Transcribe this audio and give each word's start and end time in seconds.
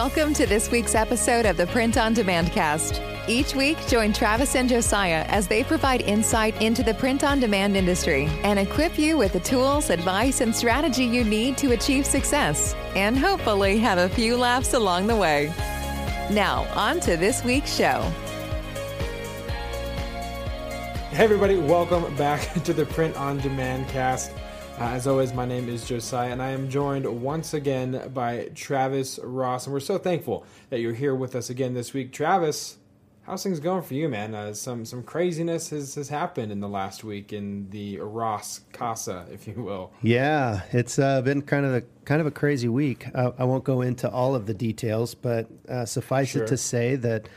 Welcome 0.00 0.32
to 0.34 0.46
this 0.46 0.70
week's 0.70 0.94
episode 0.94 1.44
of 1.44 1.56
the 1.56 1.66
Print 1.66 1.98
on 1.98 2.14
Demand 2.14 2.52
Cast. 2.52 3.02
Each 3.26 3.52
week, 3.52 3.76
join 3.88 4.12
Travis 4.12 4.54
and 4.54 4.68
Josiah 4.68 5.24
as 5.26 5.48
they 5.48 5.64
provide 5.64 6.02
insight 6.02 6.62
into 6.62 6.84
the 6.84 6.94
print 6.94 7.24
on 7.24 7.40
demand 7.40 7.76
industry 7.76 8.28
and 8.44 8.60
equip 8.60 8.96
you 8.96 9.18
with 9.18 9.32
the 9.32 9.40
tools, 9.40 9.90
advice, 9.90 10.40
and 10.40 10.54
strategy 10.54 11.04
you 11.04 11.24
need 11.24 11.58
to 11.58 11.72
achieve 11.72 12.06
success 12.06 12.76
and 12.94 13.18
hopefully 13.18 13.76
have 13.78 13.98
a 13.98 14.08
few 14.10 14.36
laughs 14.36 14.72
along 14.72 15.08
the 15.08 15.16
way. 15.16 15.52
Now, 16.30 16.68
on 16.76 17.00
to 17.00 17.16
this 17.16 17.42
week's 17.42 17.74
show. 17.74 18.00
Hey, 21.10 21.24
everybody, 21.24 21.56
welcome 21.56 22.14
back 22.14 22.52
to 22.62 22.72
the 22.72 22.86
Print 22.86 23.16
on 23.16 23.38
Demand 23.38 23.88
Cast. 23.88 24.30
Uh, 24.80 24.90
as 24.92 25.08
always, 25.08 25.32
my 25.34 25.44
name 25.44 25.68
is 25.68 25.84
Josiah, 25.88 26.30
and 26.30 26.40
I 26.40 26.50
am 26.50 26.68
joined 26.70 27.04
once 27.20 27.52
again 27.52 28.10
by 28.14 28.48
Travis 28.54 29.18
Ross. 29.24 29.66
And 29.66 29.72
we're 29.74 29.80
so 29.80 29.98
thankful 29.98 30.46
that 30.70 30.78
you're 30.78 30.94
here 30.94 31.16
with 31.16 31.34
us 31.34 31.50
again 31.50 31.74
this 31.74 31.92
week. 31.92 32.12
Travis, 32.12 32.76
how's 33.26 33.42
things 33.42 33.58
going 33.58 33.82
for 33.82 33.94
you, 33.94 34.08
man? 34.08 34.36
Uh, 34.36 34.54
some 34.54 34.84
some 34.84 35.02
craziness 35.02 35.70
has, 35.70 35.96
has 35.96 36.08
happened 36.10 36.52
in 36.52 36.60
the 36.60 36.68
last 36.68 37.02
week 37.02 37.32
in 37.32 37.68
the 37.70 37.98
Ross 37.98 38.60
Casa, 38.72 39.26
if 39.32 39.48
you 39.48 39.54
will. 39.54 39.90
Yeah, 40.00 40.60
it's 40.70 40.96
uh, 40.96 41.22
been 41.22 41.42
kind 41.42 41.66
of 41.66 41.74
a 41.74 41.82
kind 42.04 42.20
of 42.20 42.28
a 42.28 42.32
crazy 42.32 42.68
week. 42.68 43.08
Uh, 43.12 43.32
I 43.36 43.42
won't 43.44 43.64
go 43.64 43.80
into 43.80 44.08
all 44.08 44.36
of 44.36 44.46
the 44.46 44.54
details, 44.54 45.12
but 45.12 45.48
uh, 45.68 45.86
suffice 45.86 46.28
Sure. 46.28 46.44
it 46.44 46.48
to 46.48 46.56
say 46.56 46.94
that 46.94 47.28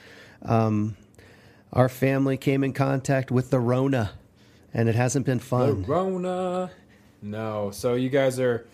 um, 0.43 0.95
our 1.73 1.89
family 1.89 2.37
came 2.37 2.63
in 2.63 2.73
contact 2.73 3.31
with 3.31 3.49
the 3.49 3.59
Rona, 3.59 4.11
and 4.75 4.87
it 4.87 4.93
hasn't 4.93 5.25
been 5.25 5.39
fun. 5.39 5.85
Rona. 5.85 6.69
No. 7.21 7.71
So 7.71 7.93
you 7.95 8.09
guys 8.09 8.39
are 8.39 8.65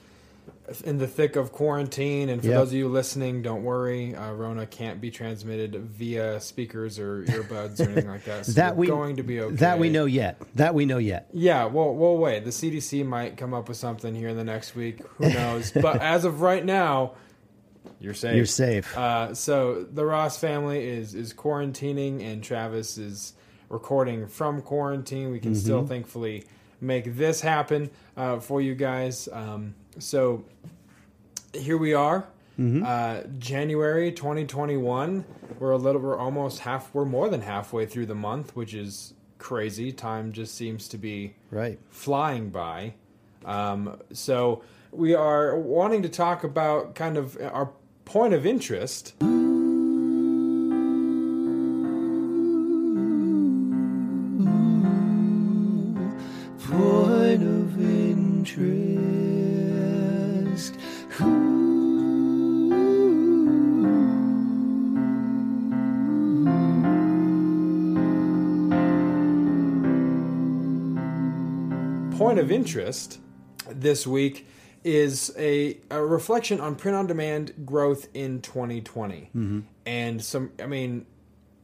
in 0.84 0.98
the 0.98 1.08
thick 1.08 1.36
of 1.36 1.52
quarantine, 1.52 2.30
and 2.30 2.42
for 2.42 2.48
Yep. 2.48 2.56
those 2.58 2.68
of 2.70 2.74
you 2.76 2.88
listening, 2.90 3.42
don't 3.42 3.64
worry. 3.64 4.16
Uh, 4.16 4.32
Rona 4.34 4.66
can't 4.66 5.00
be 5.02 5.10
transmitted 5.12 5.76
via 5.76 6.40
speakers 6.42 7.00
or 7.00 7.24
earbuds 7.24 7.80
or 7.80 7.84
anything 7.90 8.08
like 8.10 8.26
that. 8.26 8.46
So 8.46 8.52
that 8.54 8.76
we 8.78 8.88
going 8.88 9.16
to 9.18 9.24
be 9.24 9.40
okay. 9.42 9.56
That 9.56 9.80
we 9.80 9.90
know 9.90 10.06
yet. 10.06 10.42
That 10.56 10.74
we 10.74 10.86
know 10.86 10.98
yet. 10.98 11.30
Yeah, 11.34 11.66
well, 11.66 11.94
we'll 11.94 12.18
wait. 12.18 12.44
The 12.46 12.52
CDC 12.52 13.06
might 13.06 13.38
come 13.38 13.54
up 13.54 13.68
with 13.70 13.78
something 13.78 14.14
here 14.16 14.28
in 14.30 14.38
the 14.38 14.44
next 14.44 14.76
week. 14.76 15.02
Who 15.18 15.30
knows? 15.34 15.72
but 15.72 16.02
as 16.02 16.26
of 16.26 16.42
right 16.42 16.64
now, 16.66 17.14
you're 18.00 18.14
safe. 18.14 18.36
You're 18.36 18.46
safe. 18.46 18.98
Uh, 18.98 19.34
so 19.34 19.84
the 19.84 20.06
Ross 20.06 20.38
family 20.38 20.86
is 20.86 21.16
is 21.16 21.34
quarantining, 21.34 22.22
and 22.22 22.44
Travis 22.44 22.98
is 22.98 23.34
recording 23.70 24.28
from 24.28 24.62
quarantine. 24.62 25.32
We 25.32 25.40
can 25.40 25.56
still 25.56 25.80
Mm-hmm. 25.80 25.88
thankfully 25.88 26.44
make 26.82 27.16
this 27.16 27.42
happen 27.42 27.90
uh, 28.16 28.40
for 28.40 28.62
you 28.62 28.76
guys. 28.76 29.28
Um, 29.32 29.76
so 30.00 30.44
here 31.54 31.78
we 31.78 31.94
are, 31.94 32.28
Mm-hmm. 32.60 32.84
uh, 32.86 33.22
January 33.38 34.12
2021. 34.12 35.24
We're 35.60 35.72
a 35.72 35.78
little, 35.78 36.02
we're 36.02 36.18
almost 36.18 36.60
half, 36.62 36.92
we're 36.94 37.06
more 37.06 37.30
than 37.30 37.42
halfway 37.42 37.86
through 37.86 38.08
the 38.08 38.16
month, 38.16 38.56
which 38.56 38.74
is 38.74 39.14
crazy. 39.38 39.92
Time 39.92 40.32
just 40.32 40.56
seems 40.56 40.88
to 40.88 40.98
be 40.98 41.36
Right. 41.52 41.78
flying 41.92 42.50
by. 42.50 42.94
Um, 43.46 44.00
so 44.12 44.64
we 44.92 45.14
are 45.14 45.56
wanting 45.56 46.02
to 46.02 46.10
talk 46.10 46.44
about 46.44 46.96
kind 46.96 47.16
of 47.18 47.38
our 47.40 47.70
point 48.06 48.34
of 48.34 48.44
interest. 48.48 49.14
Interest 72.68 73.20
this 73.70 74.06
week 74.06 74.48
is 74.84 75.34
a, 75.38 75.78
a 75.90 76.02
reflection 76.02 76.60
on 76.62 76.76
print 76.76 76.96
on 76.96 77.08
demand 77.08 77.54
growth 77.66 78.08
in 78.14 78.42
2020 78.42 79.30
and 79.86 80.24
some 80.24 80.52
i 80.62 80.66
mean 80.66 81.06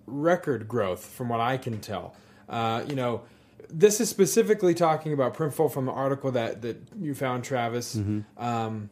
record 0.07 0.67
growth 0.67 1.05
from 1.05 1.29
what 1.29 1.39
i 1.39 1.57
can 1.57 1.79
tell. 1.79 2.15
Uh, 2.49 2.83
you 2.87 2.95
know 2.95 3.21
this 3.69 3.99
is 4.01 4.09
specifically 4.09 4.73
talking 4.73 5.13
about 5.13 5.33
printful 5.35 5.71
from 5.71 5.85
the 5.85 5.91
article 5.91 6.31
that, 6.31 6.61
that 6.61 6.77
you 6.99 7.15
found 7.15 7.43
travis 7.43 7.95
um, 8.37 8.89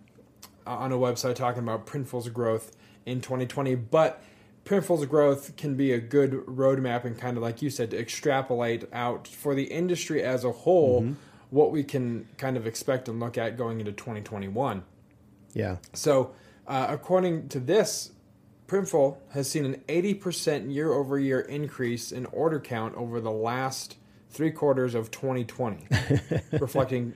on 0.65 0.91
a 0.91 0.97
website 0.97 1.35
talking 1.35 1.61
about 1.61 1.85
Printful's 1.85 2.29
growth 2.29 2.75
in 3.05 3.21
2020. 3.21 3.75
But 3.75 4.23
Printful's 4.65 5.05
growth 5.05 5.55
can 5.55 5.75
be 5.75 5.91
a 5.91 5.99
good 5.99 6.31
roadmap 6.47 7.03
and 7.03 7.15
kind 7.15 7.37
of 7.37 7.43
like 7.43 7.61
you 7.61 7.69
said 7.69 7.91
to 7.91 7.99
extrapolate 7.99 8.85
out 8.91 9.27
for 9.27 9.53
the 9.53 9.65
industry 9.65 10.23
as 10.23 10.43
a 10.43 10.51
whole 10.51 11.01
what 11.51 11.71
we 11.71 11.83
can 11.83 12.27
kind 12.37 12.57
of 12.57 12.65
expect 12.65 13.07
and 13.07 13.19
look 13.19 13.37
at 13.37 13.57
going 13.57 13.79
into 13.79 13.91
2021. 13.91 14.83
Yeah. 15.53 15.77
So, 15.93 16.33
uh, 16.67 16.87
according 16.89 17.49
to 17.49 17.59
this, 17.59 18.11
Printful 18.67 19.17
has 19.33 19.49
seen 19.49 19.65
an 19.65 19.75
80% 19.87 20.73
year 20.73 20.93
over 20.93 21.19
year 21.19 21.41
increase 21.41 22.11
in 22.11 22.25
order 22.27 22.59
count 22.59 22.95
over 22.95 23.19
the 23.19 23.31
last 23.31 23.97
three 24.29 24.51
quarters 24.51 24.95
of 24.95 25.11
2020, 25.11 25.87
reflecting 26.53 27.13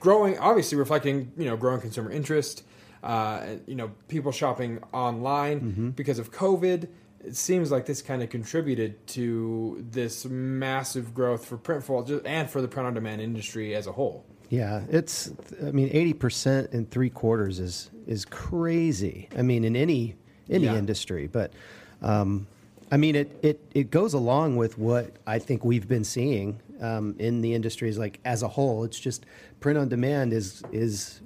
growing, 0.00 0.38
obviously 0.38 0.78
reflecting, 0.78 1.30
you 1.36 1.44
know, 1.44 1.56
growing 1.56 1.80
consumer 1.80 2.10
interest, 2.10 2.64
uh, 3.02 3.46
you 3.66 3.74
know, 3.74 3.90
people 4.08 4.32
shopping 4.32 4.82
online 4.92 5.92
because 5.94 6.18
of 6.18 6.32
COVID. 6.32 6.88
It 7.24 7.36
seems 7.36 7.70
like 7.70 7.86
this 7.86 8.02
kind 8.02 8.22
of 8.22 8.28
contributed 8.30 9.06
to 9.08 9.84
this 9.90 10.24
massive 10.26 11.14
growth 11.14 11.46
for 11.46 11.56
Printful 11.56 12.06
just, 12.06 12.26
and 12.26 12.48
for 12.50 12.60
the 12.60 12.68
print 12.68 12.86
on 12.86 12.94
demand 12.94 13.22
industry 13.22 13.74
as 13.74 13.86
a 13.86 13.92
whole. 13.92 14.24
Yeah, 14.50 14.82
it's. 14.90 15.32
I 15.66 15.70
mean, 15.70 15.88
eighty 15.92 16.12
percent 16.12 16.72
in 16.72 16.86
three 16.86 17.10
quarters 17.10 17.58
is 17.58 17.90
is 18.06 18.24
crazy. 18.24 19.28
I 19.36 19.42
mean, 19.42 19.64
in 19.64 19.74
any 19.74 20.16
any 20.50 20.64
Yeah. 20.66 20.76
industry, 20.76 21.26
but 21.26 21.52
um, 22.02 22.46
I 22.92 22.98
mean, 22.98 23.16
it, 23.16 23.38
it 23.42 23.60
it 23.74 23.90
goes 23.90 24.12
along 24.12 24.56
with 24.56 24.76
what 24.76 25.16
I 25.26 25.38
think 25.38 25.64
we've 25.64 25.88
been 25.88 26.04
seeing 26.04 26.60
um, 26.80 27.16
in 27.18 27.40
the 27.40 27.54
industries, 27.54 27.96
like 27.96 28.20
as 28.24 28.42
a 28.42 28.48
whole. 28.48 28.84
It's 28.84 29.00
just 29.00 29.24
print 29.60 29.78
on 29.78 29.88
demand 29.88 30.32
is 30.34 30.62
is 30.72 31.22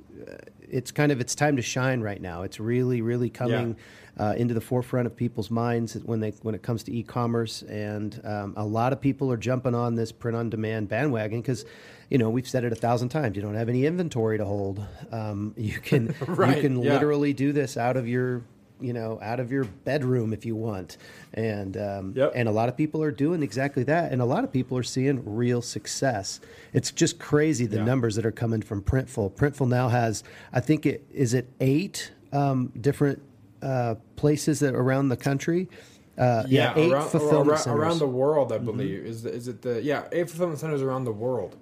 it's 0.60 0.90
kind 0.90 1.12
of 1.12 1.20
it's 1.20 1.34
time 1.34 1.56
to 1.56 1.62
shine 1.62 2.00
right 2.00 2.20
now. 2.20 2.42
It's 2.42 2.60
really 2.60 3.00
really 3.02 3.30
coming. 3.30 3.76
Uh, 4.20 4.34
into 4.36 4.52
the 4.52 4.60
forefront 4.60 5.06
of 5.06 5.14
people's 5.14 5.48
minds 5.48 5.94
when 5.94 6.18
they 6.18 6.30
when 6.42 6.52
it 6.52 6.60
comes 6.60 6.82
to 6.82 6.92
e-commerce, 6.92 7.62
and 7.62 8.20
um, 8.24 8.52
a 8.56 8.64
lot 8.64 8.92
of 8.92 9.00
people 9.00 9.30
are 9.30 9.36
jumping 9.36 9.76
on 9.76 9.94
this 9.94 10.10
print-on-demand 10.10 10.88
bandwagon 10.88 11.40
because, 11.40 11.64
you 12.10 12.18
know, 12.18 12.28
we've 12.28 12.48
said 12.48 12.64
it 12.64 12.72
a 12.72 12.74
thousand 12.74 13.10
times. 13.10 13.36
You 13.36 13.42
don't 13.42 13.54
have 13.54 13.68
any 13.68 13.86
inventory 13.86 14.36
to 14.36 14.44
hold. 14.44 14.84
Um, 15.12 15.54
you 15.56 15.78
can 15.78 16.16
Right, 16.26 16.56
you 16.56 16.62
can 16.62 16.82
yeah. 16.82 16.94
literally 16.94 17.32
do 17.32 17.52
this 17.52 17.76
out 17.76 17.96
of 17.96 18.08
your 18.08 18.42
you 18.80 18.92
know 18.92 19.18
out 19.22 19.40
of 19.40 19.50
your 19.50 19.64
bedroom 19.64 20.32
if 20.32 20.44
you 20.46 20.54
want, 20.56 20.96
and 21.34 21.76
um, 21.76 22.12
Yep. 22.16 22.32
and 22.34 22.48
a 22.48 22.52
lot 22.52 22.68
of 22.68 22.76
people 22.76 23.02
are 23.02 23.10
doing 23.10 23.42
exactly 23.42 23.82
that, 23.84 24.12
and 24.12 24.20
a 24.22 24.24
lot 24.24 24.44
of 24.44 24.52
people 24.52 24.76
are 24.78 24.82
seeing 24.82 25.22
real 25.24 25.62
success. 25.62 26.40
It's 26.72 26.90
just 26.90 27.18
crazy 27.18 27.66
the 27.66 27.76
Yeah. 27.78 27.84
numbers 27.84 28.14
that 28.16 28.24
are 28.26 28.32
coming 28.32 28.62
from 28.62 28.82
Printful. 28.82 29.32
Printful 29.32 29.68
now 29.68 29.88
has, 29.88 30.22
I 30.52 30.60
think 30.60 30.86
it 30.86 31.04
is 31.12 31.34
it 31.34 31.48
eight 31.60 32.12
um, 32.32 32.72
different 32.80 33.22
uh, 33.62 33.96
places 34.16 34.60
that 34.60 34.74
around 34.74 35.08
the 35.08 35.16
country. 35.16 35.68
Uh, 36.16 36.42
yeah, 36.48 36.72
eight 36.76 36.92
around, 36.92 37.08
fulfillment 37.08 37.48
around, 37.50 37.58
centers. 37.58 37.80
around 37.80 37.98
the 38.00 38.06
world, 38.08 38.52
I 38.52 38.58
believe. 38.58 39.06
Is 39.06 39.24
is 39.24 39.46
it 39.48 39.62
the 39.62 39.80
yeah 39.82 40.04
eight 40.12 40.28
fulfillment 40.28 40.58
centers 40.58 40.82
around 40.82 41.04
the 41.04 41.12
world 41.12 41.56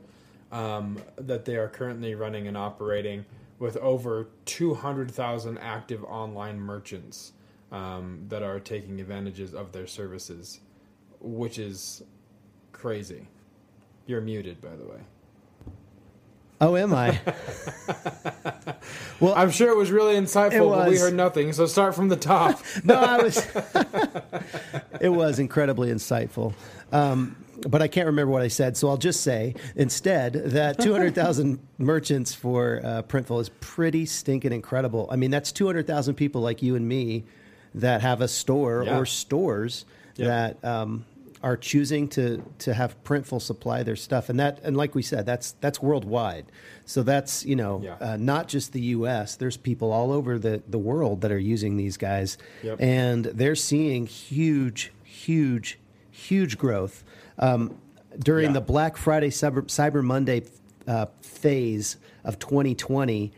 um, 0.51 0.99
that 1.17 1.45
they 1.45 1.57
are 1.57 1.69
currently 1.69 2.15
running 2.15 2.47
and 2.49 2.57
operating 2.57 3.25
with 3.59 3.77
over 3.79 4.29
two 4.45 4.75
hundred 4.75 5.11
thousand 5.11 5.59
active 5.59 6.05
online 6.05 6.61
merchants 6.61 7.33
um, 7.73 8.25
that 8.29 8.43
are 8.43 8.61
taking 8.61 9.01
advantages 9.01 9.55
of 9.55 9.73
their 9.73 9.87
services, 9.87 10.61
which 11.21 11.59
is 11.59 12.03
crazy. 12.73 13.29
You're 14.07 14.21
muted, 14.21 14.61
by 14.61 14.77
the 14.77 14.85
way. 14.85 15.01
oh, 16.61 16.77
am 16.77 16.95
I? 16.95 17.21
Well, 19.19 19.35
I'm 19.35 19.51
sure 19.51 19.71
it 19.71 19.77
was 19.77 19.91
really 19.91 20.15
insightful, 20.15 20.67
It 20.67 20.77
but 20.77 20.89
we 20.91 20.99
heard 20.99 21.15
nothing. 21.15 21.53
So 21.55 21.65
start 21.67 21.95
from 21.95 22.09
the 22.09 22.17
top. 22.17 22.61
no, 22.85 22.95
I 22.95 23.23
was. 23.23 23.39
it 25.01 25.09
was 25.09 25.39
incredibly 25.39 25.91
insightful. 25.91 26.53
Um, 26.93 27.37
but 27.69 27.83
I 27.83 27.89
can't 27.89 28.07
remember 28.07 28.33
what 28.33 28.43
I 28.43 28.49
said, 28.49 28.77
so 28.77 28.89
I'll 28.89 28.97
just 28.97 29.21
say 29.23 29.55
instead 29.77 30.33
that 30.35 30.79
200,000 30.81 31.59
merchants 31.79 32.35
for 32.35 32.81
uh, 32.85 33.03
Printful 33.03 33.41
is 33.41 33.49
pretty 33.61 34.07
stinking 34.07 34.53
incredible. 34.53 35.09
I 35.11 35.17
mean, 35.17 35.31
that's 35.31 35.53
200,000 35.53 36.15
people 36.15 36.41
like 36.41 36.63
you 36.63 36.77
and 36.77 36.87
me 36.89 37.25
that 37.75 38.01
have 38.03 38.21
a 38.21 38.29
store 38.29 38.85
Yeah. 38.87 38.99
or 38.99 39.07
stores 39.07 39.85
Yeah. 40.17 40.27
that 40.27 40.65
um, 40.65 41.05
are 41.43 41.57
choosing 41.57 42.09
to 42.09 42.43
to 42.61 42.73
have 42.75 42.97
Printful 43.05 43.41
supply 43.43 43.83
their 43.83 43.97
stuff, 43.97 44.31
and 44.31 44.41
that 44.41 44.59
and 44.65 44.77
like 44.77 44.95
we 44.95 45.03
said, 45.03 45.27
that's 45.27 45.53
that's 45.61 45.81
worldwide. 45.83 46.47
So 46.87 47.03
that's 47.03 47.45
you 47.45 47.55
know 47.57 47.83
Yeah. 47.85 47.97
uh, 48.01 48.17
not 48.17 48.49
just 48.49 48.73
the 48.73 48.81
U.S. 48.97 49.37
There's 49.37 49.57
people 49.59 49.93
all 49.93 50.11
over 50.11 50.39
the 50.39 50.63
the 50.67 50.79
world 50.79 51.21
that 51.21 51.31
are 51.31 51.39
using 51.39 51.77
these 51.77 51.97
guys, 51.99 52.39
Yep. 52.63 52.81
and 52.81 53.25
they're 53.27 53.55
seeing 53.55 54.07
huge, 54.07 54.91
huge, 55.05 55.79
huge 56.11 56.57
growth. 56.57 57.05
Um, 57.39 57.77
during 58.19 58.47
Yeah. 58.47 58.53
the 58.53 58.61
Black 58.61 58.97
Friday, 58.97 59.31
Cyber, 59.31 59.63
Cyber 59.65 60.03
Monday 60.03 60.43
uh, 60.87 61.07
phase 61.21 61.97
of 62.25 62.39
2020, 62.39 63.33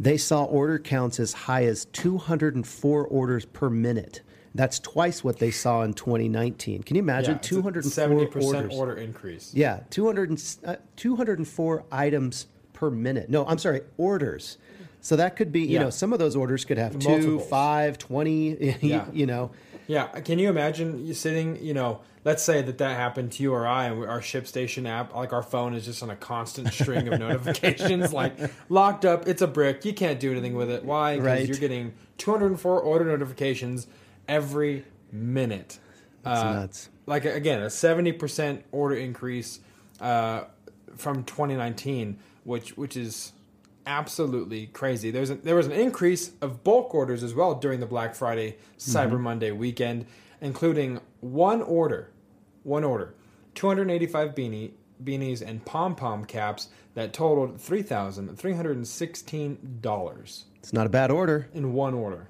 they 0.00 0.16
saw 0.16 0.44
order 0.44 0.78
counts 0.78 1.20
as 1.20 1.32
high 1.32 1.64
as 1.64 1.84
204 1.86 3.06
orders 3.06 3.44
per 3.46 3.70
minute. 3.70 4.22
That's 4.54 4.78
twice 4.78 5.22
what 5.22 5.38
they 5.38 5.50
saw 5.50 5.82
in 5.82 5.92
2019. 5.92 6.82
Can 6.82 6.96
you 6.96 7.02
imagine? 7.02 7.32
Yeah, 7.32 7.36
it's 7.38 7.46
a 7.46 7.50
204 7.50 8.42
70% 8.42 8.44
orders. 8.54 8.74
order 8.74 8.94
increase. 8.94 9.52
Yeah, 9.54 9.80
200 9.90 10.40
uh, 10.64 10.76
204 10.96 11.84
items 11.92 12.46
per 12.72 12.90
minute. 12.90 13.28
No, 13.28 13.46
I'm 13.46 13.58
sorry, 13.58 13.82
orders. 13.98 14.56
So 15.02 15.14
that 15.16 15.36
could 15.36 15.52
be, 15.52 15.60
you 15.60 15.74
Yeah. 15.74 15.82
know, 15.84 15.90
some 15.90 16.12
of 16.12 16.18
those 16.18 16.34
orders 16.34 16.64
could 16.64 16.78
have 16.78 16.98
two, 16.98 17.08
Multiples. 17.08 17.48
five, 17.48 17.98
20, 17.98 18.76
Yeah. 18.80 19.04
you 19.12 19.26
know. 19.26 19.50
Yeah, 19.86 20.06
can 20.06 20.38
you 20.38 20.48
imagine 20.48 21.06
you 21.06 21.14
sitting, 21.14 21.62
you 21.62 21.74
know, 21.74 22.00
let's 22.26 22.42
say 22.42 22.60
that 22.60 22.78
that 22.78 22.96
happened 22.96 23.30
to 23.30 23.40
you 23.44 23.54
or 23.54 23.68
I, 23.68 23.84
and 23.86 24.04
our 24.04 24.18
ShipStation 24.20 24.88
app, 24.88 25.14
like 25.14 25.32
our 25.32 25.44
phone 25.44 25.74
is 25.74 25.84
just 25.84 26.02
on 26.02 26.10
a 26.10 26.16
constant 26.16 26.72
string 26.74 27.06
of 27.06 27.20
notifications, 27.20 28.12
like 28.12 28.36
locked 28.68 29.04
up, 29.04 29.28
it's 29.28 29.42
a 29.42 29.46
brick, 29.46 29.84
you 29.84 29.92
can't 29.94 30.18
do 30.18 30.32
anything 30.32 30.56
with 30.56 30.68
it. 30.68 30.84
Why? 30.84 31.14
Because 31.14 31.24
Right. 31.24 31.48
you're 31.48 31.56
getting 31.58 31.92
204 32.18 32.80
order 32.80 33.04
notifications 33.04 33.86
every 34.26 34.84
minute. 35.12 35.78
That's 36.24 36.40
Uh, 36.40 36.52
nuts. 36.52 36.88
Like, 37.06 37.24
again, 37.24 37.62
a 37.62 37.66
70% 37.66 38.62
order 38.72 38.96
increase 38.96 39.60
uh, 40.00 40.44
from 40.96 41.22
2019, 41.22 42.18
which 42.42 42.76
which 42.76 42.96
is 42.96 43.32
absolutely 43.86 44.66
crazy. 44.66 45.12
There's 45.12 45.30
a, 45.30 45.36
there 45.36 45.54
was 45.54 45.66
an 45.66 45.72
increase 45.72 46.32
of 46.40 46.64
bulk 46.64 46.92
orders 46.92 47.22
as 47.22 47.34
well 47.34 47.54
during 47.54 47.78
the 47.78 47.86
Black 47.86 48.16
Friday 48.16 48.56
Cyber 48.76 49.20
Monday 49.20 49.52
weekend, 49.52 50.06
including 50.40 50.98
one 51.20 51.62
order, 51.62 52.10
one 52.66 52.84
order, 52.84 53.14
285 53.54 54.34
beanie 54.34 54.72
beanies 55.02 55.42
and 55.42 55.64
pom 55.64 55.94
pom 55.94 56.24
caps 56.24 56.68
that 56.94 57.12
totaled 57.12 57.60
three 57.60 57.82
thousand 57.82 58.34
three 58.38 58.54
hundred 58.54 58.76
and 58.76 58.88
sixteen 58.88 59.78
dollars 59.80 60.46
It's 60.58 60.72
not 60.72 60.86
a 60.86 60.88
bad 60.88 61.10
order. 61.10 61.48
in 61.52 61.72
one 61.72 61.94
order. 61.94 62.28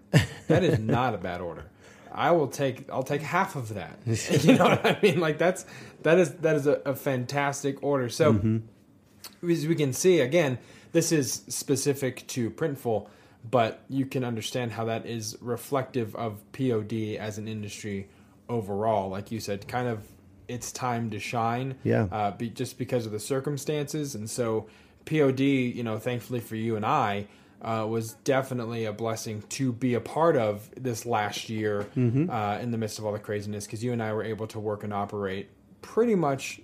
That 0.49 0.63
is 0.65 0.79
not 0.79 1.15
a 1.15 1.19
bad 1.19 1.41
order. 1.41 1.67
I 2.13 2.31
will 2.33 2.49
take 2.49 2.91
I'll 2.91 3.03
take 3.03 3.23
half 3.23 3.57
of 3.57 3.75
that. 3.75 3.99
You 4.43 4.57
know 4.57 4.65
what 4.65 4.85
I 4.87 4.99
mean? 5.03 5.21
Like 5.21 5.39
that's 5.39 5.65
that 6.03 6.19
is 6.19 6.35
that 6.37 6.57
is 6.57 6.67
a, 6.67 6.81
a 6.85 6.95
fantastic 6.95 7.83
order. 7.83 8.09
So 8.09 8.35
mm-hmm. 8.35 9.51
as 9.51 9.67
we 9.67 9.75
can 9.75 9.93
see 9.93 10.21
again, 10.21 10.59
this 10.93 11.13
is 11.13 11.43
specific 11.49 12.27
to 12.29 12.51
Printful, 12.51 13.09
but 13.49 13.83
you 13.89 14.07
can 14.07 14.25
understand 14.25 14.73
how 14.73 14.85
that 14.87 15.07
is 15.07 15.37
reflective 15.41 16.15
of 16.17 16.41
POD 16.53 17.17
as 17.19 17.39
an 17.39 17.49
industry 17.49 18.09
overall. 18.49 19.09
Like 19.11 19.31
you 19.31 19.41
said, 19.41 19.69
kind 19.69 19.89
of 19.89 20.01
it's 20.49 20.73
time 20.73 21.11
to 21.11 21.19
shine. 21.19 21.77
Yeah. 21.85 22.07
Uh, 22.11 22.31
be, 22.33 22.49
just 22.51 22.79
because 22.79 23.07
of 23.07 23.13
the 23.13 23.21
circumstances, 23.21 24.15
and 24.15 24.29
so 24.29 24.67
POD, 25.07 25.41
you 25.41 25.83
know, 25.83 25.99
thankfully 25.99 26.41
for 26.41 26.57
you 26.57 26.77
and 26.77 26.85
I, 26.85 27.27
uh, 27.63 27.87
was 27.89 28.13
definitely 28.25 28.85
a 28.85 28.93
blessing 28.93 29.43
to 29.51 29.73
be 29.73 29.95
a 29.95 30.01
part 30.01 30.37
of 30.37 30.69
this 30.77 31.07
last 31.07 31.49
year 31.49 31.87
uh, 31.97 32.59
in 32.61 32.71
the 32.71 32.79
midst 32.79 32.99
of 32.99 33.07
all 33.07 33.13
the 33.13 33.19
craziness 33.19 33.65
because 33.67 33.83
you 33.83 33.93
and 33.93 34.03
I 34.03 34.13
were 34.13 34.23
able 34.25 34.47
to 34.49 34.61
work 34.61 34.85
and 34.85 34.93
operate 34.93 35.49
pretty 35.81 36.15
much 36.15 36.61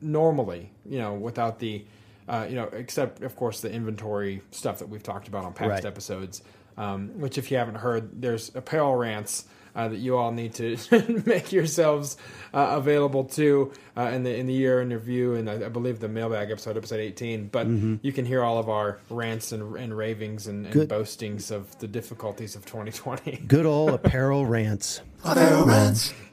normally, 0.00 0.70
you 0.84 0.98
know, 0.98 1.14
without 1.14 1.58
the, 1.58 1.84
uh, 2.28 2.46
you 2.48 2.54
know, 2.54 2.64
except 2.72 3.22
of 3.22 3.36
course 3.36 3.60
the 3.60 3.70
inventory 3.72 4.42
stuff 4.50 4.78
that 4.78 4.88
we've 4.88 5.02
talked 5.02 5.28
about 5.28 5.44
on 5.44 5.52
past 5.52 5.68
Right. 5.70 5.84
episodes. 5.84 6.42
Um, 6.76 7.18
which, 7.20 7.36
if 7.36 7.50
you 7.50 7.58
haven't 7.58 7.74
heard, 7.74 8.22
there's 8.22 8.54
apparel 8.54 8.94
rants 8.96 9.44
uh, 9.74 9.88
that 9.88 9.98
you 9.98 10.16
all 10.16 10.32
need 10.32 10.54
to 10.54 10.76
make 11.26 11.52
yourselves 11.52 12.16
uh, 12.52 12.74
available 12.78 13.24
to 13.24 13.72
uh, 13.96 14.10
in 14.12 14.22
the 14.24 14.34
in 14.36 14.46
the 14.46 14.52
year 14.52 14.80
in 14.80 14.90
review, 14.90 15.34
and 15.34 15.48
I, 15.48 15.66
I 15.66 15.68
believe 15.68 16.00
the 16.00 16.08
mailbag 16.08 16.50
episode, 16.50 16.76
episode 16.76 17.00
18. 17.00 17.48
But 17.48 17.66
you 18.02 18.12
can 18.12 18.24
hear 18.24 18.42
all 18.42 18.58
of 18.58 18.68
our 18.68 18.98
rants 19.10 19.52
and, 19.52 19.76
and 19.76 19.96
ravings 19.96 20.46
and, 20.46 20.66
and 20.66 20.88
boastings 20.88 21.50
of 21.50 21.78
the 21.78 21.86
difficulties 21.88 22.56
of 22.56 22.64
2020. 22.66 23.36
Good 23.48 23.66
old 23.66 23.90
apparel 23.90 24.46
rants. 24.46 25.00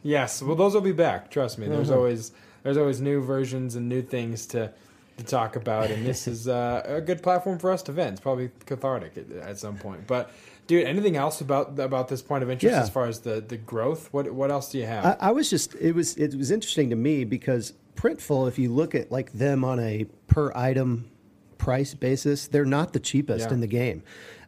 Yes, 0.04 0.42
well, 0.42 0.56
those 0.56 0.74
will 0.74 0.82
be 0.82 0.92
back. 0.94 1.30
Trust 1.32 1.58
me. 1.58 1.68
There's 1.68 1.88
Mm-hmm. 1.90 1.98
always 1.98 2.32
there's 2.64 2.78
always 2.78 3.00
new 3.02 3.22
versions 3.22 3.76
and 3.76 3.88
new 3.88 4.02
things 4.02 4.46
to 4.48 4.74
to 5.18 5.24
talk 5.24 5.56
about, 5.56 5.90
and 5.90 6.06
this 6.06 6.28
is 6.34 6.48
uh, 6.48 6.84
a 6.86 7.02
good 7.02 7.24
platform 7.24 7.58
for 7.60 7.72
us 7.72 7.82
to 7.84 7.92
vent. 7.92 8.12
It's 8.14 8.22
probably 8.22 8.52
cathartic 8.66 9.18
at, 9.18 9.32
at 9.50 9.58
some 9.58 9.76
point. 9.78 10.06
But, 10.06 10.32
dude, 10.68 10.86
anything 10.86 11.16
else 11.16 11.42
about 11.42 11.80
about 11.80 12.08
this 12.10 12.22
point 12.22 12.44
of 12.44 12.50
interest 12.50 12.74
Yeah. 12.76 12.82
as 12.82 12.90
far 12.90 13.06
as 13.08 13.22
the 13.22 13.42
the 13.42 13.58
growth? 13.58 14.10
What 14.12 14.32
what 14.32 14.52
else 14.52 14.72
do 14.72 14.78
you 14.78 14.86
have? 14.86 15.06
I, 15.06 15.28
I 15.28 15.32
was 15.32 15.50
just 15.50 15.76
it 15.76 15.94
was 15.94 16.16
it 16.18 16.36
was 16.36 16.52
interesting 16.52 16.90
to 16.92 16.96
me 16.96 17.24
because 17.24 17.74
Printful, 17.96 18.48
if 18.48 18.60
you 18.60 18.72
look 18.72 18.94
at 18.94 19.12
like 19.12 19.32
them 19.34 19.64
on 19.64 19.80
a 19.80 20.06
per 20.28 20.52
item 20.56 21.10
price 21.58 21.94
basis, 21.96 22.48
they're 22.48 22.66
not 22.66 22.94
the 22.94 23.00
cheapest 23.00 23.48
Yeah. 23.48 23.54
in 23.54 23.60
the 23.62 23.68
game. 23.68 24.04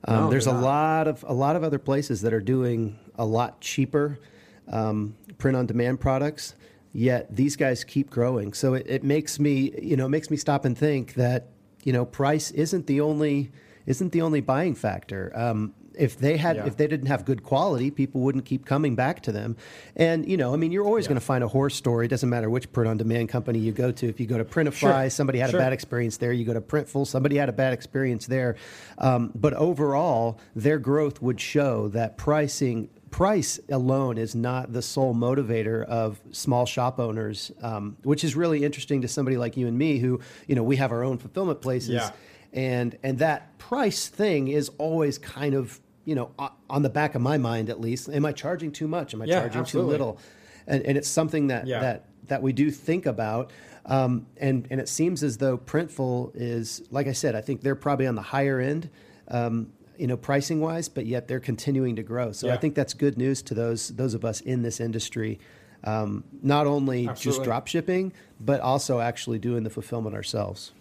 Um, 0.06 0.16
No, 0.26 0.30
there's 0.30 0.46
a 0.48 0.54
lot 0.54 1.08
of 1.08 1.26
a 1.28 1.34
lot 1.34 1.56
of 1.56 1.64
other 1.64 1.80
places 1.80 2.22
that 2.22 2.34
are 2.34 2.40
doing 2.42 3.00
a 3.16 3.26
lot 3.26 3.60
cheaper 3.60 4.20
um, 4.68 5.16
print 5.38 5.58
on 5.58 5.66
demand 5.66 6.00
products. 6.00 6.54
Yet 6.94 7.36
these 7.36 7.56
guys 7.56 7.84
keep 7.84 8.10
growing, 8.10 8.54
so 8.54 8.74
it, 8.74 8.86
it 8.88 9.04
makes 9.04 9.40
me 9.40 9.74
you 9.82 9.96
know 9.96 10.06
it 10.08 10.10
makes 10.10 10.30
me 10.32 10.38
stop 10.38 10.66
and 10.66 10.78
think 10.78 11.14
that 11.16 11.48
you 11.84 11.94
know 11.94 12.04
price 12.06 12.50
isn't 12.52 12.88
the 12.88 13.00
only 13.02 13.52
isn't 13.86 14.12
the 14.12 14.22
only 14.22 14.42
buying 14.42 14.74
factor. 14.76 15.32
Um, 15.36 15.74
if 16.00 16.18
they 16.18 16.38
had 16.38 16.56
Yeah. 16.56 16.66
if 16.66 16.78
they 16.78 16.88
didn't 16.88 17.08
have 17.08 17.26
good 17.26 17.44
quality, 17.44 17.92
people 17.92 18.22
wouldn't 18.22 18.46
keep 18.46 18.66
coming 18.66 18.96
back 18.96 19.22
to 19.24 19.32
them. 19.32 19.56
And 19.96 20.28
you 20.28 20.38
know, 20.38 20.54
I 20.54 20.58
mean, 20.58 20.72
you're 20.72 20.86
always 20.86 21.06
Yeah. 21.06 21.10
going 21.10 21.20
to 21.20 21.26
find 21.26 21.44
a 21.44 21.48
horror 21.48 21.70
story. 21.70 22.06
It 22.06 22.10
doesn't 22.10 22.30
matter 22.30 22.50
which 22.50 22.72
print 22.72 22.90
on 22.90 22.98
demand 22.98 23.30
company 23.30 23.60
you 23.60 23.72
go 23.72 23.92
to. 23.92 24.08
If 24.08 24.20
you 24.20 24.26
go 24.26 24.38
to 24.38 24.46
Printify, 24.46 24.74
Sure. 25.04 25.10
somebody 25.10 25.40
had 25.40 25.50
Sure. 25.52 25.60
a 25.60 25.64
bad 25.64 25.74
experience 25.74 26.18
there. 26.18 26.32
You 26.32 26.46
go 26.46 26.54
to 26.54 26.62
Printful, 26.62 27.06
somebody 27.06 27.36
had 27.38 27.50
a 27.50 27.54
bad 27.54 27.74
experience 27.74 28.26
there. 28.28 28.56
Um, 28.98 29.32
but 29.36 29.54
overall, 29.54 30.40
their 30.56 30.80
growth 30.80 31.22
would 31.22 31.40
show 31.40 31.88
that 31.90 32.18
pricing. 32.18 32.90
Price 33.12 33.60
alone 33.70 34.20
is 34.20 34.36
not 34.36 34.72
the 34.72 34.84
sole 34.84 35.16
motivator 35.16 35.84
of 35.86 36.22
small 36.32 36.68
shop 36.68 37.00
owners, 37.00 37.52
um, 37.64 37.98
which 38.04 38.24
is 38.24 38.36
really 38.36 38.64
interesting 38.64 39.02
to 39.02 39.08
somebody 39.08 39.36
like 39.36 39.58
you 39.58 39.66
and 39.68 39.78
me, 39.78 39.98
who 39.98 40.20
you 40.48 40.54
know 40.56 40.62
we 40.64 40.76
have 40.76 40.92
our 40.92 41.04
own 41.04 41.18
fulfillment 41.18 41.60
places, 41.60 41.90
Yeah. 41.90 42.12
and 42.54 42.96
and 43.02 43.18
that 43.18 43.58
price 43.58 44.08
thing 44.08 44.48
is 44.48 44.70
always 44.78 45.18
kind 45.18 45.56
of 45.56 45.80
you 46.06 46.16
know 46.16 46.32
on 46.70 46.82
the 46.82 46.90
back 46.90 47.16
of 47.16 47.22
my 47.22 47.38
mind 47.38 47.70
at 47.70 47.80
least 47.80 48.10
am 48.10 48.26
i 48.26 48.32
charging 48.32 48.72
too 48.72 48.88
much? 48.88 49.14
Am 49.14 49.22
i 49.22 49.26
Yeah, 49.26 49.40
charging 49.40 49.62
absolutely. 49.62 49.88
too 49.88 49.92
little? 49.92 50.20
And, 50.68 50.84
and 50.84 50.98
it's 50.98 51.08
something 51.10 51.48
that 51.48 51.68
Yeah. 51.68 51.80
that 51.82 52.06
that 52.28 52.42
we 52.42 52.54
do 52.54 52.70
think 52.72 53.06
about 53.06 53.52
um, 53.86 54.28
and 54.38 54.68
and 54.70 54.80
it 54.80 54.88
seems 54.90 55.24
as 55.24 55.38
though 55.38 55.58
printful 55.58 56.32
is 56.36 56.82
like 56.92 57.08
i 57.08 57.12
said 57.14 57.36
i 57.36 57.42
think 57.42 57.62
they're 57.62 57.76
probably 57.76 58.06
on 58.08 58.16
the 58.16 58.22
higher 58.22 58.60
end 58.60 58.90
um, 59.30 59.72
you 59.98 60.06
know 60.08 60.16
pricing 60.18 60.60
wise 60.62 60.88
but 60.90 61.06
yet 61.06 61.28
they're 61.28 61.40
continuing 61.40 61.96
to 61.96 62.04
grow. 62.04 62.32
So 62.32 62.50
i 62.50 62.58
think 62.58 62.76
that's 62.76 62.94
good 62.94 63.18
news 63.18 63.42
to 63.44 63.54
those 63.54 63.90
those 63.90 64.14
of 64.14 64.24
us 64.24 64.42
in 64.42 64.62
this 64.62 64.80
industry 64.80 65.40
um, 65.84 66.24
not 66.44 66.68
only 66.68 67.08
just 67.20 67.44
drop 67.44 67.68
shipping 67.68 68.14
but 68.40 68.60
also 68.62 69.00
actually 69.00 69.40
doing 69.40 69.64
the 69.64 69.70
fulfillment 69.70 70.16
ourselves 70.16 70.72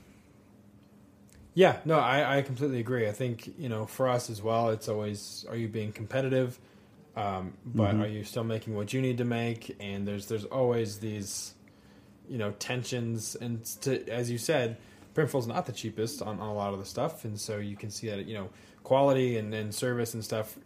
Yeah, 1.59 1.79
no, 1.85 1.99
I, 1.99 2.39
I 2.39 2.43
completely 2.43 2.79
agree. 2.79 3.09
I 3.09 3.11
think 3.11 3.53
you 3.59 3.69
know, 3.69 3.85
for 3.85 4.07
us 4.09 4.31
as 4.31 4.41
well, 4.41 4.71
it's 4.71 4.89
always 4.89 5.45
are 5.49 5.57
you 5.57 5.67
being 5.67 5.91
competitive, 5.91 6.57
um, 7.17 7.55
but 7.67 7.97
Mm-hmm. 7.97 8.01
are 8.01 8.07
you 8.07 8.23
still 8.23 8.45
making 8.45 8.77
what 8.77 8.93
you 8.93 9.03
need 9.03 9.19
to 9.19 9.25
make? 9.25 9.75
And 9.81 10.07
there's 10.07 10.27
there's 10.27 10.45
always 10.45 11.01
these, 11.01 11.55
you 12.29 12.39
know, 12.39 12.53
tensions. 12.61 13.35
And 13.35 13.65
to, 13.83 14.09
as 14.09 14.31
you 14.31 14.39
said, 14.39 14.77
Printful's 15.17 15.49
not 15.49 15.67
the 15.67 15.73
cheapest 15.73 16.23
on, 16.23 16.39
on 16.39 16.49
a 16.49 16.55
lot 16.55 16.75
of 16.75 16.79
the 16.79 16.85
stuff, 16.85 17.25
and 17.25 17.41
so 17.41 17.57
you 17.59 17.75
can 17.75 17.91
see 17.91 18.09
that 18.09 18.27
you 18.27 18.35
know 18.35 18.51
quality 18.85 19.37
and, 19.37 19.53
and 19.53 19.75
service 19.75 20.15
and 20.15 20.23
stuff. 20.23 20.57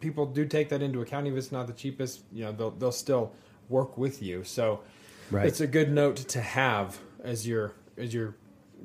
People 0.00 0.26
do 0.26 0.44
take 0.44 0.68
that 0.68 0.82
into 0.82 1.00
account. 1.00 1.26
If 1.28 1.34
it's 1.34 1.50
not 1.50 1.66
the 1.66 1.72
cheapest, 1.72 2.24
you 2.30 2.44
know, 2.44 2.52
they'll 2.52 2.72
they'll 2.72 2.92
still 2.92 3.32
work 3.70 3.96
with 3.96 4.22
you. 4.22 4.44
So 4.44 4.82
Right. 5.30 5.46
it's 5.46 5.62
a 5.62 5.66
good 5.66 5.90
note 5.90 6.16
to 6.16 6.42
have 6.42 6.98
as 7.24 7.48
you're 7.48 7.72
as 7.96 8.12
you're 8.12 8.34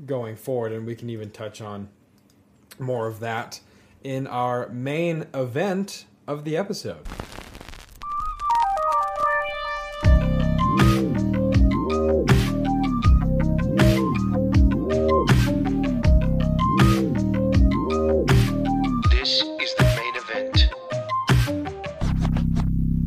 going 0.06 0.36
forward, 0.36 0.72
and 0.72 0.86
we 0.86 0.96
can 0.96 1.10
even 1.10 1.32
touch 1.32 1.62
on 1.62 1.90
more 2.80 3.08
of 3.08 3.20
that 3.20 3.60
in 4.04 4.28
our 4.28 4.70
main 4.70 5.26
event 5.34 6.06
of 6.28 6.44
the 6.44 6.56
episode. 6.56 7.06
This 19.10 19.42
is 19.42 19.76
the 19.76 19.84
main 19.98 20.16
event. 20.16 20.70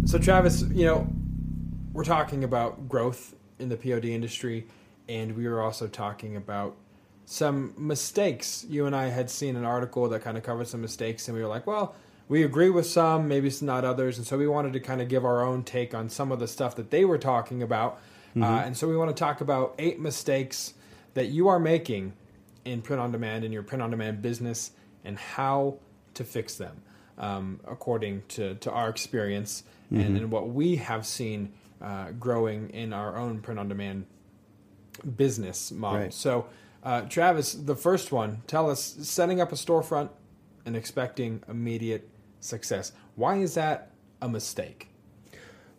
So, 0.08 0.18
Travis, 0.18 0.62
you 0.72 0.84
know, 0.86 1.08
we're 1.92 2.00
we're 2.00 2.04
talking 2.04 2.44
about 2.44 2.88
growth 2.88 3.34
in 3.58 3.68
the 3.68 3.76
POD 3.76 4.06
industry, 4.06 4.66
and 5.10 5.36
we 5.36 5.48
were 5.48 5.60
also 5.60 5.88
talking 5.88 6.36
about 6.36 6.76
some 7.26 7.74
mistakes. 7.76 8.64
You 8.68 8.86
and 8.86 8.94
I 8.94 9.08
had 9.08 9.28
seen 9.28 9.56
an 9.56 9.64
article 9.64 10.08
that 10.08 10.22
kind 10.22 10.38
of 10.38 10.44
covered 10.44 10.68
some 10.68 10.80
mistakes, 10.80 11.26
and 11.26 11.36
we 11.36 11.42
were 11.42 11.48
like, 11.48 11.66
well, 11.66 11.96
we 12.28 12.44
agree 12.44 12.70
with 12.70 12.86
some, 12.86 13.26
maybe 13.26 13.48
it's 13.48 13.60
not 13.60 13.84
others, 13.84 14.18
and 14.18 14.26
so 14.26 14.38
we 14.38 14.46
wanted 14.46 14.72
to 14.74 14.80
kind 14.80 15.02
of 15.02 15.08
give 15.08 15.24
our 15.24 15.44
own 15.44 15.64
take 15.64 15.94
on 15.94 16.08
some 16.08 16.30
of 16.30 16.38
the 16.38 16.46
stuff 16.46 16.76
that 16.76 16.92
they 16.92 17.04
were 17.04 17.18
talking 17.18 17.60
about. 17.60 17.96
Mm-hmm. 18.30 18.44
Uh, 18.44 18.60
and 18.60 18.76
so 18.76 18.86
we 18.86 18.96
want 18.96 19.14
to 19.14 19.18
talk 19.18 19.40
about 19.40 19.74
eight 19.80 19.98
mistakes 19.98 20.74
that 21.14 21.26
you 21.26 21.48
are 21.48 21.58
making 21.58 22.12
in 22.64 22.80
print 22.80 23.02
on 23.02 23.10
demand 23.10 23.44
in 23.44 23.50
your 23.50 23.64
print 23.64 23.82
on 23.82 23.90
demand 23.90 24.22
business 24.22 24.70
and 25.04 25.18
how 25.18 25.76
to 26.14 26.22
fix 26.22 26.54
them 26.54 26.82
um, 27.18 27.58
according 27.66 28.22
to, 28.28 28.54
to 28.56 28.70
our 28.70 28.88
experience 28.88 29.64
mm-hmm. 29.92 30.00
and, 30.00 30.16
and, 30.16 30.30
what 30.30 30.50
we 30.50 30.76
have 30.76 31.04
seen 31.04 31.52
uh, 31.82 32.10
growing 32.12 32.70
in 32.70 32.92
our 32.92 33.16
own 33.16 33.40
print 33.40 33.58
on 33.58 33.68
demand 33.68 34.06
business 35.16 35.72
model. 35.72 36.00
Right. 36.00 36.14
So, 36.14 36.46
uh, 36.82 37.02
Travis, 37.02 37.54
the 37.54 37.76
first 37.76 38.12
one, 38.12 38.42
tell 38.46 38.70
us 38.70 38.96
setting 39.02 39.40
up 39.40 39.52
a 39.52 39.56
storefront 39.56 40.10
and 40.64 40.76
expecting 40.76 41.42
immediate 41.48 42.08
success. 42.40 42.92
Why 43.16 43.36
is 43.36 43.54
that 43.54 43.90
a 44.22 44.28
mistake? 44.28 44.88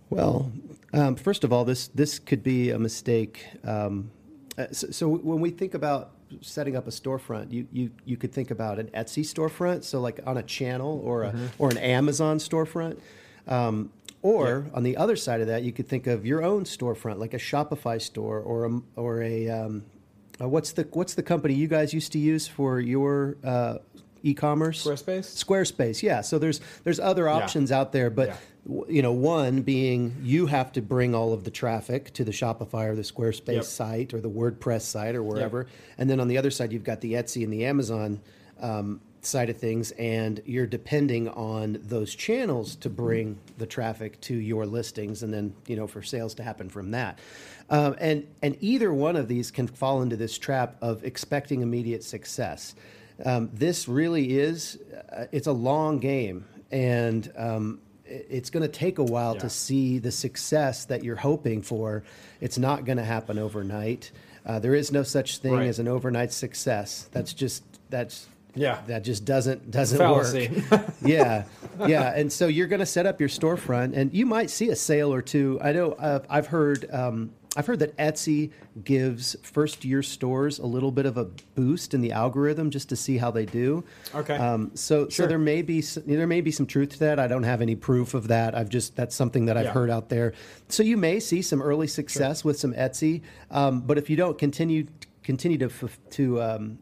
Well, 0.09 0.51
um, 0.93 1.15
first 1.15 1.43
of 1.43 1.53
all, 1.53 1.63
this 1.63 1.87
this 1.87 2.19
could 2.19 2.43
be 2.43 2.69
a 2.69 2.79
mistake. 2.79 3.47
Um, 3.63 4.11
uh, 4.57 4.67
so, 4.71 4.91
so, 4.91 5.07
when 5.07 5.39
we 5.39 5.49
think 5.49 5.73
about 5.73 6.11
setting 6.41 6.75
up 6.75 6.87
a 6.87 6.91
storefront, 6.91 7.51
you, 7.51 7.67
you 7.71 7.91
you 8.05 8.17
could 8.17 8.33
think 8.33 8.51
about 8.51 8.77
an 8.77 8.87
Etsy 8.87 9.23
storefront, 9.23 9.83
so 9.83 10.01
like 10.01 10.19
on 10.25 10.37
a 10.37 10.43
channel 10.43 11.01
or 11.03 11.23
a 11.23 11.31
mm-hmm. 11.31 11.45
or 11.57 11.69
an 11.69 11.77
Amazon 11.77 12.37
storefront. 12.37 12.99
Um, 13.47 13.91
or 14.21 14.65
yeah. 14.67 14.75
on 14.77 14.83
the 14.83 14.97
other 14.97 15.15
side 15.15 15.41
of 15.41 15.47
that, 15.47 15.63
you 15.63 15.71
could 15.71 15.87
think 15.87 16.07
of 16.07 16.25
your 16.25 16.43
own 16.43 16.63
storefront, 16.63 17.17
like 17.17 17.33
a 17.33 17.39
Shopify 17.39 18.01
store 18.01 18.39
or 18.39 18.65
a 18.65 18.81
or 18.95 19.21
a 19.21 19.49
um, 19.49 19.83
uh, 20.41 20.47
what's 20.47 20.71
the 20.71 20.87
what's 20.91 21.13
the 21.13 21.23
company 21.23 21.53
you 21.53 21.67
guys 21.67 21.93
used 21.93 22.11
to 22.13 22.19
use 22.19 22.47
for 22.47 22.79
your 22.79 23.37
uh, 23.43 23.77
e-commerce? 24.23 24.83
Squarespace. 24.85 25.43
Squarespace, 25.43 26.03
yeah. 26.03 26.21
So 26.21 26.39
there's 26.39 26.61
there's 26.83 26.99
other 26.99 27.27
options 27.27 27.69
yeah. 27.69 27.79
out 27.79 27.91
there, 27.91 28.09
but 28.09 28.29
yeah. 28.29 28.81
you 28.87 29.01
know, 29.01 29.11
one 29.11 29.61
being 29.61 30.15
you 30.21 30.47
have 30.47 30.71
to 30.73 30.81
bring 30.81 31.13
all 31.13 31.33
of 31.33 31.43
the 31.43 31.51
traffic 31.51 32.13
to 32.13 32.23
the 32.23 32.31
Shopify 32.31 32.87
or 32.87 32.95
the 32.95 33.01
Squarespace 33.01 33.53
yep. 33.53 33.63
site 33.63 34.13
or 34.13 34.21
the 34.21 34.29
WordPress 34.29 34.81
site 34.81 35.15
or 35.15 35.23
wherever, 35.23 35.59
yep. 35.59 35.69
and 35.97 36.09
then 36.09 36.19
on 36.19 36.27
the 36.27 36.37
other 36.37 36.51
side 36.51 36.71
you've 36.71 36.83
got 36.83 37.01
the 37.01 37.13
Etsy 37.13 37.43
and 37.43 37.51
the 37.51 37.65
Amazon. 37.65 38.21
Um, 38.59 39.01
side 39.21 39.49
of 39.49 39.57
things 39.57 39.91
and 39.91 40.41
you're 40.45 40.65
depending 40.65 41.29
on 41.29 41.79
those 41.83 42.15
channels 42.15 42.75
to 42.75 42.89
bring 42.89 43.37
the 43.57 43.65
traffic 43.65 44.19
to 44.21 44.35
your 44.35 44.65
listings 44.65 45.21
and 45.23 45.33
then 45.33 45.53
you 45.67 45.75
know 45.75 45.87
for 45.87 46.01
sales 46.01 46.33
to 46.35 46.43
happen 46.43 46.69
from 46.69 46.91
that. 46.91 47.19
Um, 47.69 47.95
and 47.99 48.27
and 48.41 48.57
either 48.61 48.93
one 48.93 49.15
of 49.15 49.27
these 49.27 49.51
can 49.51 49.67
fall 49.67 50.01
into 50.01 50.15
this 50.15 50.37
trap 50.37 50.75
of 50.81 51.03
expecting 51.03 51.61
immediate 51.61 52.03
success. 52.03 52.75
Um, 53.23 53.49
this 53.53 53.87
really 53.87 54.37
is 54.39 54.79
uh, 55.11 55.25
it's 55.31 55.47
a 55.47 55.53
long 55.53 55.99
game 55.99 56.45
and 56.71 57.31
um, 57.37 57.79
it's 58.05 58.49
going 58.49 58.63
to 58.63 58.69
take 58.69 58.97
a 58.97 59.03
while 59.03 59.35
yeah. 59.35 59.41
to 59.41 59.49
see 59.49 59.99
the 59.99 60.11
success 60.11 60.85
that 60.85 61.03
you're 61.03 61.15
hoping 61.15 61.61
for. 61.61 62.03
It's 62.41 62.57
not 62.57 62.85
going 62.85 62.97
to 62.97 63.03
happen 63.03 63.37
overnight. 63.37 64.11
Uh, 64.45 64.59
there 64.59 64.75
is 64.75 64.91
no 64.91 65.03
such 65.03 65.37
thing 65.37 65.53
right. 65.53 65.67
as 65.67 65.79
an 65.79 65.87
overnight 65.87 66.33
success. 66.33 67.07
That's 67.11 67.33
just 67.33 67.63
that's 67.89 68.27
yeah 68.55 68.81
that 68.87 69.03
just 69.03 69.25
doesn't 69.25 69.71
doesn't 69.71 69.97
Fallacy. 69.97 70.63
work 70.71 70.81
yeah 71.05 71.45
yeah 71.87 72.13
and 72.15 72.31
so 72.31 72.47
you're 72.47 72.67
going 72.67 72.79
to 72.79 72.85
set 72.85 73.05
up 73.05 73.19
your 73.19 73.29
storefront 73.29 73.95
and 73.95 74.13
you 74.13 74.25
might 74.25 74.49
see 74.49 74.69
a 74.69 74.75
sale 74.75 75.13
or 75.13 75.21
two 75.21 75.59
i 75.61 75.71
know 75.71 75.93
uh, 75.93 76.19
i've 76.29 76.47
heard 76.47 76.89
um, 76.91 77.31
I've 77.57 77.67
heard 77.67 77.79
that 77.79 77.97
Etsy 77.97 78.51
gives 78.85 79.35
first 79.43 79.83
year 79.83 80.01
stores 80.01 80.59
a 80.59 80.65
little 80.65 80.91
bit 80.91 81.05
of 81.05 81.17
a 81.17 81.25
boost 81.55 81.93
in 81.93 81.99
the 81.99 82.13
algorithm 82.13 82.69
just 82.69 82.87
to 82.89 82.95
see 82.95 83.17
how 83.17 83.29
they 83.29 83.45
do. 83.45 83.83
Okay. 84.15 84.37
Um, 84.37 84.71
so 84.73 85.03
sure. 85.03 85.11
so 85.11 85.27
there 85.27 85.37
may 85.37 85.61
be 85.61 85.81
there 85.81 86.27
may 86.27 86.39
be 86.39 86.51
some 86.51 86.65
truth 86.65 86.91
to 86.91 86.99
that. 86.99 87.19
I 87.19 87.27
don't 87.27 87.43
have 87.43 87.61
any 87.61 87.75
proof 87.75 88.13
of 88.13 88.29
that. 88.29 88.55
I've 88.55 88.69
just 88.69 88.95
that's 88.95 89.15
something 89.15 89.47
that 89.47 89.57
I've 89.57 89.65
yeah. 89.65 89.73
heard 89.73 89.89
out 89.89 90.07
there. 90.07 90.33
So 90.69 90.81
you 90.81 90.95
may 90.95 91.19
see 91.19 91.41
some 91.41 91.61
early 91.61 91.87
success 91.87 92.41
sure. 92.41 92.49
with 92.49 92.59
some 92.59 92.73
Etsy, 92.73 93.21
um, 93.49 93.81
but 93.81 93.97
if 93.97 94.09
you 94.09 94.15
don't 94.15 94.37
continue 94.37 94.87
continue 95.21 95.57
to 95.57 95.89
to 96.11 96.41
um, 96.41 96.79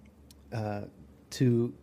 uh, 0.54 0.82
to 1.32 1.74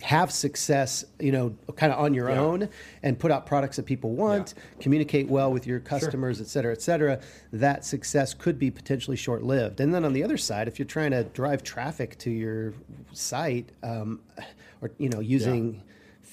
have 0.00 0.32
success, 0.32 1.04
you 1.20 1.30
know, 1.30 1.54
kind 1.76 1.92
of 1.92 1.98
on 2.00 2.12
your 2.12 2.28
yeah. 2.28 2.40
own 2.40 2.68
and 3.04 3.18
put 3.18 3.30
out 3.30 3.46
products 3.46 3.76
that 3.76 3.86
people 3.86 4.10
want, 4.10 4.54
yeah. 4.56 4.82
communicate 4.82 5.28
well 5.28 5.52
with 5.52 5.64
your 5.64 5.78
customers, 5.78 6.38
sure. 6.38 6.44
et 6.44 6.48
cetera, 6.48 6.72
et 6.72 6.82
cetera, 6.82 7.20
that 7.52 7.84
success 7.84 8.34
could 8.34 8.58
be 8.58 8.68
potentially 8.70 9.16
short 9.16 9.44
lived. 9.44 9.80
And 9.80 9.94
then 9.94 10.04
on 10.04 10.12
the 10.12 10.24
other 10.24 10.36
side, 10.36 10.66
if 10.66 10.78
you're 10.78 10.86
trying 10.86 11.12
to 11.12 11.22
drive 11.22 11.62
traffic 11.62 12.18
to 12.18 12.30
your 12.30 12.74
site 13.12 13.70
um, 13.84 14.20
or, 14.80 14.90
you 14.98 15.08
know, 15.08 15.20
using 15.20 15.74
yeah. 15.74 15.80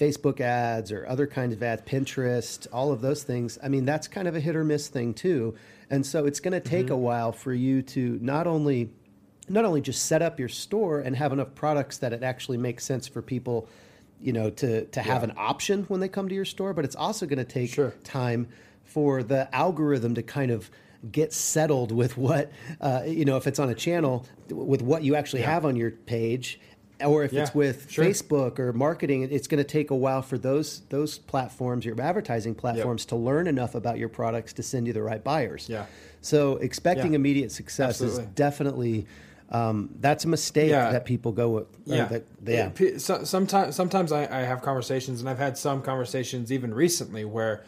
Facebook 0.07 0.41
ads 0.41 0.91
or 0.91 1.07
other 1.07 1.27
kinds 1.27 1.53
of 1.53 1.61
ads, 1.61 1.83
Pinterest, 1.83 2.65
all 2.73 2.91
of 2.91 3.01
those 3.01 3.21
things, 3.21 3.59
I 3.61 3.67
mean, 3.69 3.85
that's 3.85 4.07
kind 4.07 4.27
of 4.27 4.35
a 4.35 4.39
hit 4.39 4.55
or 4.55 4.63
miss 4.63 4.87
thing 4.87 5.13
too. 5.13 5.53
And 5.91 6.03
so 6.03 6.25
it's 6.25 6.39
going 6.39 6.53
to 6.53 6.59
take 6.59 6.85
mm-hmm. 6.85 6.95
a 6.95 6.97
while 6.97 7.31
for 7.31 7.53
you 7.53 7.83
to 7.83 8.17
not 8.19 8.47
only 8.47 8.89
not 9.49 9.65
only 9.65 9.81
just 9.81 10.05
set 10.05 10.21
up 10.21 10.39
your 10.39 10.49
store 10.49 10.99
and 10.99 11.15
have 11.15 11.33
enough 11.33 11.53
products 11.55 11.97
that 11.97 12.13
it 12.13 12.23
actually 12.23 12.57
makes 12.57 12.83
sense 12.83 13.07
for 13.07 13.21
people 13.21 13.67
you 14.21 14.33
know 14.33 14.49
to 14.49 14.85
to 14.85 15.01
have 15.01 15.21
yeah. 15.21 15.29
an 15.29 15.33
option 15.37 15.83
when 15.83 15.99
they 15.99 16.09
come 16.09 16.27
to 16.27 16.35
your 16.35 16.45
store 16.45 16.73
but 16.73 16.85
it's 16.85 16.95
also 16.95 17.25
going 17.25 17.37
to 17.37 17.45
take 17.45 17.73
sure. 17.73 17.93
time 18.03 18.47
for 18.83 19.23
the 19.23 19.53
algorithm 19.55 20.15
to 20.15 20.23
kind 20.23 20.51
of 20.51 20.69
get 21.11 21.31
settled 21.31 21.91
with 21.91 22.17
what 22.17 22.51
uh, 22.81 23.03
you 23.05 23.25
know 23.25 23.37
if 23.37 23.47
it's 23.47 23.59
on 23.59 23.69
a 23.69 23.75
channel 23.75 24.25
with 24.49 24.81
what 24.81 25.03
you 25.03 25.15
actually 25.15 25.41
yeah. 25.41 25.51
have 25.51 25.65
on 25.65 25.75
your 25.75 25.91
page 25.91 26.59
or 27.05 27.23
if 27.23 27.31
yeah, 27.31 27.43
it's 27.43 27.55
with 27.55 27.89
sure. 27.89 28.03
Facebook 28.03 28.59
or 28.59 28.73
marketing, 28.73 29.23
it's 29.31 29.47
going 29.47 29.59
to 29.59 29.69
take 29.69 29.91
a 29.91 29.95
while 29.95 30.21
for 30.21 30.37
those 30.37 30.81
those 30.89 31.17
platforms, 31.17 31.85
your 31.85 31.99
advertising 32.01 32.55
platforms, 32.55 33.03
yep. 33.03 33.09
to 33.09 33.15
learn 33.15 33.47
enough 33.47 33.75
about 33.75 33.97
your 33.97 34.09
products 34.09 34.53
to 34.53 34.63
send 34.63 34.87
you 34.87 34.93
the 34.93 35.01
right 35.01 35.23
buyers. 35.23 35.69
Yeah. 35.69 35.85
So 36.21 36.57
expecting 36.57 37.13
yeah. 37.13 37.17
immediate 37.17 37.51
success 37.51 38.01
Absolutely. 38.01 38.23
is 38.23 38.29
definitely 38.31 39.07
um, 39.51 39.89
that's 39.99 40.25
a 40.25 40.27
mistake 40.27 40.69
yeah. 40.69 40.91
that 40.91 41.05
people 41.05 41.31
go 41.31 41.49
with. 41.49 41.67
Yeah. 41.85 42.05
That, 42.05 42.25
yeah. 42.45 42.97
So, 42.97 43.23
sometimes, 43.23 43.75
sometimes 43.75 44.11
I, 44.11 44.23
I, 44.25 44.41
have 44.41 44.61
conversations, 44.61 45.21
and 45.21 45.29
I've 45.29 45.39
had 45.39 45.57
some 45.57 45.81
conversations 45.81 46.51
even 46.51 46.71
recently 46.71 47.25
where, 47.25 47.63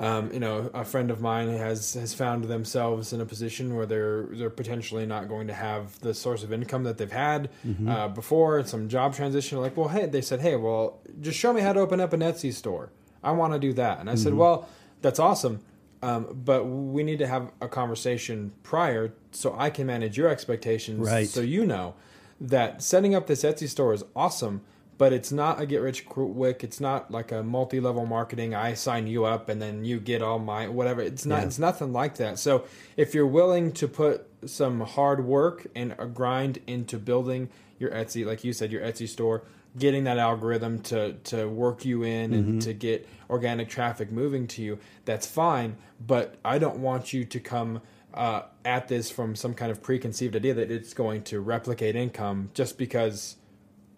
um, 0.00 0.32
you 0.32 0.40
know, 0.40 0.68
a 0.74 0.84
friend 0.84 1.12
of 1.12 1.20
mine 1.20 1.48
has 1.48 1.94
has 1.94 2.12
found 2.12 2.44
themselves 2.44 3.12
in 3.12 3.20
a 3.20 3.26
position 3.26 3.76
where 3.76 3.86
they're 3.86 4.26
they're 4.32 4.50
potentially 4.50 5.06
not 5.06 5.28
going 5.28 5.46
to 5.46 5.54
have 5.54 5.98
the 6.00 6.12
source 6.12 6.42
of 6.42 6.52
income 6.52 6.82
that 6.84 6.98
they've 6.98 7.12
had 7.12 7.50
mm-hmm. 7.64 7.88
uh, 7.88 8.08
before. 8.08 8.64
Some 8.64 8.88
job 8.88 9.14
transition. 9.14 9.58
Like, 9.58 9.76
well, 9.76 9.88
hey, 9.88 10.06
they 10.06 10.22
said, 10.22 10.40
hey, 10.40 10.56
well, 10.56 10.98
just 11.20 11.38
show 11.38 11.52
me 11.52 11.60
how 11.60 11.72
to 11.72 11.78
open 11.78 12.00
up 12.00 12.12
an 12.12 12.20
Etsy 12.20 12.52
store. 12.52 12.90
I 13.22 13.30
want 13.30 13.52
to 13.52 13.60
do 13.60 13.72
that, 13.74 14.00
and 14.00 14.10
I 14.10 14.14
mm-hmm. 14.14 14.22
said, 14.22 14.34
well, 14.34 14.68
that's 15.02 15.20
awesome 15.20 15.60
um, 16.02 16.40
but 16.44 16.64
we 16.64 17.02
need 17.04 17.20
to 17.20 17.26
have 17.26 17.50
a 17.60 17.68
conversation 17.68 18.52
prior 18.62 19.12
so 19.30 19.54
I 19.56 19.70
can 19.70 19.86
manage 19.86 20.18
your 20.18 20.28
expectations. 20.28 21.08
Right. 21.08 21.28
So 21.28 21.40
you 21.40 21.64
know 21.64 21.94
that 22.40 22.82
setting 22.82 23.14
up 23.14 23.28
this 23.28 23.44
Etsy 23.44 23.68
store 23.68 23.94
is 23.94 24.04
awesome, 24.16 24.62
but 24.98 25.12
it's 25.12 25.30
not 25.30 25.60
a 25.60 25.66
get 25.66 25.80
rich 25.80 26.04
quick. 26.06 26.64
It's 26.64 26.80
not 26.80 27.10
like 27.10 27.30
a 27.30 27.42
multi 27.42 27.78
level 27.78 28.04
marketing. 28.04 28.54
I 28.54 28.74
sign 28.74 29.06
you 29.06 29.24
up 29.24 29.48
and 29.48 29.62
then 29.62 29.84
you 29.84 30.00
get 30.00 30.22
all 30.22 30.40
my 30.40 30.68
whatever. 30.68 31.00
It's 31.00 31.24
not. 31.24 31.40
Yeah. 31.40 31.46
It's 31.46 31.58
nothing 31.58 31.92
like 31.92 32.16
that. 32.16 32.38
So 32.38 32.64
if 32.96 33.14
you're 33.14 33.26
willing 33.26 33.72
to 33.72 33.86
put 33.86 34.28
some 34.44 34.80
hard 34.80 35.24
work 35.24 35.68
and 35.76 35.94
a 35.98 36.06
grind 36.06 36.58
into 36.66 36.98
building 36.98 37.48
your 37.78 37.90
Etsy, 37.90 38.26
like 38.26 38.42
you 38.42 38.52
said, 38.52 38.72
your 38.72 38.82
Etsy 38.82 39.08
store, 39.08 39.44
getting 39.78 40.04
that 40.04 40.18
algorithm 40.18 40.80
to 40.80 41.14
to 41.24 41.48
work 41.48 41.84
you 41.84 42.02
in 42.02 42.32
and 42.32 42.44
mm-hmm. 42.44 42.58
to 42.58 42.72
get 42.72 43.08
organic 43.32 43.68
traffic 43.68 44.12
moving 44.12 44.46
to 44.46 44.62
you, 44.62 44.78
that's 45.04 45.26
fine. 45.26 45.76
But 46.06 46.36
I 46.44 46.58
don't 46.58 46.78
want 46.78 47.12
you 47.12 47.24
to 47.24 47.40
come 47.40 47.80
uh, 48.14 48.42
at 48.64 48.88
this 48.88 49.10
from 49.10 49.34
some 49.34 49.54
kind 49.54 49.72
of 49.72 49.82
preconceived 49.82 50.36
idea 50.36 50.54
that 50.54 50.70
it's 50.70 50.94
going 50.94 51.22
to 51.24 51.40
replicate 51.40 51.96
income 51.96 52.50
just 52.54 52.78
because 52.78 53.36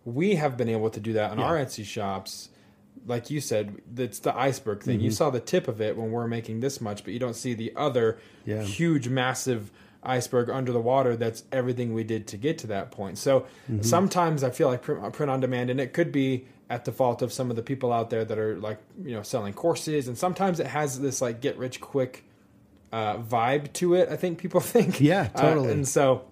we 0.05 0.37
have 0.37 0.57
been 0.57 0.69
able 0.69 0.89
to 0.91 1.01
do 1.01 1.13
that 1.15 1.33
in 1.33 1.39
yeah. 1.39 1.45
our 1.45 1.57
Etsy 1.57 1.85
shops. 1.85 2.51
Like 3.07 3.29
you 3.29 3.41
said, 3.41 3.83
it's 3.97 4.21
the 4.21 4.35
iceberg 4.35 4.83
thing. 4.83 4.99
Mm-hmm. 4.99 5.07
You 5.07 5.11
saw 5.11 5.31
the 5.31 5.41
tip 5.41 5.69
of 5.69 5.81
it 5.81 5.97
when 5.97 6.11
we're 6.11 6.29
making 6.29 6.61
this 6.61 6.81
much, 6.81 7.05
but 7.05 7.13
you 7.13 7.19
don't 7.19 7.37
see 7.37 7.53
the 7.53 7.73
other 7.77 8.19
yeah. 8.47 8.63
huge, 8.63 9.09
massive 9.09 9.71
iceberg 10.05 10.51
under 10.51 10.71
the 10.71 10.81
water 10.81 11.17
that's 11.17 11.45
everything 11.51 11.95
we 11.95 12.05
did 12.05 12.27
to 12.27 12.37
get 12.37 12.59
to 12.59 12.67
that 12.67 12.91
point 12.91 13.17
so 13.17 13.41
mm-hmm. 13.41 13.81
sometimes 13.81 14.45
i 14.45 14.51
feel 14.51 14.69
like 14.69 14.83
print, 14.83 15.13
print, 15.15 15.31
on 15.31 15.41
demand 15.41 15.71
and 15.71 15.81
it 15.81 15.95
could 15.95 16.13
be 16.13 16.47
at 16.71 16.85
the 16.85 16.93
fault 16.93 17.23
of 17.23 17.33
some 17.33 17.51
of 17.51 17.57
the 17.57 17.63
people 17.63 17.93
out 17.93 18.11
there 18.11 18.25
that 18.25 18.39
are 18.39 18.57
like 18.57 18.79
you 19.03 19.15
know 19.15 19.23
selling 19.23 19.53
courses. 19.53 20.09
And 20.09 20.17
sometimes 20.17 20.61
it 20.61 20.67
has 20.67 21.01
this 21.01 21.21
like 21.21 21.41
get 21.41 21.57
rich 21.59 21.81
quick 21.81 22.25
uh, 22.93 23.17
vibe 23.19 23.73
to 23.73 23.95
it 23.95 24.09
i 24.09 24.17
think 24.17 24.39
people 24.39 24.61
think. 24.75 25.01
Yeah 25.01 25.29
uh, 25.35 25.41
totally. 25.41 25.69
uh, 25.69 25.73
and 25.73 25.89
so 25.89 26.25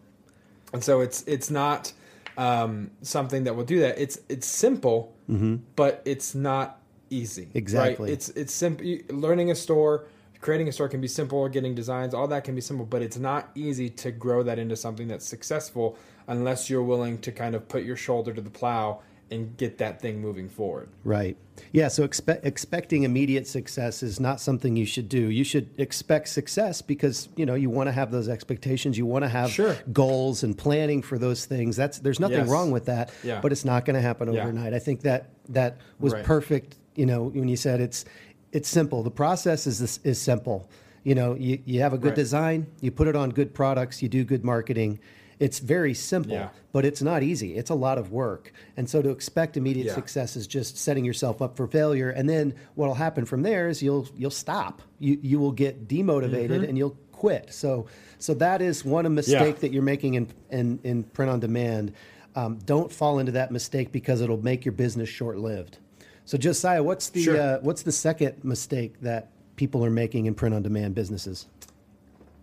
and 0.72 0.82
so 0.82 1.00
it's 1.00 1.22
it's 1.26 1.50
not 1.50 1.92
um, 2.38 2.90
something 3.02 3.44
that 3.44 3.54
will 3.56 3.64
do 3.64 3.80
that. 3.80 3.98
It's 3.98 4.18
it's 4.28 4.46
simple 4.46 5.14
mm-hmm. 5.28 5.56
but 5.76 6.02
it's 6.04 6.34
not 6.34 6.80
easy 7.10 7.48
exactly. 7.52 8.08
Right? 8.08 8.12
it's 8.14 8.30
it's 8.30 8.54
simple 8.54 8.86
learning 9.10 9.50
a 9.50 9.54
store 9.54 10.06
creating 10.42 10.68
a 10.68 10.72
store 10.72 10.88
can 10.88 11.00
be 11.00 11.08
simple, 11.08 11.48
getting 11.48 11.74
designs, 11.74 12.12
all 12.12 12.26
that 12.26 12.42
can 12.44 12.54
be 12.54 12.60
simple, 12.60 12.84
but 12.84 13.00
it's 13.00 13.16
not 13.16 13.48
easy 13.54 13.88
to 13.88 14.10
grow 14.10 14.42
that 14.42 14.58
into 14.58 14.76
something 14.76 15.06
that's 15.06 15.24
successful 15.24 15.96
unless 16.26 16.68
you're 16.68 16.82
willing 16.82 17.16
to 17.18 17.32
kind 17.32 17.54
of 17.54 17.66
put 17.68 17.84
your 17.84 17.96
shoulder 17.96 18.32
to 18.32 18.40
the 18.40 18.50
plow 18.50 19.00
and 19.32 19.56
get 19.56 19.78
that 19.78 20.00
thing 20.00 20.20
moving 20.20 20.48
forward. 20.48 20.88
Right. 21.04 21.36
Yeah. 21.72 21.88
So 21.88 22.06
expe- 22.06 22.44
expecting 22.44 23.02
immediate 23.04 23.46
success 23.46 24.02
is 24.02 24.20
not 24.20 24.40
something 24.40 24.76
you 24.76 24.86
should 24.86 25.08
do. 25.08 25.30
You 25.30 25.42
should 25.44 25.70
expect 25.78 26.28
success 26.28 26.82
because 26.82 27.28
you 27.36 27.46
know 27.46 27.54
you 27.54 27.70
want 27.70 27.88
to 27.88 27.92
have 27.92 28.10
those 28.10 28.28
expectations. 28.28 28.96
You 28.98 29.06
want 29.06 29.24
to 29.24 29.28
have 29.28 29.50
Sure. 29.50 29.76
goals 29.92 30.42
and 30.42 30.56
planning 30.56 31.02
for 31.02 31.18
those 31.18 31.46
things. 31.46 31.74
That's 31.76 31.98
there's 31.98 32.20
nothing 32.20 32.38
Yes. 32.38 32.48
wrong 32.48 32.70
with 32.70 32.84
that. 32.86 33.10
Yeah. 33.24 33.40
But 33.40 33.52
it's 33.52 33.64
not 33.64 33.84
going 33.84 33.94
to 33.96 34.02
happen 34.02 34.32
Yeah. 34.32 34.42
overnight. 34.42 34.74
I 34.74 34.78
think 34.78 35.00
that 35.02 35.30
that 35.48 35.78
was 35.98 36.12
Right. 36.12 36.24
perfect. 36.24 36.76
You 36.94 37.06
know 37.06 37.24
when 37.24 37.48
you 37.48 37.56
said 37.56 37.80
it's 37.80 38.04
it's 38.52 38.68
simple. 38.68 39.02
The 39.02 39.10
process 39.10 39.66
is 39.66 39.78
this, 39.78 39.98
is 40.04 40.18
simple. 40.18 40.68
You 41.04 41.14
know 41.14 41.34
you 41.34 41.58
you 41.64 41.80
have 41.80 41.92
a 41.94 41.98
good 41.98 42.08
Right. 42.08 42.16
design. 42.16 42.66
You 42.80 42.90
put 42.90 43.08
it 43.08 43.16
on 43.16 43.30
good 43.30 43.54
products. 43.54 44.02
You 44.02 44.08
do 44.08 44.24
good 44.24 44.44
marketing. 44.44 44.98
It's 45.42 45.58
very 45.58 45.92
simple, 45.94 46.32
Yeah. 46.34 46.48
but 46.72 46.84
it's 46.84 47.02
not 47.02 47.22
easy. 47.22 47.56
It's 47.56 47.70
a 47.70 47.74
lot 47.74 47.98
of 47.98 48.12
work. 48.12 48.52
And 48.76 48.88
so 48.88 49.02
to 49.02 49.10
expect 49.10 49.56
immediate 49.56 49.86
Yeah. 49.86 49.94
success 49.94 50.36
is 50.36 50.46
just 50.46 50.76
setting 50.78 51.04
yourself 51.04 51.42
up 51.42 51.56
for 51.56 51.66
failure. 51.66 52.10
And 52.10 52.28
then 52.28 52.54
what'll 52.76 52.94
happen 53.06 53.24
from 53.24 53.42
there 53.42 53.68
is 53.68 53.82
you'll 53.82 54.06
you'll 54.16 54.30
stop. 54.46 54.82
You 55.00 55.18
you 55.20 55.40
will 55.40 55.50
get 55.52 55.88
demotivated 55.88 56.66
and 56.68 56.78
you'll 56.78 56.96
quit. 57.10 57.52
So 57.52 57.86
so 58.18 58.34
that 58.34 58.62
is 58.62 58.84
one 58.84 59.12
mistake 59.14 59.36
Mm-hmm. 59.38 59.46
Yeah. 59.46 59.52
that 59.62 59.72
you're 59.72 59.82
making 59.82 60.14
in 60.14 60.28
in, 60.50 60.78
in 60.84 61.02
print 61.02 61.30
on 61.32 61.40
demand. 61.40 61.92
Um, 62.36 62.58
don't 62.64 62.90
fall 62.92 63.18
into 63.18 63.32
that 63.32 63.50
mistake 63.50 63.90
because 63.92 64.20
it'll 64.20 64.42
make 64.42 64.64
your 64.64 64.72
business 64.72 65.08
short 65.08 65.38
lived. 65.38 65.78
So 66.24 66.38
Josiah, 66.38 66.82
what's 66.84 67.08
the 67.10 67.22
Sure. 67.24 67.40
uh, 67.40 67.58
what's 67.62 67.82
the 67.82 67.92
second 67.92 68.44
mistake 68.44 69.00
that 69.00 69.28
people 69.56 69.84
are 69.84 69.90
making 69.90 70.26
in 70.26 70.34
print 70.34 70.54
on 70.54 70.62
demand 70.62 70.94
businesses? 70.94 71.46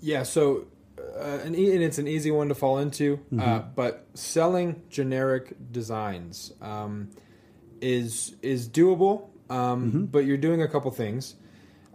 Yeah, 0.02 0.24
so 0.24 0.66
uh, 1.18 1.40
an 1.46 1.56
e- 1.56 1.74
and 1.74 1.84
it's 1.84 1.98
an 1.98 2.08
easy 2.08 2.32
one 2.32 2.50
to 2.50 2.56
fall 2.56 2.78
into, 2.80 3.20
uh, 3.38 3.60
but 3.76 4.06
selling 4.14 4.82
generic 4.90 5.54
designs 5.72 6.54
um, 6.62 7.10
is 7.82 8.36
is 8.42 8.68
doable, 8.70 9.30
um, 9.50 10.08
but 10.12 10.20
you're 10.26 10.38
doing 10.38 10.62
a 10.62 10.68
couple 10.68 10.92
things. 10.92 11.36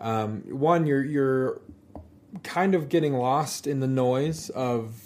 Um, 0.01 0.43
one, 0.49 0.87
you're 0.87 1.05
you're 1.05 1.61
kind 2.43 2.75
of 2.75 2.89
getting 2.89 3.15
lost 3.15 3.67
in 3.67 3.81
the 3.81 3.87
noise 3.87 4.51
of 4.51 5.01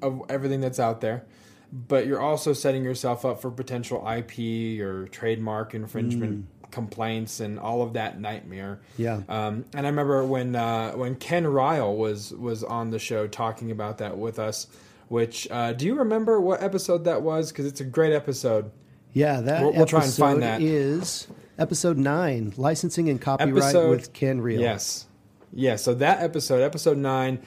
of 0.00 0.22
everything 0.28 0.60
that's 0.60 0.80
out 0.80 1.00
there, 1.00 1.24
but 1.72 2.06
you're 2.06 2.20
also 2.20 2.52
setting 2.52 2.82
yourself 2.84 3.24
up 3.24 3.40
for 3.40 3.50
potential 3.50 4.04
IP 4.08 4.80
or 4.80 5.06
trademark 5.08 5.74
infringement 5.74 6.46
complaints 6.72 7.38
and 7.38 7.60
all 7.60 7.82
of 7.82 7.92
that 7.92 8.18
nightmare. 8.20 8.80
Yeah. 8.98 9.20
Um, 9.28 9.64
and 9.74 9.86
I 9.86 9.90
remember 9.90 10.24
when 10.24 10.56
uh, 10.56 10.92
when 10.92 11.14
Ken 11.14 11.46
Ryle 11.46 11.94
was 11.94 12.32
was 12.32 12.64
on 12.64 12.90
the 12.90 12.98
show 12.98 13.28
talking 13.28 13.70
about 13.70 13.98
that 13.98 14.18
with 14.18 14.40
us. 14.40 14.66
Which 15.08 15.46
uh, 15.50 15.74
do 15.74 15.84
you 15.86 15.94
remember 15.94 16.40
what 16.40 16.62
episode 16.62 17.04
that 17.04 17.20
was? 17.22 17.52
Because 17.52 17.66
it's 17.66 17.80
a 17.80 17.84
great 17.84 18.12
episode. 18.14 18.70
Yeah, 19.12 19.42
that 19.42 19.60
We'll- 19.62 19.72
we'll 19.74 19.86
try 19.86 19.98
and 20.00 20.04
episode 20.08 20.22
find 20.22 20.42
that. 20.42 20.62
is 20.62 21.28
episode 21.58 21.98
nine, 21.98 22.54
licensing 22.56 23.10
and 23.10 23.20
copyright 23.20 23.52
Episode- 23.62 23.90
with 23.90 24.12
Ken 24.14 24.40
Ryle. 24.40 24.58
Yes, 24.58 25.04
yeah. 25.52 25.76
So 25.76 25.92
that 25.94 26.22
episode, 26.22 26.62
episode 26.62 26.96
nine, 26.96 27.40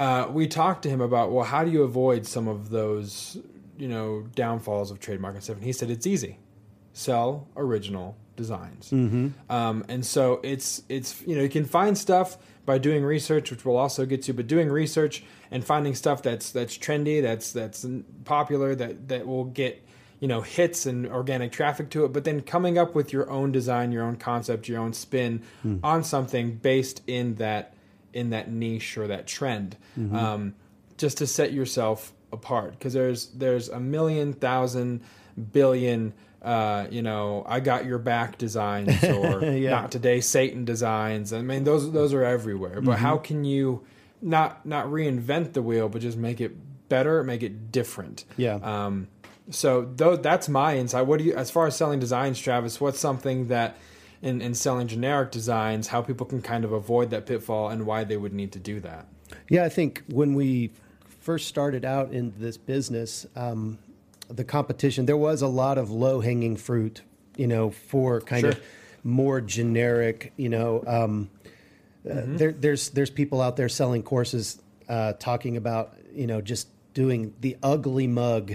uh, 0.00 0.26
we 0.32 0.48
talked 0.48 0.82
to 0.82 0.88
him 0.90 1.00
about 1.00 1.30
well, 1.30 1.44
how 1.44 1.62
do 1.64 1.70
you 1.70 1.84
avoid 1.84 2.26
some 2.26 2.48
of 2.48 2.70
those, 2.70 3.38
you 3.78 3.86
know, 3.86 4.24
downfalls 4.34 4.90
of 4.90 4.98
trademark 4.98 5.34
and 5.36 5.44
stuff? 5.44 5.58
And 5.58 5.64
he 5.64 5.72
said 5.72 5.90
it's 5.90 6.08
easy, 6.08 6.40
sell 6.92 7.46
original 7.56 8.16
designs. 8.36 8.90
Mm-hmm. 8.90 9.28
Um, 9.50 9.84
and 9.88 10.04
so 10.04 10.40
it's 10.42 10.82
it's 10.88 11.22
you 11.26 11.36
know 11.36 11.42
you 11.42 11.48
can 11.48 11.64
find 11.64 11.96
stuff 11.96 12.38
by 12.64 12.78
doing 12.78 13.04
research, 13.04 13.50
which 13.50 13.64
we'll 13.64 13.76
also 13.76 14.04
get 14.04 14.28
you, 14.28 14.34
but 14.34 14.46
doing 14.46 14.68
research 14.68 15.24
and 15.50 15.64
finding 15.64 15.94
stuff 15.94 16.22
that's 16.22 16.50
that's 16.50 16.76
trendy, 16.76 17.22
that's 17.22 17.52
that's 17.52 17.86
popular, 18.24 18.74
that 18.74 19.08
that 19.08 19.26
will 19.26 19.44
get 19.44 19.82
you 20.20 20.28
know 20.28 20.40
hits 20.40 20.86
and 20.86 21.06
organic 21.06 21.52
traffic 21.52 21.90
to 21.90 22.04
it, 22.04 22.12
but 22.12 22.24
then 22.24 22.40
coming 22.40 22.78
up 22.78 22.94
with 22.94 23.12
your 23.12 23.30
own 23.30 23.52
design, 23.52 23.92
your 23.92 24.04
own 24.04 24.16
concept, 24.16 24.68
your 24.68 24.80
own 24.80 24.92
spin 24.92 25.42
on 25.82 26.04
something 26.04 26.56
based 26.56 27.02
in 27.06 27.36
that 27.36 27.74
in 28.12 28.30
that 28.30 28.50
niche 28.50 28.96
or 28.96 29.06
that 29.06 29.26
trend, 29.26 29.76
um, 30.12 30.54
just 30.96 31.18
to 31.18 31.26
set 31.26 31.52
yourself 31.52 32.12
apart. 32.32 32.72
Because 32.72 32.94
there's 32.94 33.26
there's 33.28 33.68
a 33.68 33.80
million 33.80 34.32
thousand 34.32 35.00
billion. 35.52 36.12
Uh, 36.46 36.86
you 36.90 37.02
know, 37.02 37.42
I 37.46 37.58
got 37.60 37.84
your 37.86 37.98
back 37.98 38.38
designs, 38.38 39.02
or 39.04 39.42
Yeah. 39.44 39.70
not 39.70 39.90
today, 39.90 40.20
Satan 40.20 40.64
designs. 40.64 41.32
I 41.32 41.42
mean, 41.42 41.64
those 41.64 41.90
those 41.92 42.14
are 42.14 42.22
everywhere. 42.24 42.80
But 42.80 42.98
how 43.00 43.18
can 43.18 43.44
you 43.44 43.84
not 44.22 44.64
not 44.64 44.86
reinvent 44.86 45.52
the 45.54 45.62
wheel, 45.62 45.88
but 45.88 46.00
just 46.02 46.16
make 46.16 46.40
it 46.40 46.52
better, 46.88 47.24
make 47.24 47.42
it 47.42 47.72
different? 47.72 48.24
Yeah. 48.36 48.54
Um, 48.62 49.08
so 49.50 49.90
though 49.96 50.16
that's 50.16 50.48
my 50.48 50.76
insight. 50.76 51.06
What 51.06 51.18
do 51.18 51.24
you, 51.24 51.34
as 51.34 51.50
far 51.50 51.66
as 51.66 51.74
selling 51.76 51.98
designs, 51.98 52.38
Travis? 52.38 52.80
What's 52.80 53.00
something 53.00 53.48
that 53.48 53.76
in, 54.22 54.40
in 54.40 54.54
selling 54.54 54.86
generic 54.86 55.30
designs, 55.32 55.88
how 55.88 56.00
people 56.00 56.26
can 56.26 56.42
kind 56.42 56.64
of 56.64 56.72
avoid 56.72 57.10
that 57.10 57.26
pitfall 57.26 57.68
and 57.70 57.86
why 57.86 58.04
they 58.04 58.16
would 58.16 58.32
need 58.32 58.52
to 58.52 58.58
do 58.60 58.78
that? 58.80 59.06
Yeah, 59.50 59.64
I 59.64 59.68
think 59.68 60.04
when 60.08 60.34
we 60.34 60.70
first 61.20 61.48
started 61.48 61.84
out 61.84 62.12
in 62.12 62.32
this 62.38 62.56
business, 62.56 63.26
um, 63.34 63.78
the 64.28 64.44
competition, 64.44 65.06
there 65.06 65.16
was 65.16 65.42
a 65.42 65.48
lot 65.48 65.78
of 65.78 65.90
low 65.90 66.20
hanging 66.20 66.56
fruit, 66.56 67.02
you 67.36 67.46
know, 67.46 67.70
for 67.70 68.20
kind 68.20 68.40
Sure. 68.42 68.50
of 68.50 68.60
more 69.04 69.40
generic, 69.40 70.32
you 70.36 70.48
know. 70.48 70.82
Um, 70.86 71.30
uh, 72.08 72.22
there, 72.24 72.52
there's 72.52 72.90
there's 72.90 73.10
people 73.10 73.40
out 73.40 73.56
there 73.56 73.68
selling 73.68 74.02
courses 74.02 74.60
uh, 74.88 75.12
talking 75.14 75.56
about 75.56 75.94
you 76.14 76.26
know 76.26 76.40
just 76.40 76.68
doing 76.94 77.34
the 77.40 77.56
ugly 77.62 78.06
mug, 78.06 78.54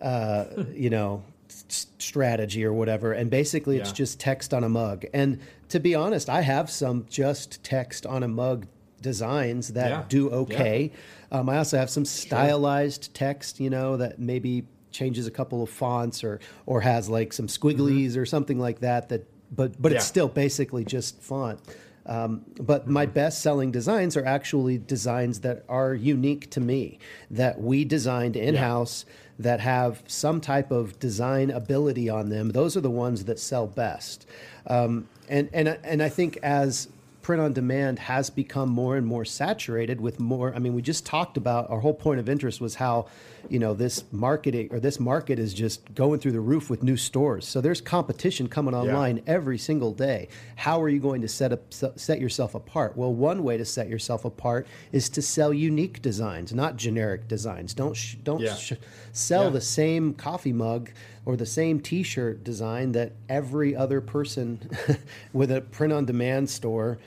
uh, 0.00 0.44
you 0.72 0.90
know, 0.90 1.22
s- 1.48 1.86
strategy 1.98 2.64
or 2.64 2.72
whatever, 2.72 3.12
and 3.12 3.30
basically 3.30 3.76
it's 3.78 3.90
Yeah. 3.90 3.94
just 3.94 4.20
text 4.20 4.54
on 4.54 4.64
a 4.64 4.68
mug. 4.68 5.04
And 5.12 5.40
to 5.68 5.80
be 5.80 5.94
honest, 5.94 6.28
I 6.30 6.42
have 6.42 6.70
some 6.70 7.06
just 7.10 7.62
text 7.64 8.06
on 8.06 8.22
a 8.22 8.28
mug 8.28 8.66
designs 9.02 9.72
that 9.74 9.90
Yeah. 9.90 10.04
do 10.08 10.30
okay. 10.30 10.90
Um, 11.30 11.48
I 11.48 11.58
also 11.58 11.76
have 11.76 11.90
some 11.90 12.04
stylized 12.04 13.12
text, 13.14 13.60
you 13.60 13.68
know, 13.70 13.96
that 13.96 14.18
maybe 14.18 14.64
changes 14.96 15.26
a 15.26 15.30
couple 15.30 15.62
of 15.62 15.70
fonts 15.70 16.24
or 16.24 16.40
or 16.64 16.80
has 16.80 17.08
like 17.08 17.32
some 17.32 17.46
squigglies 17.46 18.16
or 18.16 18.26
something 18.26 18.58
like 18.58 18.80
that. 18.80 19.08
That 19.10 19.22
but 19.54 19.80
but 19.80 19.92
it's 19.92 20.06
still 20.06 20.28
basically 20.28 20.84
just 20.84 21.20
font. 21.22 21.60
Um, 22.06 22.44
but 22.60 22.88
my 22.88 23.04
best 23.06 23.42
selling 23.42 23.72
designs 23.72 24.16
are 24.16 24.24
actually 24.24 24.78
designs 24.78 25.40
that 25.40 25.64
are 25.68 25.92
unique 25.92 26.48
to 26.50 26.60
me, 26.60 26.98
that 27.32 27.60
we 27.60 27.84
designed 27.84 28.36
in 28.36 28.54
house, 28.54 29.04
that 29.38 29.60
have 29.60 30.02
some 30.06 30.40
type 30.40 30.70
of 30.70 30.98
design 31.00 31.50
ability 31.50 32.08
on 32.08 32.28
them. 32.28 32.50
Those 32.50 32.76
are 32.76 32.80
the 32.80 32.90
ones 32.90 33.24
that 33.24 33.40
sell 33.40 33.66
best. 33.66 34.26
Um, 34.68 35.08
and, 35.28 35.50
and, 35.52 35.68
and 35.82 36.00
I 36.02 36.08
think 36.08 36.38
as 36.44 36.88
print 37.26 37.42
on 37.42 37.52
demand 37.52 37.98
has 37.98 38.30
become 38.30 38.68
more 38.68 38.96
and 38.96 39.04
more 39.04 39.24
saturated 39.24 40.00
with 40.00 40.20
more 40.20 40.54
i 40.54 40.60
mean 40.60 40.72
we 40.74 40.80
just 40.80 41.04
talked 41.04 41.36
about 41.36 41.68
our 41.70 41.80
whole 41.80 41.92
point 41.92 42.20
of 42.20 42.28
interest 42.28 42.60
was 42.60 42.76
how 42.76 43.04
you 43.48 43.58
know 43.58 43.74
this 43.74 44.04
marketing 44.12 44.68
or 44.70 44.78
this 44.78 45.00
market 45.00 45.36
is 45.38 45.52
just 45.52 45.92
going 45.94 46.20
through 46.20 46.32
the 46.32 46.40
roof 46.40 46.68
with 46.68 46.82
new 46.82 46.96
stores. 46.96 47.46
So 47.46 47.60
there's 47.60 47.80
competition 47.80 48.48
coming 48.48 48.74
online 48.74 49.22
every 49.28 49.56
single 49.56 49.92
day. 49.92 50.26
How 50.56 50.82
are 50.82 50.88
you 50.88 50.98
going 50.98 51.20
to 51.22 51.28
set 51.28 51.52
up 51.52 51.60
set 51.72 52.18
yourself 52.20 52.56
apart? 52.56 52.96
Well 52.96 53.14
one 53.14 53.44
way 53.44 53.56
to 53.56 53.64
set 53.64 53.88
yourself 53.88 54.24
apart 54.24 54.66
is 54.90 55.08
to 55.10 55.22
sell 55.22 55.52
unique 55.54 56.02
designs 56.02 56.52
not 56.52 56.76
generic 56.76 57.28
designs. 57.28 57.72
Don't 57.72 57.94
sh- 57.94 58.16
don't 58.24 58.40
Yeah. 58.40 58.54
sh- 58.56 58.72
sell 59.12 59.44
Yeah. 59.44 59.50
the 59.50 59.60
same 59.60 60.14
coffee 60.14 60.52
mug 60.52 60.90
or 61.24 61.36
the 61.36 61.46
same 61.46 61.78
t-shirt 61.78 62.42
design 62.42 62.90
that 62.92 63.12
every 63.28 63.76
other 63.76 64.00
person 64.00 64.58
with 65.32 65.52
a 65.52 65.60
print 65.60 65.92
on 65.92 66.04
demand 66.04 66.50
store 66.50 66.98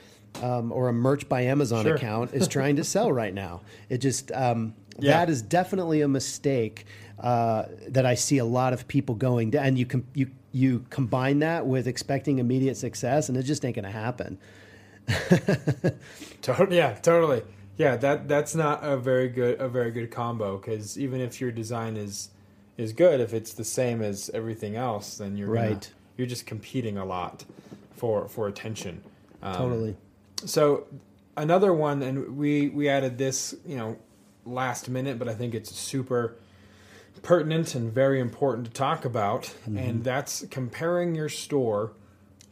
um, 0.42 0.72
or 0.72 0.88
a 0.88 0.92
merch 0.92 1.28
by 1.28 1.42
Amazon 1.42 1.84
Sure. 1.84 1.94
account 1.96 2.32
is 2.34 2.46
trying 2.56 2.76
to 2.76 2.84
sell 2.84 3.12
right 3.12 3.34
now. 3.34 3.60
It 3.88 3.98
just 3.98 4.30
um, 4.32 4.74
Yeah. 4.98 5.12
that 5.18 5.30
is 5.30 5.42
definitely 5.42 6.00
a 6.02 6.08
mistake 6.08 6.86
uh, 7.18 7.64
that 7.88 8.06
I 8.06 8.14
see 8.14 8.38
a 8.38 8.44
lot 8.44 8.72
of 8.72 8.88
people 8.88 9.14
going 9.14 9.50
down. 9.50 9.64
And 9.66 9.78
you 9.78 9.86
com- 9.86 10.06
you 10.14 10.30
you 10.52 10.84
combine 10.90 11.38
that 11.40 11.66
with 11.66 11.86
expecting 11.86 12.38
immediate 12.38 12.76
success, 12.76 13.28
and 13.28 13.38
it 13.38 13.42
just 13.44 13.64
ain't 13.64 13.76
going 13.76 13.84
to 13.84 13.90
happen. 13.90 14.38
Totally, 16.42 16.76
yeah, 16.76 16.94
totally. 16.94 17.42
Yeah, 17.76 17.96
that 17.96 18.28
that's 18.28 18.54
not 18.54 18.82
a 18.84 18.96
very 18.96 19.28
good 19.28 19.60
a 19.60 19.68
very 19.68 19.90
good 19.90 20.10
combo 20.10 20.56
because 20.58 20.98
even 20.98 21.20
if 21.20 21.40
your 21.40 21.50
design 21.50 21.96
is 21.96 22.30
is 22.76 22.92
good, 22.92 23.20
if 23.20 23.32
it's 23.34 23.52
the 23.54 23.64
same 23.64 24.02
as 24.02 24.30
everything 24.34 24.76
else, 24.76 25.18
then 25.18 25.36
you're 25.36 25.54
gonna- 25.54 25.70
Right. 25.70 25.90
you're 26.16 26.26
just 26.26 26.46
competing 26.46 26.96
a 26.98 27.04
lot 27.04 27.44
for 27.96 28.28
for 28.28 28.48
attention. 28.48 29.02
Um, 29.42 29.54
Totally. 29.54 29.96
So 30.46 30.86
another 31.36 31.72
one, 31.72 32.02
and 32.02 32.36
we 32.36 32.68
we 32.68 32.88
added 32.88 33.18
this, 33.18 33.54
you 33.64 33.76
know, 33.76 33.96
last 34.44 34.88
minute, 34.88 35.18
but 35.18 35.28
I 35.28 35.34
think 35.34 35.54
it's 35.54 35.74
super 35.74 36.36
pertinent 37.22 37.74
and 37.74 37.92
very 37.92 38.20
important 38.20 38.66
to 38.66 38.72
talk 38.72 39.04
about, 39.04 39.54
and 39.66 40.04
that's 40.04 40.44
comparing 40.50 41.14
your 41.14 41.28
store 41.28 41.92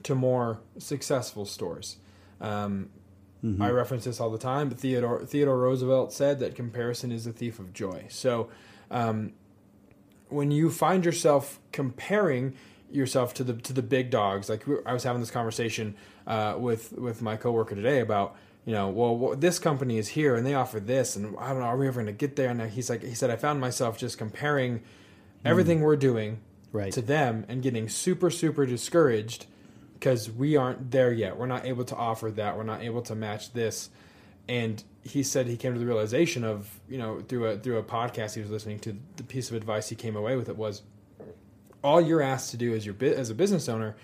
to 0.02 0.14
more 0.14 0.60
successful 0.78 1.44
stores. 1.46 1.96
Um, 2.40 2.90
I 3.60 3.70
reference 3.70 4.04
this 4.04 4.20
all 4.20 4.30
the 4.30 4.38
time, 4.38 4.68
but 4.68 4.78
Theodore 4.78 5.24
Theodore 5.24 5.58
Roosevelt 5.58 6.12
said 6.12 6.40
that 6.40 6.54
comparison 6.54 7.12
is 7.12 7.24
the 7.24 7.32
thief 7.32 7.58
of 7.58 7.72
joy. 7.72 8.06
So, 8.08 8.48
um, 8.90 9.32
when 10.28 10.50
you 10.50 10.70
find 10.70 11.04
yourself 11.04 11.60
comparing 11.72 12.54
yourself 12.90 13.34
to 13.34 13.44
the 13.44 13.54
to 13.54 13.72
the 13.72 13.82
big 13.82 14.10
dogs, 14.10 14.48
like 14.48 14.64
I 14.86 14.92
was 14.92 15.04
having 15.04 15.20
this 15.20 15.30
conversation 15.30 15.94
uh, 16.26 16.56
with 16.58 16.92
with 16.92 17.22
my 17.22 17.36
coworker 17.36 17.74
today 17.74 18.00
about 18.00 18.36
you 18.64 18.74
know, 18.74 18.88
well, 18.88 19.34
this 19.34 19.58
company 19.58 19.96
is 19.96 20.08
here 20.08 20.36
and 20.36 20.46
they 20.46 20.52
offer 20.52 20.78
this, 20.78 21.16
and 21.16 21.34
I 21.38 21.48
don't 21.48 21.60
know, 21.60 21.64
are 21.64 21.76
we 21.78 21.88
ever 21.88 22.02
going 22.02 22.06
to 22.06 22.12
get 22.12 22.36
there? 22.36 22.50
And 22.50 22.60
he's 22.70 22.90
like, 22.90 23.02
he 23.02 23.14
said, 23.14 23.30
I 23.30 23.36
found 23.36 23.62
myself 23.62 23.96
just 23.96 24.18
comparing 24.18 24.82
everything 25.42 25.78
mm. 25.78 25.84
we're 25.84 25.96
doing 25.96 26.40
right. 26.70 26.92
to 26.92 27.00
them 27.00 27.46
and 27.48 27.62
getting 27.62 27.88
super 27.88 28.30
super 28.30 28.66
discouraged 28.66 29.46
because 29.94 30.30
we 30.30 30.56
aren't 30.56 30.90
there 30.90 31.12
yet. 31.12 31.36
We're 31.36 31.46
not 31.46 31.64
able 31.64 31.84
to 31.86 31.96
offer 31.96 32.30
that. 32.32 32.56
We're 32.56 32.62
not 32.62 32.82
able 32.82 33.02
to 33.02 33.14
match 33.14 33.52
this. 33.52 33.90
And 34.48 34.82
he 35.02 35.22
said 35.22 35.46
he 35.46 35.56
came 35.56 35.74
to 35.74 35.80
the 35.80 35.86
realization 35.86 36.44
of, 36.44 36.78
you 36.88 36.98
know, 36.98 37.20
through 37.20 37.46
a 37.46 37.58
through 37.58 37.78
a 37.78 37.82
podcast 37.82 38.34
he 38.34 38.40
was 38.40 38.50
listening 38.50 38.78
to, 38.80 38.96
the 39.16 39.22
piece 39.22 39.50
of 39.50 39.56
advice 39.56 39.88
he 39.88 39.96
came 39.96 40.16
away 40.16 40.36
with 40.36 40.48
it 40.48 40.56
was 40.56 40.82
all 41.82 42.00
you're 42.00 42.22
asked 42.22 42.50
to 42.50 42.56
do 42.56 42.74
as 42.74 42.84
your 42.84 42.94
as 43.02 43.30
a 43.30 43.34
business 43.34 43.68
owner 43.68 43.96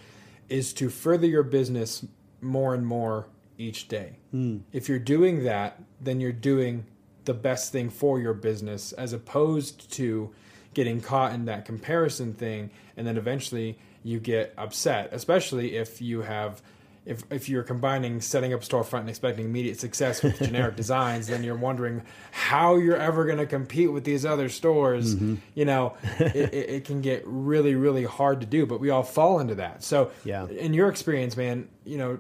is 0.48 0.72
to 0.74 0.88
further 0.88 1.26
your 1.26 1.42
business 1.42 2.04
more 2.40 2.74
and 2.74 2.86
more 2.86 3.26
each 3.58 3.88
day. 3.88 4.16
Mm. 4.34 4.62
If 4.72 4.88
you're 4.88 4.98
doing 4.98 5.44
that, 5.44 5.82
then 6.00 6.20
you're 6.20 6.32
doing 6.32 6.86
the 7.24 7.34
best 7.34 7.72
thing 7.72 7.88
for 7.88 8.20
your 8.20 8.34
business 8.34 8.92
as 8.92 9.12
opposed 9.12 9.90
to 9.92 10.30
getting 10.74 11.00
caught 11.00 11.32
in 11.32 11.46
that 11.46 11.64
comparison 11.64 12.34
thing 12.34 12.70
and 12.96 13.06
then 13.06 13.16
eventually 13.16 13.78
you 14.02 14.20
get 14.20 14.52
upset, 14.58 15.08
especially 15.12 15.76
if 15.76 16.02
you 16.02 16.22
have 16.22 16.60
if 17.06 17.22
if 17.30 17.48
you're 17.48 17.62
combining 17.62 18.20
setting 18.20 18.54
up 18.54 18.60
storefront 18.60 19.00
and 19.00 19.10
expecting 19.10 19.44
immediate 19.44 19.78
success 19.78 20.22
with 20.22 20.38
generic 20.42 20.76
designs, 20.76 21.26
then 21.26 21.42
you're 21.42 21.56
wondering 21.56 22.02
how 22.30 22.76
you're 22.76 22.96
ever 22.96 23.24
going 23.24 23.38
to 23.38 23.46
compete 23.46 23.92
with 23.92 24.04
these 24.04 24.24
other 24.24 24.48
stores. 24.48 25.14
Mm-hmm. 25.14 25.34
You 25.54 25.64
know, 25.66 25.96
it, 26.18 26.54
it, 26.54 26.84
can 26.84 27.00
get 27.02 27.22
really 27.26 27.74
really 27.74 28.04
hard 28.04 28.40
to 28.40 28.46
do, 28.46 28.64
but 28.64 28.80
we 28.80 28.90
all 28.90 29.02
fall 29.02 29.40
into 29.40 29.54
that. 29.56 29.82
So, 29.82 30.12
yeah. 30.24 30.46
in 30.48 30.72
your 30.72 30.88
experience, 30.88 31.36
man, 31.36 31.68
you 31.84 31.98
know, 31.98 32.18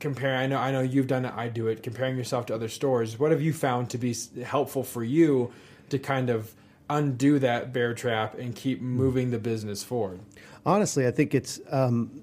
compare. 0.00 0.36
I 0.36 0.46
know 0.46 0.58
I 0.58 0.70
know 0.70 0.80
you've 0.80 1.06
done 1.06 1.26
it. 1.26 1.34
I 1.36 1.48
do 1.48 1.68
it. 1.68 1.82
Comparing 1.82 2.16
yourself 2.16 2.46
to 2.46 2.54
other 2.54 2.68
stores. 2.68 3.18
What 3.18 3.30
have 3.30 3.42
you 3.42 3.52
found 3.52 3.90
to 3.90 3.98
be 3.98 4.14
helpful 4.42 4.84
for 4.84 5.04
you 5.04 5.52
to 5.90 5.98
kind 5.98 6.30
of 6.30 6.54
undo 6.88 7.38
that 7.38 7.72
bear 7.72 7.94
trap 7.94 8.38
and 8.38 8.54
keep 8.54 8.80
moving 8.80 9.30
the 9.30 9.38
business 9.38 9.82
forward? 9.82 10.20
Honestly, 10.66 11.06
I 11.06 11.10
think 11.10 11.34
it's 11.34 11.60
um, 11.70 12.22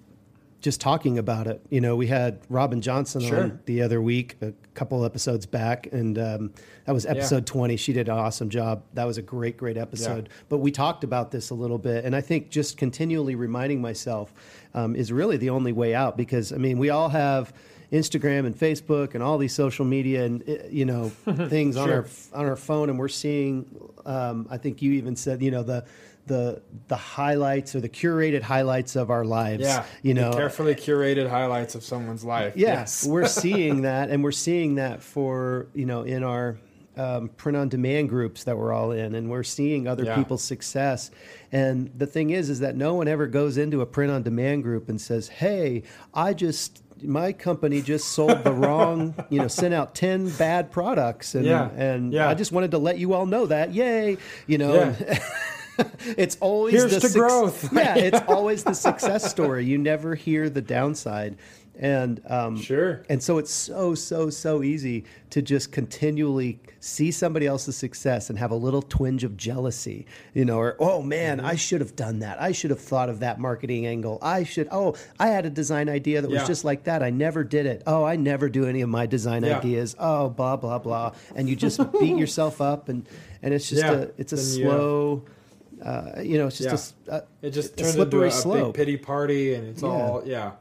just 0.61 0.79
talking 0.79 1.17
about 1.17 1.47
it. 1.47 1.59
You 1.69 1.81
know, 1.81 1.95
we 1.95 2.07
had 2.07 2.39
Robin 2.47 2.81
Johnson 2.81 3.21
sure. 3.21 3.43
on 3.43 3.59
the 3.65 3.81
other 3.81 4.01
week, 4.01 4.37
a 4.41 4.53
couple 4.75 5.03
episodes 5.03 5.47
back, 5.47 5.87
and 5.91 6.17
um, 6.19 6.53
that 6.85 6.93
was 6.93 7.05
episode 7.05 7.49
yeah. 7.49 7.53
20. 7.53 7.77
She 7.77 7.93
did 7.93 8.07
an 8.07 8.17
awesome 8.17 8.49
job. 8.49 8.83
That 8.93 9.05
was 9.05 9.17
a 9.17 9.23
great, 9.23 9.57
great 9.57 9.75
episode. 9.75 10.27
Yeah. 10.27 10.35
But 10.49 10.59
we 10.59 10.71
talked 10.71 11.03
about 11.03 11.31
this 11.31 11.49
a 11.49 11.55
little 11.55 11.79
bit, 11.79 12.05
and 12.05 12.15
I 12.15 12.21
think 12.21 12.51
just 12.51 12.77
continually 12.77 13.33
reminding 13.33 13.81
myself 13.81 14.33
um, 14.75 14.95
is 14.95 15.11
really 15.11 15.37
the 15.37 15.49
only 15.49 15.73
way 15.73 15.95
out 15.95 16.15
because, 16.15 16.53
I 16.53 16.57
mean, 16.57 16.77
we 16.77 16.89
all 16.89 17.09
have. 17.09 17.53
Instagram 17.91 18.45
and 18.45 18.57
Facebook 18.57 19.15
and 19.15 19.21
all 19.21 19.37
these 19.37 19.53
social 19.53 19.83
media 19.83 20.23
and 20.23 20.47
eh, 20.47 20.59
you 20.69 20.85
know 20.85 21.09
things 21.49 21.75
sure. 21.75 21.83
on 21.83 21.89
our 21.89 22.05
on 22.31 22.45
our 22.45 22.55
phone, 22.55 22.89
and 22.89 22.97
we're 22.97 23.09
seeing. 23.09 23.65
Um, 24.05 24.47
I 24.49 24.55
think 24.55 24.81
you 24.81 24.93
even 24.93 25.17
said 25.17 25.41
you 25.41 25.51
know 25.51 25.61
the 25.61 25.83
the 26.27 26.61
the 26.87 26.95
highlights 26.95 27.75
or 27.75 27.81
the 27.81 27.89
curated 27.89 28.41
highlights 28.41 28.95
of 28.95 29.09
our 29.09 29.25
lives. 29.25 29.63
Yeah, 29.63 29.85
you 30.01 30.13
know, 30.13 30.31
carefully 30.31 30.75
curated 30.75 31.29
highlights 31.29 31.75
of 31.75 31.83
someone's 31.83 32.23
life. 32.23 32.55
Yes, 32.55 33.05
we're 33.05 33.27
seeing 33.43 33.81
that, 33.81 34.09
and 34.09 34.23
we're 34.23 34.31
seeing 34.31 34.75
that 34.75 35.01
for 35.01 35.67
you 35.73 35.85
know 35.85 36.03
in 36.03 36.23
our 36.23 36.57
um, 36.97 37.29
print 37.29 37.57
on 37.57 37.69
demand 37.69 38.09
groups 38.09 38.43
that 38.43 38.57
we're 38.57 38.73
all 38.73 38.91
in, 38.91 39.15
and 39.15 39.29
we're 39.29 39.43
seeing 39.43 39.87
other 39.87 40.03
yeah. 40.03 40.15
people's 40.15 40.43
success. 40.43 41.09
And 41.51 41.91
the 41.97 42.07
thing 42.07 42.31
is, 42.31 42.49
is 42.49 42.59
that 42.59 42.75
no 42.75 42.93
one 42.93 43.07
ever 43.07 43.27
goes 43.27 43.57
into 43.57 43.81
a 43.81 43.85
print 43.85 44.11
on 44.11 44.23
demand 44.23 44.63
group 44.63 44.89
and 44.89 44.99
says, 44.99 45.27
"Hey, 45.27 45.83
I 46.13 46.33
just." 46.33 46.83
My 47.03 47.33
company 47.33 47.81
just 47.81 48.09
sold 48.09 48.43
the 48.43 48.53
wrong, 48.53 49.15
you 49.31 49.39
know, 49.39 49.47
sent 49.47 49.73
out 49.73 49.95
ten 49.95 50.29
bad 50.29 50.71
products, 50.71 51.33
and 51.33 51.43
yeah. 51.43 51.71
and 51.71 52.13
yeah. 52.13 52.29
I 52.29 52.35
just 52.35 52.51
wanted 52.51 52.69
to 52.71 52.77
let 52.77 52.99
you 52.99 53.13
all 53.13 53.25
know 53.25 53.47
that. 53.47 53.73
Yay, 53.73 54.19
you 54.45 54.59
know. 54.59 54.95
it's 56.17 56.37
always 56.39 56.73
Here's 56.73 56.93
the 56.93 56.99
to 56.99 57.09
su- 57.09 57.19
growth. 57.19 57.73
yeah, 57.73 57.95
it's 57.95 58.21
always 58.27 58.63
the 58.63 58.73
success 58.73 59.29
story. 59.29 59.65
You 59.65 59.77
never 59.77 60.15
hear 60.15 60.49
the 60.49 60.61
downside. 60.61 61.37
And 61.79 62.21
um, 62.27 62.57
sure, 62.57 63.03
and 63.09 63.23
so 63.23 63.37
it's 63.37 63.51
so 63.51 63.95
so 63.95 64.29
so 64.29 64.61
easy 64.61 65.05
to 65.31 65.41
just 65.41 65.71
continually 65.71 66.59
see 66.79 67.11
somebody 67.11 67.47
else's 67.47 67.77
success 67.77 68.29
and 68.29 68.37
have 68.37 68.51
a 68.51 68.55
little 68.55 68.83
twinge 68.83 69.23
of 69.23 69.35
jealousy, 69.37 70.05
you 70.33 70.45
know, 70.45 70.59
or 70.59 70.75
oh 70.79 71.01
man, 71.01 71.37
mm-hmm. 71.37 71.47
I 71.47 71.55
should 71.55 71.81
have 71.81 71.95
done 71.95 72.19
that. 72.19 72.39
I 72.41 72.51
should 72.51 72.69
have 72.71 72.81
thought 72.81 73.09
of 73.09 73.21
that 73.21 73.39
marketing 73.39 73.87
angle. 73.87 74.19
I 74.21 74.43
should. 74.43 74.67
Oh, 74.69 74.95
I 75.17 75.27
had 75.29 75.45
a 75.45 75.49
design 75.49 75.89
idea 75.89 76.21
that 76.21 76.29
was 76.29 76.45
just 76.45 76.65
like 76.65 76.83
that. 76.83 77.01
I 77.01 77.09
never 77.09 77.43
did 77.43 77.65
it. 77.65 77.83
Oh, 77.87 78.03
I 78.03 78.15
never 78.15 78.49
do 78.49 78.65
any 78.65 78.81
of 78.81 78.89
my 78.89 79.05
design 79.05 79.43
yeah. 79.43 79.57
ideas. 79.57 79.95
Oh, 79.97 80.29
blah 80.29 80.57
blah 80.57 80.77
blah, 80.77 81.13
and 81.35 81.49
you 81.49 81.55
just 81.55 81.79
beat 81.93 82.17
yourself 82.17 82.61
up, 82.61 82.89
and 82.89 83.07
and 83.41 83.53
it's 83.53 83.69
just 83.69 83.81
yeah. 83.81 83.93
a 83.93 84.07
it's 84.17 84.33
a 84.33 84.35
then 84.35 84.45
slow. 84.45 85.23
You 85.25 85.31
uh, 85.81 86.21
you 86.21 86.37
know, 86.37 86.47
it's 86.47 86.59
just 86.59 86.95
yeah. 87.07 87.15
a, 87.15 87.17
a, 87.17 87.23
it 87.41 87.51
just 87.51 87.77
turns 87.77 87.95
into 87.95 88.21
a, 88.21 88.27
a 88.27 88.65
big 88.65 88.73
pity 88.73 88.97
party, 88.97 89.55
and 89.55 89.67
it's 89.67 89.81
yeah. 89.81 89.89
all 89.89 90.23
yeah. 90.25 90.51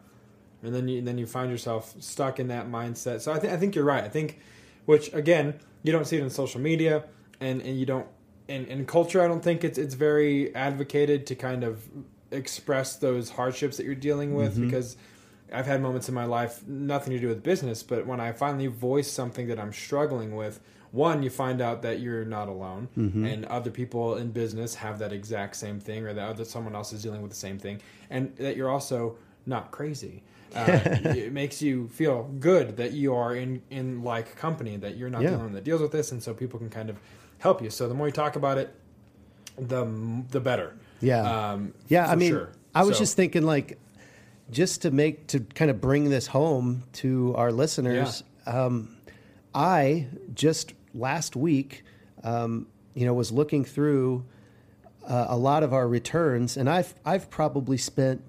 And 0.62 0.74
then 0.74 0.88
you 0.88 0.98
and 0.98 1.06
then 1.06 1.18
you 1.18 1.26
find 1.26 1.50
yourself 1.50 1.94
stuck 2.00 2.40
in 2.40 2.48
that 2.48 2.68
mindset. 2.68 3.20
So 3.20 3.32
I 3.32 3.38
think 3.38 3.52
I 3.52 3.56
think 3.56 3.74
you're 3.74 3.84
right. 3.84 4.04
I 4.04 4.08
think, 4.08 4.40
which 4.86 5.12
again, 5.12 5.60
you 5.82 5.92
don't 5.92 6.06
see 6.06 6.16
it 6.16 6.22
in 6.22 6.30
social 6.30 6.60
media, 6.60 7.04
and 7.40 7.60
and 7.60 7.78
you 7.78 7.86
don't 7.86 8.06
in, 8.48 8.66
in 8.66 8.86
culture. 8.86 9.22
I 9.22 9.28
don't 9.28 9.42
think 9.42 9.62
it's 9.62 9.78
it's 9.78 9.94
very 9.94 10.54
advocated 10.54 11.26
to 11.28 11.34
kind 11.34 11.64
of 11.64 11.86
express 12.30 12.96
those 12.96 13.30
hardships 13.30 13.76
that 13.76 13.84
you're 13.84 13.94
dealing 13.94 14.34
with 14.34 14.54
mm-hmm. 14.54 14.66
because 14.66 14.96
I've 15.52 15.66
had 15.66 15.82
moments 15.82 16.08
in 16.08 16.14
my 16.14 16.24
life 16.24 16.66
nothing 16.66 17.12
to 17.12 17.18
do 17.18 17.28
with 17.28 17.42
business, 17.42 17.82
but 17.82 18.06
when 18.06 18.20
I 18.20 18.32
finally 18.32 18.68
voice 18.68 19.10
something 19.10 19.48
that 19.48 19.58
I'm 19.58 19.72
struggling 19.72 20.36
with 20.36 20.60
one, 20.92 21.22
you 21.22 21.30
find 21.30 21.60
out 21.60 21.82
that 21.82 22.00
you're 22.00 22.24
not 22.24 22.48
alone, 22.48 22.88
mm-hmm. 22.96 23.24
and 23.24 23.44
other 23.46 23.70
people 23.70 24.16
in 24.16 24.30
business 24.32 24.74
have 24.74 24.98
that 24.98 25.12
exact 25.12 25.56
same 25.56 25.78
thing, 25.78 26.04
or 26.04 26.12
that 26.12 26.28
other 26.28 26.44
someone 26.44 26.74
else 26.74 26.92
is 26.92 27.02
dealing 27.02 27.22
with 27.22 27.30
the 27.30 27.36
same 27.36 27.58
thing, 27.58 27.80
and 28.10 28.34
that 28.36 28.56
you're 28.56 28.70
also 28.70 29.16
not 29.46 29.70
crazy. 29.70 30.22
Uh, 30.52 30.80
it 31.04 31.32
makes 31.32 31.62
you 31.62 31.86
feel 31.90 32.24
good 32.40 32.76
that 32.76 32.90
you 32.90 33.14
are 33.14 33.36
in 33.36 33.62
in 33.70 34.02
like 34.02 34.34
company, 34.34 34.76
that 34.76 34.96
you're 34.96 35.08
not 35.08 35.22
yeah. 35.22 35.28
the 35.28 35.34
only 35.34 35.46
one 35.46 35.54
that 35.54 35.62
deals 35.62 35.80
with 35.80 35.92
this, 35.92 36.10
and 36.10 36.20
so 36.20 36.34
people 36.34 36.58
can 36.58 36.68
kind 36.68 36.90
of 36.90 36.98
help 37.38 37.62
you. 37.62 37.70
So 37.70 37.86
the 37.86 37.94
more 37.94 38.08
you 38.08 38.12
talk 38.12 38.34
about 38.34 38.58
it, 38.58 38.74
the 39.56 39.86
the 40.30 40.40
better. 40.40 40.76
Yeah, 41.00 41.52
um, 41.52 41.72
yeah. 41.86 42.10
I 42.10 42.16
mean, 42.16 42.32
sure. 42.32 42.50
I 42.74 42.82
was 42.82 42.96
so. 42.96 43.04
just 43.04 43.14
thinking 43.14 43.44
like 43.44 43.78
just 44.50 44.82
to 44.82 44.90
make 44.90 45.28
to 45.28 45.38
kind 45.38 45.70
of 45.70 45.80
bring 45.80 46.10
this 46.10 46.26
home 46.26 46.82
to 46.94 47.32
our 47.36 47.52
listeners. 47.52 48.24
Yeah. 48.44 48.64
Um, 48.64 48.96
I 49.54 50.08
just 50.34 50.74
last 50.94 51.36
week, 51.36 51.84
um, 52.22 52.66
you 52.94 53.06
know, 53.06 53.14
was 53.14 53.32
looking 53.32 53.64
through 53.64 54.24
uh, 55.06 55.26
a 55.28 55.36
lot 55.36 55.62
of 55.62 55.72
our 55.72 55.88
returns, 55.88 56.56
and 56.56 56.68
I've 56.68 56.94
I've 57.04 57.30
probably 57.30 57.76
spent 57.76 58.22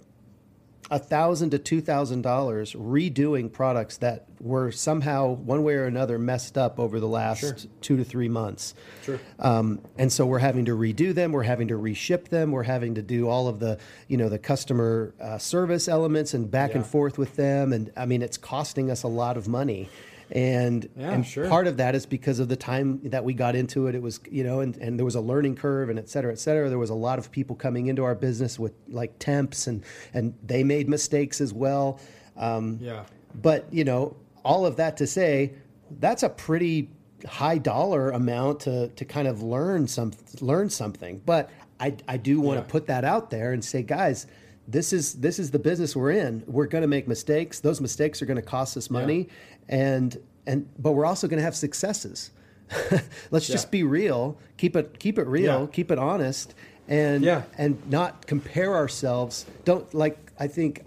a 0.90 1.00
thousand 1.00 1.52
to 1.52 1.60
two 1.60 1.80
thousand 1.80 2.22
dollars 2.22 2.74
redoing 2.74 3.52
products 3.52 3.98
that 3.98 4.26
were 4.40 4.72
somehow 4.72 5.34
one 5.36 5.64
way 5.64 5.76
or 5.76 5.86
another 5.86 6.20
messed 6.20 6.58
up 6.58 6.80
over 6.80 7.00
the 7.00 7.08
last 7.08 7.40
sure. 7.40 7.56
two 7.80 7.96
to 7.98 8.04
three 8.04 8.28
months. 8.28 8.74
Sure. 9.04 9.20
Um, 9.40 9.82
and 9.98 10.12
so 10.12 10.26
we're 10.26 10.40
having 10.40 10.66
to 10.66 10.76
redo 10.76 11.14
them. 11.14 11.32
We're 11.32 11.44
having 11.44 11.70
to 11.70 11.78
reship 11.78 12.28
them. 12.28 12.52
We're 12.52 12.64
having 12.64 12.96
to 12.96 13.02
do 13.02 13.30
all 13.30 13.48
of 13.48 13.60
the 13.60 13.80
you 14.08 14.18
know 14.18 14.28
the 14.28 14.40
customer 14.40 15.14
uh, 15.22 15.38
service 15.38 15.88
elements 15.88 16.34
and 16.34 16.52
back 16.52 16.72
yeah. 16.72 16.78
and 16.78 16.86
forth 16.86 17.18
with 17.18 17.36
them. 17.38 17.74
And 17.74 17.92
I 17.96 18.06
mean, 18.06 18.22
it's 18.22 18.38
costing 18.38 18.92
us 18.92 19.04
a 19.04 19.08
lot 19.08 19.38
of 19.38 19.48
money 19.48 19.90
and 20.32 20.88
yeah, 20.96 21.12
and 21.12 21.26
sure. 21.26 21.48
part 21.50 21.68
of 21.68 21.78
that 21.78 21.94
is 21.94 22.06
because 22.06 22.40
of 22.40 22.48
the 22.48 22.56
time 22.56 23.02
that 23.10 23.24
we 23.24 23.34
got 23.34 23.56
into 23.56 23.88
it. 23.88 23.96
It 23.96 24.02
was 24.02 24.20
you 24.30 24.44
know, 24.44 24.62
and, 24.62 24.78
and 24.78 24.98
there 24.98 25.06
was 25.06 25.16
a 25.16 25.22
learning 25.22 25.56
curve, 25.56 25.90
and 25.90 26.00
et 26.00 26.10
cetera, 26.10 26.32
et 26.32 26.40
cetera. 26.40 26.70
There 26.70 26.80
was 26.80 26.90
a 26.90 26.96
lot 26.96 27.20
of 27.20 27.32
people 27.32 27.56
coming 27.56 27.88
into 27.88 28.04
our 28.04 28.16
business 28.16 28.58
with 28.58 28.74
like 28.88 29.18
temps, 29.20 29.68
and 29.68 29.84
and 30.14 30.34
they 30.44 30.64
made 30.64 30.88
mistakes 30.88 31.42
as 31.42 31.54
well. 31.54 32.00
Um, 32.38 32.80
yeah. 32.82 33.04
But 33.42 33.72
you 33.74 33.84
know, 33.84 34.16
all 34.44 34.66
of 34.66 34.78
that 34.78 34.98
to 34.98 35.08
say, 35.08 35.54
that's 36.00 36.24
a 36.24 36.30
pretty 36.30 36.90
high 37.28 37.58
dollar 37.58 38.12
amount 38.12 38.62
to 38.62 38.88
to 38.88 39.06
kind 39.06 39.28
of 39.28 39.44
learn 39.44 39.88
some 39.88 40.14
learn 40.40 40.70
something. 40.70 41.22
But 41.26 41.50
I 41.80 41.96
I 42.08 42.16
do 42.16 42.40
want 42.40 42.58
to 42.58 42.66
yeah. 42.66 42.72
put 42.72 42.88
that 42.88 43.04
out 43.04 43.32
there 43.32 43.52
and 43.52 43.64
say, 43.64 43.84
guys 43.84 44.28
this 44.68 44.94
is 44.94 45.16
this 45.16 45.40
is 45.40 45.52
the 45.52 45.60
business 45.60 45.96
we're 45.96 46.12
in. 46.12 46.44
We're 46.48 46.68
going 46.68 46.84
to 46.84 46.88
make 46.88 47.08
mistakes. 47.08 47.60
Those 47.60 47.82
mistakes 47.82 48.22
are 48.22 48.26
going 48.26 48.38
to 48.38 48.42
cost 48.44 48.78
us 48.78 48.90
money, 48.90 49.28
yeah. 49.68 49.76
and 49.76 50.18
and 50.46 50.70
but 50.80 50.92
we're 50.92 51.06
also 51.06 51.28
going 51.28 51.40
to 51.40 51.44
have 51.44 51.56
successes. 51.56 52.32
Let's 53.32 53.50
yeah. 53.50 53.54
just 53.54 53.72
be 53.72 53.84
real. 53.84 54.38
Keep 54.58 54.76
it 54.76 55.00
keep 55.00 55.18
it 55.18 55.28
real. 55.28 55.62
Yeah. 55.62 55.68
Keep 55.72 55.92
it 55.92 55.98
honest, 56.00 56.56
and 56.88 57.24
yeah. 57.24 57.44
and 57.58 57.82
not 57.90 58.28
compare 58.28 58.76
ourselves. 58.76 59.46
Don't 59.66 59.92
like 59.94 60.32
I 60.40 60.48
think 60.48 60.86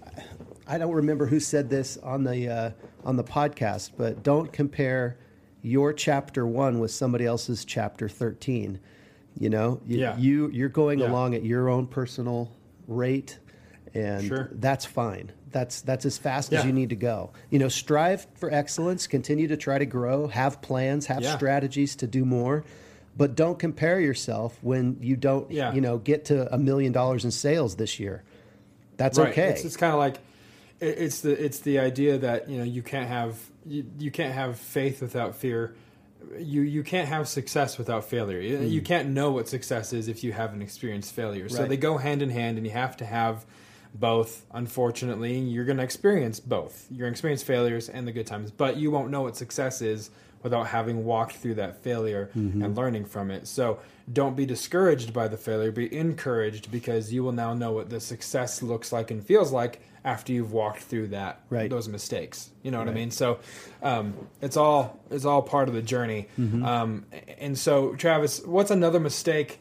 I 0.67 0.79
don't 0.79 0.95
remember 0.95 1.27
who 1.27 1.41
said 1.41 1.69
this 1.69 1.99
on 1.99 2.25
the 2.25 2.49
uh, 2.49 2.71
on 3.05 3.17
the 3.17 3.25
podcast, 3.25 3.93
but 3.99 4.23
don't 4.23 4.53
compare 4.53 5.19
your 5.63 5.93
chapter 5.93 6.47
one 6.47 6.79
with 6.79 6.91
somebody 6.91 7.27
else's 7.27 7.65
chapter 7.65 8.09
thirteen. 8.09 8.81
You 9.39 9.51
know, 9.51 9.81
you, 9.85 9.99
Yeah. 9.99 10.17
you 10.17 10.49
you're 10.51 10.69
going 10.69 11.03
along 11.03 11.35
at 11.35 11.45
your 11.45 11.69
own 11.69 11.87
personal 11.87 12.53
rate, 12.87 13.39
and 13.95 14.27
Sure. 14.27 14.49
that's 14.53 14.85
fine. 14.85 15.31
That's 15.51 15.81
that's 15.83 16.05
as 16.05 16.19
fast 16.19 16.53
as 16.53 16.65
you 16.65 16.73
need 16.73 16.89
to 16.91 16.97
go. 16.97 17.31
You 17.51 17.61
know, 17.61 17.69
strive 17.69 18.27
for 18.35 18.53
excellence. 18.53 19.07
Continue 19.07 19.47
to 19.49 19.57
try 19.57 19.79
to 19.79 19.87
grow. 19.87 20.27
Have 20.27 20.61
plans. 20.61 21.07
Have 21.07 21.23
Yeah. 21.23 21.37
strategies 21.37 21.95
to 21.97 22.07
do 22.07 22.25
more. 22.25 22.65
But 23.17 23.37
don't 23.37 23.57
compare 23.59 24.01
yourself 24.01 24.59
when 24.63 24.97
you 25.01 25.15
don't, 25.15 25.49
Yeah. 25.49 25.73
you 25.73 25.81
know, 25.81 25.99
get 25.99 26.25
to 26.27 26.53
a 26.53 26.59
million 26.59 26.93
dollars 26.93 27.25
in 27.25 27.31
sales 27.31 27.77
this 27.77 28.01
year. 28.01 28.25
That's 28.97 29.17
Right. 29.17 29.29
okay. 29.31 29.51
It's, 29.51 29.65
it's 29.65 29.77
kind 29.77 29.93
of 29.93 30.01
like 30.01 30.17
it, 30.81 30.99
it's 30.99 31.21
the 31.21 31.31
it's 31.45 31.61
the 31.61 31.79
idea 31.79 32.19
that 32.19 32.49
you 32.49 32.59
know 32.59 32.65
you 32.65 32.83
can't 32.83 33.09
have 33.09 33.37
you, 33.65 33.87
you 33.99 34.11
can't 34.11 34.35
have 34.35 34.59
faith 34.59 35.01
without 35.01 35.37
fear. 35.37 35.75
You 36.37 36.63
you 36.63 36.83
can't 36.83 37.07
have 37.09 37.29
success 37.29 37.79
without 37.79 38.05
failure. 38.05 38.41
You, 38.41 38.57
hmm. 38.59 38.65
you 38.67 38.83
can't 38.83 39.11
know 39.11 39.31
what 39.31 39.49
success 39.49 39.93
is 39.93 40.09
if 40.09 40.25
you 40.25 40.33
haven't 40.33 40.63
experienced 40.63 41.15
failure. 41.15 41.49
So 41.49 41.61
Right. 41.61 41.69
they 41.69 41.77
go 41.77 41.99
hand 41.99 42.23
in 42.23 42.31
hand, 42.31 42.59
and 42.59 42.67
you 42.67 42.73
have 42.73 42.97
to 42.97 43.05
have 43.05 43.45
both. 43.95 44.45
Unfortunately, 44.53 45.39
you're 45.39 45.65
going 45.65 45.77
to 45.79 45.83
experience 45.85 46.41
both. 46.41 46.87
You're 46.91 47.01
going 47.07 47.13
to 47.13 47.15
experience 47.15 47.43
failures 47.43 47.89
and 47.89 48.07
the 48.07 48.13
good 48.13 48.27
times, 48.27 48.51
but 48.51 48.77
you 48.77 48.91
won't 48.91 49.11
know 49.11 49.23
what 49.23 49.37
success 49.37 49.81
is 49.81 50.11
without 50.43 50.67
having 50.67 51.05
walked 51.05 51.37
through 51.37 51.55
that 51.55 51.83
failure 51.83 52.29
and 52.35 52.77
learning 52.77 53.07
from 53.07 53.31
it. 53.31 53.47
So 53.47 53.79
don't 54.13 54.37
be 54.37 54.45
discouraged 54.45 55.15
by 55.15 55.27
the 55.29 55.39
failure, 55.39 55.71
be 55.73 55.95
encouraged 55.97 56.71
because 56.71 57.13
you 57.15 57.25
will 57.25 57.33
now 57.33 57.55
know 57.55 57.73
what 57.73 57.89
the 57.89 57.99
success 58.01 58.63
looks 58.63 58.93
like 58.93 59.11
and 59.11 59.25
feels 59.25 59.53
like 59.53 59.81
after 60.05 60.35
you've 60.35 60.53
walked 60.53 60.83
through 60.83 61.07
that 61.09 61.41
Right. 61.49 61.71
those 61.71 61.89
mistakes. 61.89 62.51
You 62.63 62.71
know 62.73 62.79
what 62.79 62.89
I 62.89 62.93
mean? 62.93 63.11
So 63.11 63.39
um, 63.83 64.13
it's 64.43 64.59
all 64.59 65.01
it's 65.11 65.25
all 65.25 65.41
part 65.41 65.69
of 65.69 65.75
the 65.75 65.81
journey. 65.81 66.29
Um, 66.39 67.07
and 67.39 67.57
so 67.59 67.95
Travis, 67.95 68.45
what's 68.45 68.71
another 68.71 69.01
mistake 69.01 69.61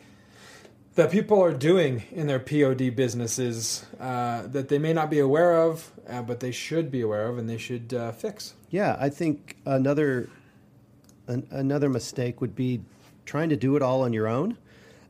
that 0.96 1.12
people 1.12 1.42
are 1.42 1.54
doing 1.54 2.04
in 2.12 2.28
their 2.28 2.40
POD 2.40 2.96
businesses 2.96 3.86
uh, 4.00 4.44
that 4.48 4.70
they 4.70 4.78
may 4.78 4.94
not 4.94 5.10
be 5.10 5.20
aware 5.20 5.62
of, 5.62 5.92
uh, 6.08 6.22
but 6.22 6.40
they 6.40 6.52
should 6.52 6.92
be 6.92 7.02
aware 7.02 7.28
of 7.28 7.38
and 7.38 7.50
they 7.50 7.58
should 7.58 7.94
uh, 7.94 8.12
fix? 8.12 8.54
Yeah, 8.70 8.98
I 9.00 9.10
think 9.10 9.56
another 9.66 10.30
an, 11.28 11.48
another 11.52 11.90
mistake 11.90 12.42
would 12.42 12.56
be 12.56 12.82
trying 13.26 13.50
to 13.50 13.56
do 13.56 13.76
it 13.76 13.82
all 13.82 14.02
on 14.02 14.14
your 14.14 14.28
own. 14.28 14.58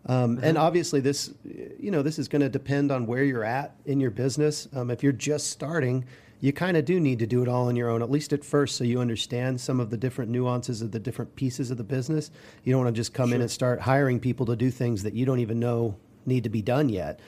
Um, 0.06 0.40
And 0.44 0.58
obviously, 0.58 1.00
this 1.00 1.34
you 1.80 1.90
know 1.90 2.02
this 2.02 2.20
is 2.20 2.28
going 2.28 2.42
to 2.42 2.50
depend 2.50 2.92
on 2.92 3.08
where 3.08 3.24
you're 3.24 3.46
at 3.46 3.76
in 3.86 4.00
your 4.00 4.12
business. 4.12 4.68
Um, 4.74 4.92
if 4.92 5.02
you're 5.02 5.14
just 5.14 5.50
starting, 5.50 6.06
you 6.44 6.52
kind 6.52 6.76
of 6.76 6.84
do 6.84 7.00
need 7.00 7.20
to 7.20 7.26
do 7.26 7.42
it 7.42 7.48
all 7.48 7.70
on 7.70 7.76
your 7.78 7.88
own, 7.90 8.02
at 8.02 8.12
least 8.12 8.34
at 8.34 8.44
first, 8.44 8.76
so 8.76 8.84
you 8.84 9.00
understand 9.00 9.62
some 9.62 9.80
of 9.80 9.90
the 9.90 9.96
different 9.96 10.30
nuances 10.30 10.82
of 10.82 10.92
the 10.92 11.00
different 11.00 11.34
pieces 11.38 11.72
of 11.72 11.78
the 11.78 11.86
business. 11.86 12.32
You 12.66 12.74
don't 12.74 12.84
want 12.84 12.94
to 12.94 13.00
just 13.00 13.14
come 13.14 13.32
in 13.32 13.40
and 13.40 13.50
start 13.50 13.80
hiring 13.80 14.20
people 14.20 14.46
to 14.48 14.56
do 14.58 14.70
things 14.70 15.04
that 15.04 15.14
you 15.14 15.26
don't 15.26 15.40
even 15.40 15.58
know 15.58 15.96
need 16.26 16.44
to 16.44 16.50
be 16.50 16.62
done 16.62 16.90
yet. 16.90 17.22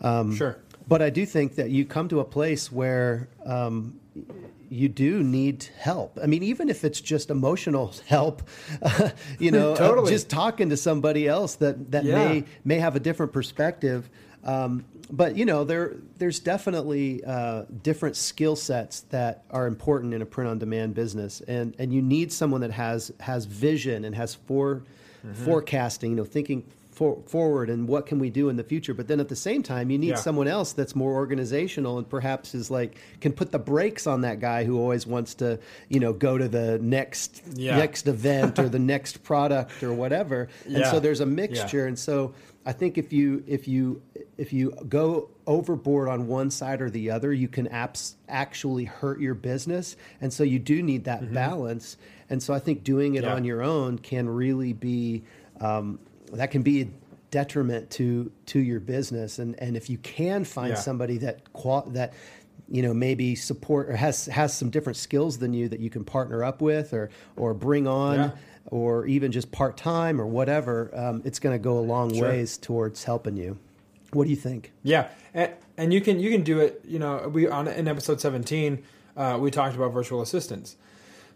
Um, 0.00 0.34
Sure. 0.34 0.56
But 0.88 1.02
I 1.02 1.10
do 1.10 1.26
think 1.26 1.56
that 1.56 1.68
you 1.68 1.84
come 1.84 2.08
to 2.08 2.20
a 2.20 2.24
place 2.24 2.72
where 2.72 3.28
um, 3.44 4.00
you 4.70 4.88
do 4.88 5.22
need 5.22 5.68
help. 5.78 6.18
I 6.22 6.26
mean, 6.26 6.42
even 6.42 6.70
if 6.70 6.82
it's 6.82 7.00
just 7.02 7.28
emotional 7.28 7.94
help, 8.06 8.42
you 9.38 9.50
know, 9.50 9.74
uh, 9.74 10.08
just 10.08 10.30
talking 10.30 10.70
to 10.70 10.78
somebody 10.78 11.28
else 11.28 11.56
that 11.56 11.92
that 11.92 12.04
Yeah. 12.04 12.14
may 12.14 12.44
may 12.64 12.78
have 12.78 12.96
a 12.96 13.00
different 13.00 13.34
perspective. 13.34 14.08
Um, 14.44 14.84
but 15.10 15.36
you 15.36 15.44
know, 15.44 15.64
there 15.64 15.94
there's 16.18 16.40
definitely 16.40 17.22
uh, 17.24 17.64
different 17.82 18.16
skill 18.16 18.56
sets 18.56 19.00
that 19.10 19.44
are 19.50 19.66
important 19.66 20.14
in 20.14 20.22
a 20.22 20.26
print 20.26 20.50
on 20.50 20.58
demand 20.58 20.94
business, 20.94 21.40
and 21.42 21.74
and 21.78 21.92
you 21.92 22.02
need 22.02 22.32
someone 22.32 22.60
that 22.62 22.72
has 22.72 23.12
has 23.20 23.44
vision 23.44 24.04
and 24.04 24.14
has 24.14 24.34
for 24.34 24.82
Mm-hmm. 25.24 25.44
forecasting. 25.44 26.10
You 26.10 26.16
know, 26.16 26.24
thinking. 26.24 26.64
For, 26.94 27.16
forward 27.24 27.70
and 27.70 27.88
what 27.88 28.04
can 28.04 28.18
we 28.18 28.28
do 28.28 28.50
in 28.50 28.56
the 28.56 28.62
future 28.62 28.92
but 28.92 29.08
then 29.08 29.18
at 29.18 29.30
the 29.30 29.34
same 29.34 29.62
time 29.62 29.88
you 29.90 29.96
need 29.96 30.10
Yeah. 30.10 30.14
someone 30.16 30.46
else 30.46 30.74
that's 30.74 30.94
more 30.94 31.14
organizational 31.14 31.96
and 31.96 32.06
perhaps 32.06 32.54
is 32.54 32.70
like 32.70 32.98
can 33.22 33.32
put 33.32 33.50
the 33.50 33.58
brakes 33.58 34.06
on 34.06 34.20
that 34.20 34.40
guy 34.40 34.64
who 34.64 34.78
always 34.78 35.06
wants 35.06 35.32
to 35.36 35.58
you 35.88 36.00
know 36.00 36.12
go 36.12 36.36
to 36.36 36.48
the 36.48 36.78
next 36.80 37.42
Yeah. 37.54 37.78
next 37.78 38.08
event 38.08 38.58
or 38.58 38.68
the 38.68 38.78
next 38.94 39.22
product 39.24 39.82
or 39.82 39.94
whatever 39.94 40.48
and 40.66 40.76
Yeah. 40.76 40.90
so 40.90 41.00
there's 41.00 41.20
a 41.20 41.26
mixture 41.26 41.86
and 41.86 41.98
so 41.98 42.34
i 42.66 42.72
think 42.72 42.96
if 42.98 43.12
you 43.12 43.42
if 43.46 43.66
you 43.66 44.00
if 44.38 44.52
you 44.52 44.70
go 44.88 45.28
overboard 45.46 46.08
on 46.08 46.26
one 46.26 46.50
side 46.50 46.80
or 46.80 46.88
the 46.90 47.10
other 47.10 47.32
you 47.32 47.48
can 47.48 47.66
abs- 47.68 48.16
actually 48.28 48.84
hurt 48.84 49.20
your 49.20 49.34
business 49.34 49.96
and 50.20 50.32
so 50.32 50.42
you 50.44 50.58
do 50.58 50.82
need 50.82 51.04
that 51.04 51.32
balance 51.32 51.96
and 52.30 52.42
so 52.42 52.54
i 52.54 52.58
think 52.58 52.84
doing 52.84 53.14
it 53.14 53.18
Mm-hmm. 53.22 53.28
Yeah. 53.30 53.34
on 53.36 53.44
your 53.44 53.62
own 53.62 53.98
can 53.98 54.28
really 54.28 54.72
be 54.72 55.22
um, 55.60 55.98
that 56.32 56.50
can 56.50 56.62
be 56.62 56.82
a 56.82 56.88
detriment 57.30 57.88
to 57.90 58.30
to 58.46 58.58
your 58.60 58.80
business 58.80 59.38
and 59.38 59.58
and 59.58 59.76
if 59.76 59.88
you 59.90 59.98
can 59.98 60.44
find 60.44 60.70
Yeah. 60.70 60.74
somebody 60.76 61.18
that 61.18 61.52
qual- 61.52 61.88
that 61.90 62.12
you 62.68 62.82
know 62.82 62.94
maybe 62.94 63.34
support 63.34 63.90
or 63.90 63.96
has 63.96 64.26
has 64.26 64.56
some 64.56 64.70
different 64.70 64.96
skills 64.96 65.38
than 65.38 65.52
you 65.52 65.68
that 65.68 65.80
you 65.80 65.90
can 65.90 66.04
partner 66.04 66.44
up 66.44 66.60
with 66.62 66.92
or 66.94 67.10
or 67.36 67.54
bring 67.54 67.86
on. 67.86 68.32
Or 68.66 69.06
even 69.06 69.32
just 69.32 69.50
part 69.52 69.76
time 69.76 70.20
or 70.20 70.26
whatever 70.26 70.90
um, 70.94 71.22
it's 71.24 71.38
going 71.38 71.54
to 71.54 71.62
go 71.62 71.78
a 71.78 71.80
long 71.80 72.12
Sure. 72.14 72.28
ways 72.28 72.56
towards 72.58 73.04
helping 73.04 73.36
you 73.36 73.58
what 74.12 74.24
do 74.24 74.30
you 74.30 74.36
think 74.36 74.72
Yeah, 74.82 75.08
and, 75.34 75.52
and 75.78 75.92
you 75.94 76.00
can 76.00 76.20
you 76.20 76.30
can 76.30 76.42
do 76.42 76.60
it. 76.60 76.80
You 76.84 76.98
know, 76.98 77.28
we 77.32 77.48
on 77.48 77.66
in 77.66 77.88
episode 77.88 78.20
seventeen, 78.20 78.82
uh, 79.16 79.38
we 79.40 79.50
talked 79.50 79.74
about 79.74 79.92
virtual 79.92 80.20
assistants. 80.20 80.76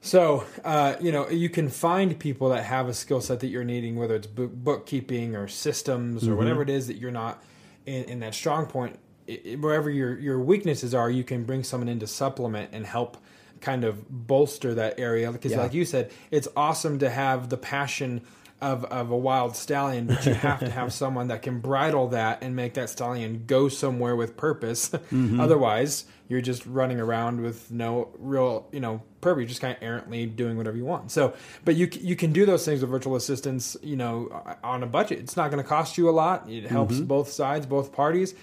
So 0.03 0.45
uh, 0.65 0.97
you 1.01 1.11
know 1.11 1.29
you 1.31 1.49
can 1.49 1.69
find 1.71 2.19
people 2.19 2.51
that 2.51 2.65
have 2.65 2.87
a 2.89 2.93
skill 2.95 3.21
set 3.23 3.41
that 3.41 3.47
you're 3.49 3.65
needing, 3.65 3.97
whether 3.97 4.15
it's 4.17 4.27
book, 4.27 4.53
bookkeeping 4.53 5.35
or 5.35 5.49
systems 5.49 6.29
or 6.29 6.37
whatever 6.37 6.61
it 6.63 6.69
is 6.69 6.87
that 6.89 6.97
you're 6.99 7.11
not 7.11 7.43
in, 7.87 8.05
in 8.05 8.21
that 8.21 8.35
strong 8.35 8.67
point. 8.67 8.99
i 9.29 9.41
i- 9.47 9.55
wherever 9.55 9.89
your 9.91 10.19
your 10.19 10.39
weaknesses 10.39 10.95
are, 10.95 11.11
you 11.11 11.25
can 11.25 11.45
bring 11.45 11.65
someone 11.65 11.89
in 11.89 11.99
to 12.01 12.07
supplement 12.07 12.71
and 12.73 12.85
help 12.87 13.17
kind 13.61 13.85
of 13.85 14.05
bolster 14.09 14.75
that 14.75 14.99
area. 14.99 15.33
Because 15.33 15.53
Yeah. 15.53 15.63
like 15.63 15.75
you 15.75 15.85
said, 15.85 16.11
it's 16.31 16.49
awesome 16.57 16.99
to 17.01 17.11
have 17.11 17.49
the 17.49 17.57
passion 17.57 18.23
of, 18.61 18.85
of 18.87 19.11
a 19.11 19.17
wild 19.17 19.55
stallion, 19.55 20.07
but 20.07 20.25
you 20.25 20.33
have 20.35 20.61
to 20.61 20.71
have 20.71 20.93
someone 21.03 21.29
that 21.29 21.43
can 21.43 21.61
bridle 21.61 22.09
that 22.09 22.43
and 22.43 22.57
make 22.57 22.75
that 22.75 22.89
stallion 22.89 23.45
go 23.47 23.69
somewhere 23.69 24.17
with 24.17 24.37
purpose. 24.37 24.91
Mm-hmm. 25.07 25.41
Otherwise, 25.41 26.05
you're 26.29 26.41
just 26.41 26.67
running 26.67 27.01
around 27.01 27.41
with 27.41 27.71
no 27.71 28.09
real, 28.19 28.67
you 28.73 28.81
know, 28.81 29.03
purpose. 29.21 29.41
You're 29.41 29.49
just 29.49 29.61
kind 29.61 29.77
of 29.77 29.83
errantly 29.83 30.27
doing 30.27 30.57
whatever 30.57 30.77
you 30.77 30.85
want. 30.85 31.11
So, 31.11 31.35
but 31.65 31.77
you 31.77 31.89
you 31.93 32.17
can 32.17 32.33
do 32.33 32.45
those 32.45 32.65
things 32.65 32.81
with 32.81 32.91
virtual 32.91 33.15
assistants, 33.15 33.77
you 33.83 33.97
know, 33.97 34.57
on 34.65 34.83
a 34.83 34.87
budget. 34.87 35.21
It's 35.21 35.37
not 35.37 35.51
going 35.51 35.63
to 35.63 35.69
cost 35.69 35.97
you 35.97 36.09
a 36.09 36.11
lot. 36.11 36.51
It 36.51 36.67
helps 36.67 36.97
mm-hmm. 36.97 37.05
both 37.05 37.31
sides, 37.31 37.67
both 37.67 37.93
parties 37.93 38.35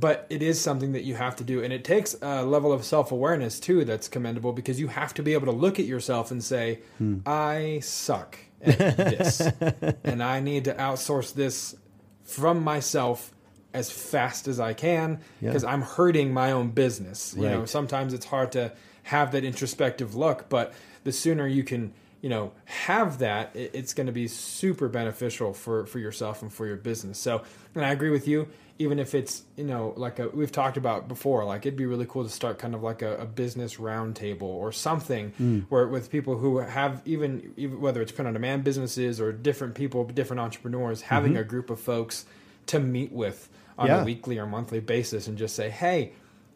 but 0.00 0.26
it 0.28 0.42
is 0.42 0.60
something 0.60 0.92
that 0.92 1.04
you 1.04 1.14
have 1.14 1.36
to 1.36 1.44
do. 1.44 1.62
And 1.62 1.72
it 1.72 1.82
takes 1.84 2.14
a 2.20 2.44
level 2.44 2.70
of 2.72 2.84
self-awareness 2.84 3.58
too 3.60 3.84
that's 3.84 4.08
commendable 4.08 4.52
because 4.52 4.78
you 4.78 4.88
have 4.88 5.14
to 5.14 5.22
be 5.22 5.32
able 5.32 5.46
to 5.46 5.52
look 5.52 5.80
at 5.80 5.86
yourself 5.86 6.30
and 6.30 6.44
say 6.44 6.80
hmm. 6.98 7.18
i 7.24 7.80
suck 7.82 8.38
at 8.62 8.96
this 8.96 9.40
and 10.04 10.22
i 10.22 10.40
need 10.40 10.64
to 10.64 10.74
outsource 10.74 11.32
this 11.32 11.76
from 12.24 12.62
myself 12.62 13.32
as 13.72 13.90
fast 13.90 14.48
as 14.48 14.60
i 14.60 14.72
can 14.74 15.20
Yeah. 15.40 15.50
because 15.50 15.64
i'm 15.64 15.82
hurting 15.82 16.32
my 16.32 16.52
own 16.52 16.70
business. 16.70 17.34
You 17.36 17.42
know 17.42 17.64
sometimes 17.64 18.12
it's 18.12 18.26
hard 18.26 18.52
to 18.52 18.72
have 19.04 19.32
that 19.32 19.44
introspective 19.44 20.14
look 20.14 20.48
but 20.48 20.74
the 21.04 21.12
sooner 21.12 21.46
you 21.46 21.64
can 21.64 21.92
you 22.20 22.28
know 22.28 22.52
have 22.64 23.18
that 23.18 23.50
it's 23.54 23.94
going 23.94 24.06
to 24.08 24.12
be 24.12 24.28
super 24.28 24.88
beneficial 24.88 25.52
for 25.54 25.86
for 25.86 25.98
yourself 25.98 26.42
and 26.42 26.52
for 26.52 26.66
your 26.66 26.76
business. 26.76 27.18
So 27.18 27.42
and 27.74 27.84
i 27.84 27.90
agree 27.92 28.10
with 28.10 28.26
you 28.26 28.48
even 28.78 28.98
if 28.98 29.14
it's 29.14 29.42
you 29.56 29.64
know 29.64 29.94
like 29.96 30.18
a, 30.18 30.28
we've 30.28 30.52
talked 30.52 30.76
about 30.76 31.08
before 31.08 31.44
like 31.44 31.64
it'd 31.64 31.76
be 31.76 31.86
really 31.86 32.06
cool 32.06 32.24
to 32.24 32.30
start 32.30 32.58
kind 32.58 32.74
of 32.74 32.82
like 32.82 33.02
a, 33.02 33.16
a 33.16 33.24
business 33.24 33.76
roundtable 33.76 34.42
or 34.42 34.72
something 34.72 35.32
mm. 35.40 35.64
where 35.68 35.86
with 35.86 36.10
people 36.10 36.36
who 36.36 36.58
have 36.58 37.00
even, 37.04 37.52
even 37.56 37.80
whether 37.80 38.02
it's 38.02 38.12
print 38.12 38.26
on 38.26 38.34
demand 38.34 38.64
businesses 38.64 39.20
or 39.20 39.32
different 39.32 39.74
people 39.74 40.04
different 40.04 40.40
entrepreneurs 40.40 41.02
having 41.02 41.32
mm-hmm. 41.32 41.40
a 41.40 41.44
group 41.44 41.70
of 41.70 41.80
folks 41.80 42.26
to 42.66 42.78
meet 42.78 43.12
with 43.12 43.48
on 43.78 43.86
Yeah. 43.88 44.02
a 44.02 44.04
weekly 44.04 44.38
or 44.38 44.46
monthly 44.46 44.80
basis 44.80 45.26
and 45.26 45.38
just 45.38 45.54
say 45.54 45.70
hey 45.70 46.12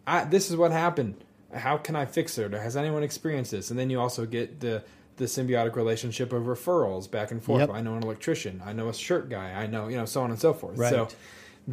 I, 0.06 0.24
this 0.24 0.50
is 0.50 0.56
what 0.56 0.72
happened. 0.72 1.22
How 1.54 1.76
can 1.76 1.96
i 1.96 2.04
fix 2.04 2.36
it? 2.38 2.52
Or 2.52 2.60
has 2.60 2.76
anyone 2.76 3.02
experienced 3.02 3.50
this? 3.50 3.70
And 3.70 3.78
then 3.78 3.90
you 3.90 4.00
also 4.00 4.26
get 4.26 4.60
the 4.60 4.82
the 5.16 5.26
symbiotic 5.26 5.76
relationship 5.76 6.32
of 6.32 6.44
referrals 6.44 7.10
back 7.10 7.30
and 7.30 7.42
forth. 7.42 7.60
Yep. 7.60 7.70
i 7.70 7.80
know 7.80 7.94
an 7.94 8.02
electrician. 8.02 8.62
I 8.64 8.72
know 8.72 8.88
a 8.88 8.94
shirt 8.94 9.28
guy. 9.28 9.52
I 9.52 9.66
know 9.66 9.88
you 9.88 9.96
know 9.96 10.06
so 10.06 10.22
on 10.22 10.30
and 10.30 10.40
so 10.40 10.52
forth. 10.52 10.78
Right. 10.78 10.90
so 10.90 11.08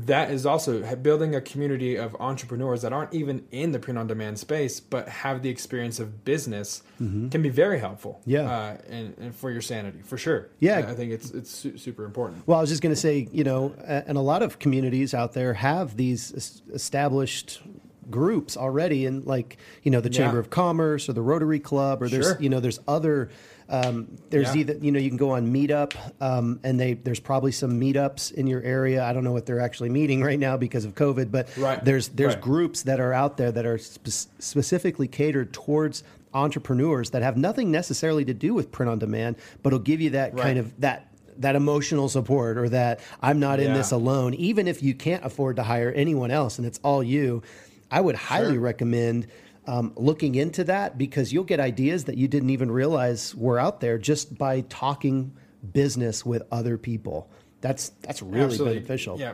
that 0.06 0.30
is 0.32 0.46
also 0.46 0.96
building 0.98 1.34
a 1.34 1.42
community 1.42 1.96
of 1.98 2.16
entrepreneurs 2.20 2.82
that 2.84 2.92
aren't 2.94 3.14
even 3.14 3.46
in 3.52 3.72
the 3.72 3.80
print 3.80 3.98
on 3.98 4.06
demand 4.08 4.38
space 4.38 4.80
but 4.80 5.08
have 5.10 5.42
the 5.42 5.50
experience 5.50 6.00
of 6.00 6.24
business 6.26 6.84
can 6.98 7.42
be 7.42 7.50
very 7.50 7.80
helpful 7.80 8.20
Mm-hmm. 8.22 8.32
Yeah. 8.32 8.42
uh, 8.52 8.78
and, 8.90 9.18
and 9.18 9.36
for 9.36 9.50
your 9.52 9.62
sanity 9.62 10.00
for 10.04 10.18
sure 10.18 10.50
Yeah. 10.60 10.80
i 10.88 10.94
think 10.94 11.12
it's 11.12 11.32
it's 11.32 11.50
su- 11.52 11.78
super 11.78 12.04
important 12.06 12.46
Well, 12.48 12.58
I 12.58 12.62
was 12.62 12.70
just 12.70 12.82
going 12.82 12.94
to 12.96 13.00
say, 13.02 13.28
you 13.32 13.44
know, 13.44 13.74
and 13.86 14.18
a 14.18 14.22
lot 14.22 14.42
of 14.44 14.60
communities 14.60 15.14
out 15.14 15.34
there 15.34 15.54
have 15.54 15.96
these 15.98 16.62
established 16.74 17.62
groups 18.10 18.56
already 18.56 19.06
in 19.06 19.24
like 19.26 19.58
you 19.84 19.92
know 19.92 20.00
the 20.00 20.10
Chamber 20.10 20.36
Yeah. 20.38 20.40
of 20.40 20.50
Commerce 20.50 21.10
or 21.10 21.14
the 21.14 21.22
Rotary 21.22 21.60
Club 21.60 22.02
or 22.02 22.08
there's 22.08 22.26
Sure. 22.28 22.38
you 22.40 22.50
know 22.50 22.60
there's 22.62 22.80
other 22.88 23.30
um, 23.70 24.08
there's 24.30 24.56
Yeah. 24.56 24.62
either 24.62 24.78
you 24.82 24.92
know 24.92 25.00
you 25.00 25.10
can 25.10 25.18
go 25.18 25.32
on 25.32 25.52
Meetup 25.54 25.94
um, 26.22 26.60
and 26.64 26.80
they 26.80 26.94
there's 26.94 27.20
probably 27.20 27.52
some 27.52 27.80
meetups 27.80 28.32
in 28.34 28.48
your 28.48 28.62
area. 28.62 29.04
I 29.04 29.14
don't 29.14 29.24
know 29.24 29.34
what 29.34 29.46
they're 29.46 29.60
actually 29.60 29.90
meeting 29.90 30.22
right 30.24 30.40
now 30.40 30.56
because 30.58 30.86
of 30.86 30.96
COVID, 30.96 31.32
but 31.32 31.50
Right. 31.58 31.84
there's 31.84 32.08
there's 32.10 32.34
Right. 32.36 32.42
groups 32.42 32.84
that 32.84 33.00
are 33.00 33.14
out 33.14 33.38
there 33.38 33.52
that 33.52 33.66
are 33.66 33.78
spe- 33.78 34.30
specifically 34.40 35.08
catered 35.08 35.52
towards 35.54 36.04
entrepreneurs 36.34 37.10
that 37.12 37.22
have 37.24 37.36
nothing 37.38 37.72
necessarily 37.72 38.24
to 38.26 38.34
do 38.34 38.54
with 38.54 38.72
print 38.72 38.90
on 38.90 39.00
demand, 39.00 39.36
but 39.64 39.74
will 39.74 39.80
give 39.80 40.00
you 40.02 40.12
that 40.12 40.34
Right. 40.34 40.44
kind 40.44 40.60
of 40.60 40.80
that 40.82 41.08
that 41.40 41.56
emotional 41.56 42.10
support 42.10 42.58
or 42.58 42.68
that 42.70 43.00
I'm 43.22 43.40
not 43.40 43.60
in 43.60 43.74
this 43.74 43.92
alone, 43.92 44.34
even 44.34 44.68
if 44.68 44.82
you 44.82 44.96
can't 44.96 45.24
afford 45.24 45.58
to 45.58 45.64
hire 45.64 45.92
anyone 45.92 46.32
else 46.32 46.58
and 46.58 46.66
it's 46.66 46.80
all 46.84 47.04
you. 47.04 47.44
I 47.92 48.02
would 48.02 48.16
highly 48.16 48.54
Sure. 48.54 48.60
recommend 48.60 49.28
um, 49.68 49.92
looking 49.96 50.36
into 50.36 50.64
that 50.66 50.98
because 50.98 51.32
you'll 51.34 51.44
get 51.44 51.60
ideas 51.60 52.06
that 52.06 52.18
you 52.18 52.28
didn't 52.28 52.50
even 52.50 52.72
realize 52.72 53.36
were 53.36 53.60
out 53.60 53.82
there 53.82 53.98
just 53.98 54.38
by 54.38 54.62
talking 54.62 55.34
business 55.74 56.26
with 56.26 56.44
other 56.52 56.78
people. 56.78 57.30
That's 57.62 57.90
that's 58.02 58.22
really 58.22 58.46
Absolutely. 58.46 58.76
beneficial. 58.80 59.20
Yeah. 59.20 59.34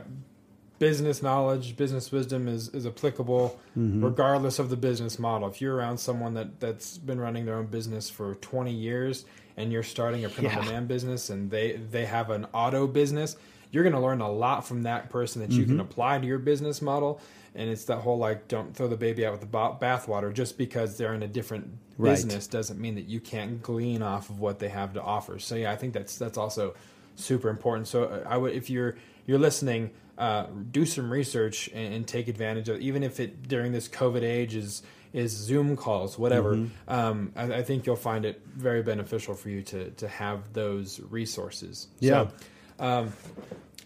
Business 0.79 1.21
knowledge, 1.21 1.77
business 1.77 2.11
wisdom 2.11 2.47
is, 2.47 2.69
is 2.69 2.85
applicable 2.85 3.59
Mm-hmm. 3.77 4.03
regardless 4.05 4.59
of 4.59 4.69
the 4.69 4.77
business 4.77 5.17
model. 5.17 5.47
If 5.47 5.59
you're 5.59 5.75
around 5.75 5.97
someone 5.97 6.35
that, 6.35 6.59
that's 6.59 6.97
been 6.99 7.19
running 7.19 7.45
their 7.45 7.55
own 7.55 7.65
business 7.65 8.07
for 8.09 8.35
20 8.35 8.71
years 8.71 9.25
and 9.57 9.71
you're 9.71 9.81
starting 9.81 10.25
a 10.25 10.29
print 10.29 10.55
on 10.55 10.65
demand 10.65 10.87
business 10.87 11.31
and 11.31 11.49
they, 11.49 11.73
they 11.91 12.05
have 12.05 12.29
an 12.29 12.45
auto 12.53 12.85
business, 12.85 13.35
you're 13.73 13.83
going 13.83 13.93
to 13.93 13.99
learn 13.99 14.21
a 14.21 14.31
lot 14.31 14.65
from 14.65 14.83
that 14.83 15.09
person 15.09 15.41
that 15.41 15.51
you 15.51 15.65
can 15.65 15.73
Mm-hmm. 15.73 15.81
apply 15.81 16.19
to 16.19 16.25
your 16.25 16.39
business 16.39 16.81
model. 16.81 17.19
And 17.55 17.69
it's 17.69 17.85
that 17.85 17.97
whole 17.97 18.17
like, 18.17 18.47
don't 18.47 18.73
throw 18.75 18.87
the 18.87 18.95
baby 18.95 19.25
out 19.25 19.31
with 19.33 19.41
the 19.41 19.47
ba- 19.47 19.75
bathwater. 19.81 20.33
Just 20.33 20.57
because 20.57 20.97
they're 20.97 21.13
in 21.13 21.23
a 21.23 21.27
different 21.27 21.67
Right. 21.97 22.11
business 22.11 22.47
doesn't 22.47 22.79
mean 22.79 22.95
that 22.95 23.07
you 23.07 23.19
can't 23.19 23.61
glean 23.61 24.01
off 24.01 24.29
of 24.29 24.39
what 24.39 24.57
they 24.59 24.69
have 24.69 24.93
to 24.93 25.01
offer. 25.01 25.37
So 25.39 25.55
yeah, 25.55 25.71
I 25.71 25.75
think 25.75 25.93
that's 25.93 26.17
that's 26.17 26.37
also 26.39 26.73
super 27.15 27.49
important. 27.49 27.87
So 27.87 28.05
uh, 28.05 28.23
I 28.27 28.37
would 28.37 28.53
if 28.53 28.69
you're 28.69 28.95
you're 29.27 29.37
listening, 29.37 29.91
uh, 30.17 30.47
do 30.71 30.85
some 30.85 31.11
research 31.11 31.69
and, 31.73 31.93
and 31.93 32.07
take 32.07 32.27
advantage 32.27 32.67
of 32.69 32.79
even 32.81 33.03
if 33.03 33.19
it 33.19 33.47
during 33.47 33.71
this 33.73 33.87
COVID 33.87 34.23
age 34.23 34.55
is 34.55 34.81
is 35.13 35.31
Zoom 35.31 35.75
calls, 35.77 36.17
whatever. 36.17 36.55
Mm-hmm. 36.55 36.91
Um, 36.91 37.31
I, 37.35 37.43
I 37.59 37.63
think 37.63 37.85
you'll 37.85 37.95
find 37.95 38.25
it 38.25 38.41
very 38.55 38.81
beneficial 38.81 39.35
for 39.35 39.49
you 39.49 39.61
to 39.61 39.91
to 39.91 40.07
have 40.07 40.53
those 40.53 40.99
resources. 41.11 41.87
Yeah. 41.99 42.23
So, 42.23 42.31
um, 42.79 43.13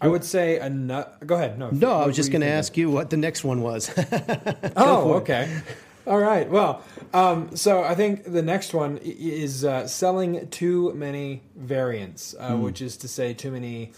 I 0.00 0.06
would 0.08 0.24
say 0.24 0.58
a 0.58 0.68
nut. 0.70 1.18
Go 1.26 1.34
ahead. 1.34 1.58
No. 1.58 1.70
No, 1.70 1.92
I 1.92 2.06
was 2.06 2.14
just 2.16 2.30
going 2.30 2.42
to 2.42 2.46
ask 2.48 2.76
you 2.76 2.90
what 2.90 3.10
the 3.10 3.16
next 3.16 3.42
one 3.44 3.62
was. 3.62 3.90
Oh, 4.76 5.14
okay. 5.14 5.60
All 6.06 6.18
right. 6.18 6.48
Well, 6.48 6.82
um, 7.12 7.54
so 7.56 7.82
I 7.82 7.94
think 7.94 8.24
the 8.24 8.40
next 8.42 8.72
one 8.72 8.98
is 9.02 9.64
uh, 9.64 9.86
selling 9.86 10.48
too 10.48 10.94
many 10.94 11.42
variants, 11.56 12.34
uh, 12.38 12.54
Hmm. 12.56 12.62
which 12.62 12.80
is 12.80 12.96
to 12.98 13.08
say, 13.08 13.34
too 13.34 13.50
many 13.50 13.92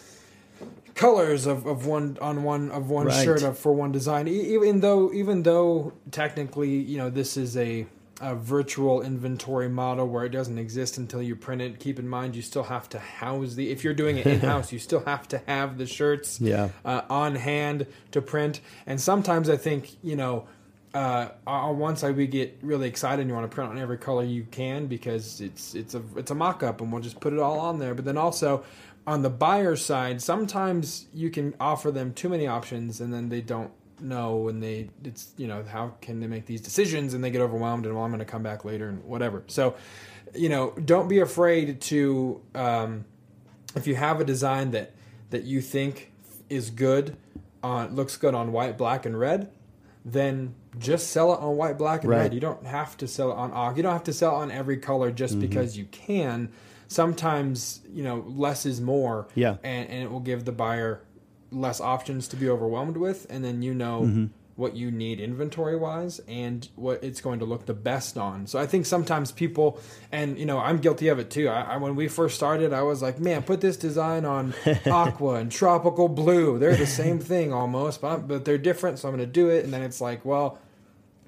colors 0.94 1.46
of, 1.46 1.66
of 1.66 1.86
one 1.86 2.18
on 2.20 2.42
one 2.42 2.70
of 2.70 2.90
one 2.90 3.06
Right. 3.06 3.24
shirt 3.24 3.56
for 3.56 3.72
one 3.72 3.92
design. 3.92 4.26
E- 4.26 4.54
Even 4.54 4.80
though, 4.80 5.12
even 5.12 5.42
though 5.44 5.92
technically, 6.10 6.70
you 6.70 6.98
know, 6.98 7.10
this 7.10 7.36
is 7.36 7.56
a 7.56 7.86
a 8.20 8.34
virtual 8.34 9.00
inventory 9.02 9.68
model 9.68 10.06
where 10.06 10.24
it 10.24 10.28
doesn't 10.28 10.58
exist 10.58 10.98
until 10.98 11.22
you 11.22 11.34
print 11.34 11.62
it. 11.62 11.78
Keep 11.80 11.98
in 11.98 12.06
mind, 12.08 12.36
you 12.36 12.42
still 12.42 12.64
have 12.64 12.88
to 12.90 12.98
house 12.98 13.54
the. 13.54 13.70
If 13.70 13.82
you're 13.82 13.94
doing 13.94 14.18
it 14.18 14.26
in 14.26 14.40
house, 14.40 14.72
you 14.72 14.78
still 14.78 15.04
have 15.04 15.26
to 15.28 15.38
have 15.46 15.78
the 15.78 15.86
shirts 15.86 16.40
Yeah. 16.40 16.68
uh, 16.84 17.02
on 17.08 17.34
hand 17.36 17.86
to 18.12 18.20
print. 18.20 18.60
And 18.86 19.00
sometimes 19.00 19.48
I 19.48 19.56
think 19.56 19.96
you 20.02 20.16
know, 20.16 20.46
uh, 20.92 21.28
on 21.46 21.78
one 21.78 21.96
side 21.96 22.16
we 22.16 22.26
get 22.26 22.58
really 22.62 22.88
excited 22.88 23.20
and 23.20 23.30
you 23.30 23.34
want 23.34 23.50
to 23.50 23.54
print 23.54 23.70
on 23.70 23.78
every 23.78 23.96
color 23.96 24.24
you 24.24 24.44
can 24.50 24.86
because 24.86 25.40
it's 25.40 25.74
it's 25.74 25.94
a 25.94 26.02
it's 26.16 26.30
a 26.30 26.34
mock 26.34 26.62
up 26.62 26.80
and 26.80 26.92
we'll 26.92 27.00
just 27.02 27.20
put 27.20 27.32
it 27.32 27.38
all 27.38 27.58
on 27.58 27.78
there. 27.78 27.94
But 27.94 28.04
then 28.04 28.18
also 28.18 28.64
on 29.06 29.22
the 29.22 29.30
buyer 29.30 29.76
side, 29.76 30.20
sometimes 30.20 31.06
you 31.14 31.30
can 31.30 31.54
offer 31.58 31.90
them 31.90 32.12
too 32.12 32.28
many 32.28 32.46
options 32.46 33.00
and 33.00 33.14
then 33.14 33.28
they 33.30 33.40
don't 33.40 33.70
know 34.00 34.48
and 34.48 34.62
they 34.62 34.88
it's 35.04 35.32
you 35.36 35.46
know 35.46 35.62
how 35.64 35.94
can 36.00 36.20
they 36.20 36.26
make 36.26 36.46
these 36.46 36.60
decisions 36.60 37.14
and 37.14 37.22
they 37.22 37.30
get 37.30 37.40
overwhelmed 37.40 37.86
and 37.86 37.94
well 37.94 38.04
I'm 38.04 38.10
going 38.10 38.18
to 38.20 38.24
come 38.24 38.42
back 38.42 38.64
later 38.64 38.88
and 38.88 39.02
whatever. 39.04 39.42
So 39.46 39.74
you 40.34 40.48
know 40.48 40.70
don't 40.84 41.08
be 41.08 41.18
afraid 41.20 41.80
to 41.82 42.40
um, 42.54 43.04
if 43.74 43.86
you 43.86 43.94
have 43.96 44.20
a 44.20 44.24
design 44.24 44.70
that 44.72 44.92
that 45.30 45.44
you 45.44 45.60
think 45.60 46.12
is 46.48 46.70
good 46.70 47.16
on 47.62 47.94
looks 47.94 48.16
good 48.16 48.34
on 48.34 48.52
white, 48.52 48.76
black, 48.78 49.04
and 49.06 49.18
red, 49.18 49.50
then 50.04 50.54
just 50.78 51.08
sell 51.10 51.32
it 51.34 51.40
on 51.40 51.56
white, 51.56 51.76
black, 51.76 52.02
and 52.02 52.10
Right. 52.10 52.18
red. 52.22 52.34
You 52.34 52.40
don't 52.40 52.64
have 52.66 52.96
to 52.98 53.06
sell 53.08 53.30
it 53.32 53.34
on 53.36 53.52
off. 53.52 53.76
You 53.76 53.82
don't 53.82 53.92
have 53.92 54.04
to 54.04 54.12
sell 54.12 54.34
on 54.36 54.50
every 54.50 54.76
color 54.78 55.10
just 55.10 55.34
Mm-hmm. 55.34 55.40
because 55.42 55.76
you 55.76 55.84
can. 55.86 56.48
Sometimes 56.88 57.80
you 57.92 58.02
know 58.02 58.24
less 58.26 58.66
is 58.66 58.80
more. 58.80 59.28
Yeah. 59.34 59.56
and, 59.62 59.88
and 59.88 60.02
it 60.02 60.10
will 60.10 60.20
give 60.20 60.44
the 60.44 60.52
buyer 60.52 61.02
less 61.50 61.80
options 61.80 62.28
to 62.28 62.36
be 62.36 62.48
overwhelmed 62.48 62.96
with, 62.96 63.26
and 63.30 63.44
then 63.44 63.62
you 63.62 63.74
know. 63.74 64.02
Mm-hmm. 64.02 64.26
What 64.56 64.76
you 64.76 64.90
need 64.90 65.20
inventory 65.20 65.74
wise 65.74 66.20
and 66.28 66.68
what 66.76 67.02
it's 67.02 67.22
going 67.22 67.38
to 67.38 67.46
look 67.46 67.64
the 67.64 67.72
best 67.72 68.18
on. 68.18 68.46
So 68.46 68.58
I 68.58 68.66
think 68.66 68.84
sometimes 68.84 69.32
people, 69.32 69.80
and 70.12 70.38
you 70.38 70.44
know, 70.44 70.58
I'm 70.58 70.80
guilty 70.80 71.08
of 71.08 71.18
it 71.18 71.30
too. 71.30 71.48
I, 71.48 71.62
I 71.62 71.76
when 71.78 71.96
we 71.96 72.08
first 72.08 72.36
started, 72.36 72.74
I 72.74 72.82
was 72.82 73.00
like, 73.00 73.18
man, 73.18 73.42
put 73.42 73.62
this 73.62 73.78
design 73.78 74.26
on 74.26 74.52
aqua 74.86 75.36
and 75.36 75.50
tropical 75.50 76.08
blue. 76.08 76.58
They're 76.58 76.76
the 76.76 76.84
same 76.84 77.18
thing 77.30 77.54
almost, 77.54 78.02
but, 78.02 78.28
but 78.28 78.44
they're 78.44 78.58
different. 78.58 78.98
So 78.98 79.08
I'm 79.08 79.16
going 79.16 79.26
to 79.26 79.32
do 79.32 79.48
it. 79.48 79.64
And 79.64 79.72
then 79.72 79.80
it's 79.80 80.00
like, 80.02 80.26
well, 80.26 80.58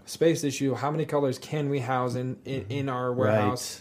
space 0.05 0.45
issue. 0.45 0.75
How 0.75 0.91
many 0.91 1.07
colors 1.07 1.39
can 1.39 1.71
we 1.71 1.79
house 1.79 2.17
in 2.17 2.37
in, 2.45 2.67
in 2.69 2.89
our 2.91 3.15
warehouse? 3.15 3.81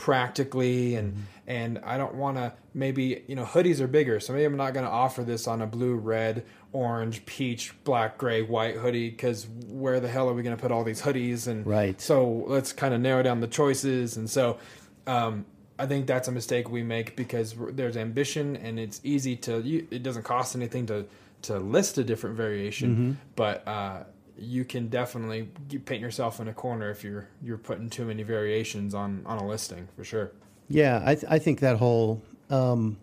practically 0.00 0.94
and 0.94 1.26
and 1.50 1.78
I 1.84 1.98
don't 1.98 2.14
want 2.14 2.36
to 2.36 2.52
maybe 2.74 3.24
you 3.26 3.34
know 3.34 3.44
hoodies 3.44 3.80
are 3.80 3.88
bigger 3.88 4.20
so 4.20 4.32
maybe 4.32 4.44
I'm 4.44 4.56
not 4.56 4.72
going 4.72 4.86
to 4.86 4.90
offer 4.90 5.24
this 5.24 5.48
on 5.48 5.60
a 5.62 5.66
blue 5.66 5.96
red 5.96 6.44
orange 6.72 7.26
peach 7.26 7.74
black 7.82 8.16
gray 8.18 8.40
white 8.42 8.76
hoodie 8.76 9.10
cuz 9.10 9.48
where 9.68 9.98
the 9.98 10.08
hell 10.08 10.28
are 10.30 10.32
we 10.32 10.42
going 10.44 10.56
to 10.56 10.62
put 10.62 10.70
all 10.70 10.84
these 10.84 11.02
hoodies 11.02 11.48
and 11.48 11.66
Right. 11.66 12.00
so 12.00 12.44
let's 12.46 12.72
kind 12.72 12.94
of 12.94 13.00
narrow 13.00 13.22
down 13.24 13.40
the 13.40 13.48
choices 13.48 14.16
and 14.16 14.30
so 14.30 14.58
um 15.06 15.44
I 15.78 15.86
think 15.86 16.06
that's 16.06 16.28
a 16.28 16.32
mistake 16.32 16.70
we 16.70 16.82
make 16.82 17.16
because 17.16 17.54
there's 17.72 17.96
ambition 17.96 18.54
and 18.56 18.78
it's 18.78 19.00
easy 19.02 19.34
to 19.46 19.60
you, 19.60 19.86
it 19.90 20.02
doesn't 20.04 20.22
cost 20.22 20.54
anything 20.54 20.86
to 20.86 21.06
to 21.42 21.58
list 21.58 21.98
a 21.98 22.04
different 22.04 22.36
variation 22.36 23.18
but 23.34 23.66
uh 23.66 24.04
you 24.38 24.64
can 24.64 24.88
definitely 24.88 25.48
paint 25.84 26.00
yourself 26.00 26.38
in 26.40 26.46
a 26.48 26.54
corner 26.54 26.90
if 26.90 27.02
you're 27.02 27.26
you're 27.42 27.58
putting 27.58 27.90
too 27.90 28.04
many 28.04 28.22
variations 28.22 28.94
on 28.94 29.22
on 29.26 29.38
a 29.38 29.46
listing 29.46 29.88
for 29.96 30.04
sure. 30.04 30.30
Yeah, 30.70 31.02
I, 31.04 31.14
th- 31.16 31.26
I 31.28 31.38
think 31.40 31.60
that 31.60 31.76
whole 31.78 32.22
um, 32.48 32.96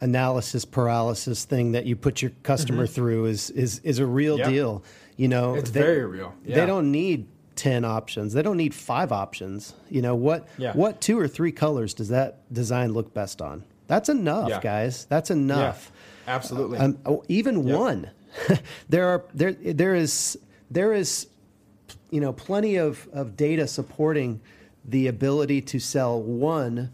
analysis 0.00 0.64
paralysis 0.64 1.44
thing 1.44 1.72
that 1.72 1.86
you 1.86 1.94
put 1.96 2.22
your 2.22 2.32
customer 2.42 2.86
through 2.86 3.26
is 3.26 3.50
is 3.50 3.78
is 3.80 3.98
a 3.98 4.06
real 4.06 4.38
Mm-hmm. 4.38 4.50
Deal. 4.50 4.84
You 5.16 5.28
know, 5.28 5.54
It's 5.54 5.70
they- 5.70 5.80
very 5.82 6.06
real. 6.06 6.34
Yeah. 6.44 6.56
They 6.60 6.66
don't 6.66 6.90
need 6.90 7.26
ten 7.54 7.84
options. 7.84 8.32
They 8.32 8.42
don't 8.42 8.56
need 8.56 8.74
five 8.74 9.12
options. 9.12 9.74
You 9.90 10.02
know 10.02 10.14
what? 10.14 10.48
Yeah. 10.58 10.72
What 10.72 11.00
two 11.00 11.18
or 11.18 11.28
three 11.28 11.52
colors 11.52 11.92
does 11.94 12.08
that 12.08 12.38
design 12.52 12.92
look 12.92 13.12
best 13.14 13.42
on? 13.42 13.62
That's 13.86 14.08
enough, 14.08 14.48
Yeah. 14.48 14.60
guys. 14.60 15.04
That's 15.04 15.28
Yeah, 15.30 15.36
enough. 15.36 15.92
absolutely. 16.26 16.78
Um, 16.78 16.98
oh, 17.04 17.22
even 17.28 17.66
Yep. 17.66 17.78
one. 17.78 18.10
there 18.88 19.06
are 19.08 19.24
there 19.34 19.52
there 19.52 19.94
is 19.94 20.38
there 20.70 20.94
is 20.94 21.26
you 22.10 22.20
know 22.22 22.32
plenty 22.32 22.76
of, 22.76 23.06
of 23.12 23.36
data 23.36 23.66
supporting 23.66 24.40
the 24.84 25.06
ability 25.06 25.60
to 25.62 25.78
sell 25.78 26.20
one 26.20 26.92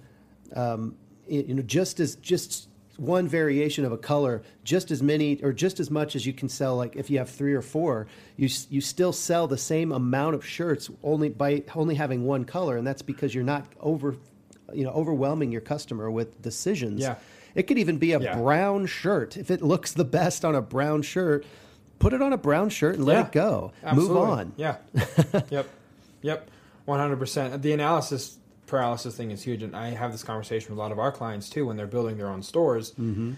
um, 0.55 0.95
you 1.29 1.55
know 1.55 1.63
just 1.63 2.01
as 2.01 2.17
just 2.17 2.69
one 2.97 3.29
variation 3.29 3.85
of 3.85 3.93
a 3.93 3.97
color 3.99 4.43
just 4.65 4.91
as 4.91 5.03
many 5.03 5.41
or 5.43 5.53
just 5.53 5.79
as 5.79 5.91
much 5.91 6.17
as 6.17 6.27
you 6.27 6.33
can 6.33 6.49
sell 6.49 6.77
like 6.77 6.97
if 6.97 7.09
you 7.11 7.19
have 7.19 7.31
three 7.31 7.53
or 7.55 7.63
four 7.63 8.07
you 8.37 8.49
you 8.71 8.81
still 8.81 9.13
sell 9.13 9.47
the 9.47 9.57
same 9.59 9.93
amount 9.93 10.35
of 10.35 10.45
shirts 10.45 10.91
only 11.03 11.29
by 11.29 11.63
only 11.77 11.95
having 11.95 12.25
one 12.25 12.45
color 12.45 12.77
and 12.77 12.87
that's 12.87 13.03
because 13.03 13.35
you're 13.35 13.45
not 13.45 13.65
over 13.81 14.17
you 14.75 14.85
know 14.85 14.91
overwhelming 14.91 15.53
your 15.53 15.61
customer 15.61 16.11
with 16.11 16.43
decisions 16.43 17.01
Yeah. 17.01 17.17
it 17.55 17.63
could 17.65 17.79
even 17.79 17.99
be 17.99 18.13
a 18.13 18.21
Yeah. 18.21 18.37
brown 18.37 18.87
shirt. 18.87 19.37
If 19.37 19.51
it 19.51 19.63
looks 19.63 19.93
the 19.93 20.05
best 20.05 20.45
on 20.45 20.55
a 20.55 20.61
brown 20.61 21.03
shirt, 21.03 21.47
put 21.99 22.13
it 22.13 22.21
on 22.21 22.33
a 22.33 22.37
brown 22.37 22.69
shirt 22.69 22.97
and 22.97 23.05
let 23.07 23.15
Yeah, 23.15 23.27
it 23.27 23.33
go. 23.33 23.73
Absolutely. 23.83 24.15
Move 24.15 24.29
on. 24.29 24.53
Yeah. 24.57 24.77
yep. 25.51 25.69
Yep. 26.23 26.51
One 26.89 26.99
hundred 27.01 27.19
percent. 27.19 27.61
The 27.61 27.73
analysis 27.75 28.39
paralysis 28.67 29.15
thing 29.15 29.31
is 29.31 29.43
huge, 29.43 29.63
and 29.63 29.77
I 29.77 29.91
have 29.91 30.11
this 30.11 30.23
conversation 30.23 30.71
with 30.71 30.79
a 30.79 30.81
lot 30.81 30.91
of 30.91 30.99
our 30.99 31.13
clients 31.13 31.51
too 31.51 31.67
when 31.67 31.77
they're 31.77 31.87
building 31.87 32.17
their 32.17 32.29
own 32.29 32.43
stores. 32.43 32.93
Mm-hmm. 32.93 33.35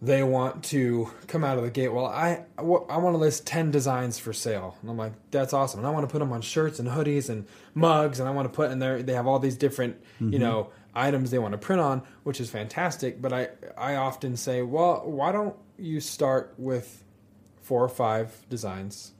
They 0.00 0.22
want 0.22 0.62
to 0.66 1.10
come 1.26 1.42
out 1.42 1.58
of 1.58 1.64
the 1.64 1.70
gate. 1.70 1.88
Well, 1.88 2.06
I 2.06 2.44
I 2.56 2.62
want 2.62 3.14
to 3.14 3.18
list 3.18 3.48
ten 3.48 3.72
designs 3.72 4.20
for 4.20 4.32
sale, 4.32 4.76
and 4.80 4.88
I'm 4.88 4.96
like, 4.96 5.12
that's 5.32 5.52
awesome. 5.52 5.80
And 5.80 5.88
I 5.88 5.90
want 5.90 6.08
to 6.08 6.12
put 6.12 6.20
them 6.20 6.32
on 6.32 6.40
shirts 6.40 6.78
and 6.78 6.88
hoodies 6.88 7.28
and 7.28 7.46
mugs, 7.74 8.20
and 8.20 8.28
I 8.28 8.32
want 8.32 8.46
to 8.46 8.54
put 8.54 8.70
in 8.70 8.78
there. 8.78 9.02
They 9.02 9.14
have 9.14 9.26
all 9.26 9.40
these 9.40 9.56
different, 9.56 9.96
you 10.20 10.38
know, 10.38 10.70
items 10.94 11.32
they 11.32 11.40
want 11.40 11.54
to 11.54 11.58
print 11.58 11.80
on, 11.80 12.02
which 12.22 12.40
is 12.40 12.48
fantastic. 12.48 13.20
But 13.20 13.32
I 13.32 13.48
I 13.76 13.96
often 13.96 14.36
say, 14.36 14.62
well, 14.62 15.02
why 15.04 15.32
don't 15.32 15.56
you 15.78 15.98
start 15.98 16.54
with 16.56 17.02
four 17.60 17.82
or 17.82 17.88
five 17.88 18.46
designs 18.48 19.10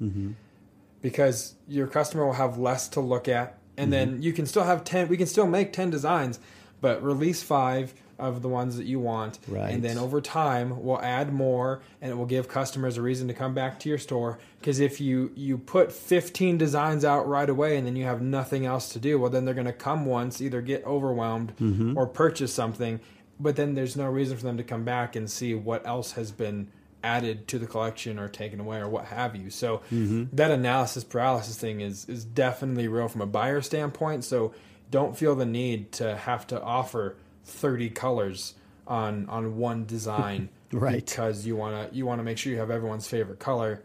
because 1.03 1.55
your 1.67 1.87
customer 1.87 2.25
will 2.27 2.33
have 2.35 2.59
less 2.59 2.89
to 2.89 3.01
look 3.01 3.29
at 3.29 3.59
and 3.77 3.93
mm-hmm. 3.93 4.13
then 4.13 4.23
you 4.23 4.33
can 4.33 4.47
still 4.47 4.65
have 4.65 4.85
10 4.85 5.09
we 5.09 5.17
can 5.17 5.27
still 5.27 5.47
make 5.47 5.73
10 5.73 5.91
designs 5.91 6.41
but 6.81 7.03
release 7.03 7.43
five 7.43 7.95
of 8.19 8.43
the 8.43 8.49
ones 8.49 8.77
that 8.77 8.85
you 8.85 8.99
want 8.99 9.39
Right. 9.47 9.73
and 9.73 9.83
then 9.83 9.97
over 9.97 10.21
time 10.21 10.83
we'll 10.83 11.01
add 11.01 11.33
more 11.33 11.81
and 12.03 12.11
it 12.11 12.17
will 12.17 12.27
give 12.27 12.49
customers 12.49 12.97
a 12.97 13.03
reason 13.03 13.29
to 13.29 13.35
come 13.35 13.55
back 13.55 13.79
to 13.81 13.89
your 13.89 13.99
store 13.99 14.39
because 14.59 14.81
if 14.81 15.01
you 15.01 15.31
you 15.37 15.57
put 15.57 15.93
15 15.93 16.59
designs 16.59 17.05
out 17.05 17.29
right 17.29 17.49
away 17.49 17.77
and 17.77 17.87
then 17.87 17.95
you 17.95 18.05
have 18.05 18.21
nothing 18.21 18.67
else 18.67 18.89
to 18.91 18.99
do 18.99 19.19
well 19.19 19.31
then 19.31 19.45
they're 19.45 19.55
going 19.55 19.67
to 19.67 19.73
come 19.73 20.05
once 20.05 20.41
either 20.41 20.61
get 20.61 20.85
overwhelmed 20.85 21.55
mm-hmm. 21.57 21.97
or 21.97 22.07
purchase 22.07 22.53
something 22.53 23.01
but 23.41 23.55
then 23.55 23.75
there's 23.75 23.97
no 23.97 24.07
reason 24.07 24.37
for 24.37 24.43
them 24.43 24.57
to 24.57 24.65
come 24.65 24.85
back 24.85 25.15
and 25.15 25.31
see 25.31 25.55
what 25.55 25.87
else 25.87 26.13
has 26.13 26.33
been 26.33 26.69
added 27.05 27.47
to 27.49 27.59
the 27.59 27.67
collection 27.67 28.19
or 28.19 28.29
taken 28.29 28.59
away 28.61 28.79
or 28.79 28.89
what 28.89 29.07
have 29.07 29.37
you. 29.37 29.51
So 29.51 29.83
that 29.91 30.51
analysis 30.51 31.05
paralysis 31.05 31.57
thing 31.59 31.81
is 31.81 32.09
is 32.09 32.25
definitely 32.25 32.89
real 32.89 33.09
from 33.09 33.21
a 33.21 33.27
buyer 33.27 33.61
standpoint. 33.63 34.25
So 34.25 34.53
don't 34.91 35.17
feel 35.17 35.35
the 35.35 35.47
need 35.47 35.93
to 35.93 36.17
have 36.17 36.47
to 36.49 36.61
offer 36.63 37.17
30 37.45 37.91
colors 37.91 38.55
on 38.87 39.27
on 39.29 39.57
one 39.57 39.85
design 39.87 40.49
Right. 40.73 41.05
because 41.05 41.47
you 41.47 41.57
want 41.57 41.91
to 41.91 41.97
you 41.97 42.05
want 42.07 42.19
to 42.19 42.23
make 42.25 42.37
sure 42.39 42.53
you 42.53 42.59
have 42.59 42.71
everyone's 42.71 43.07
favorite 43.09 43.39
color. 43.39 43.83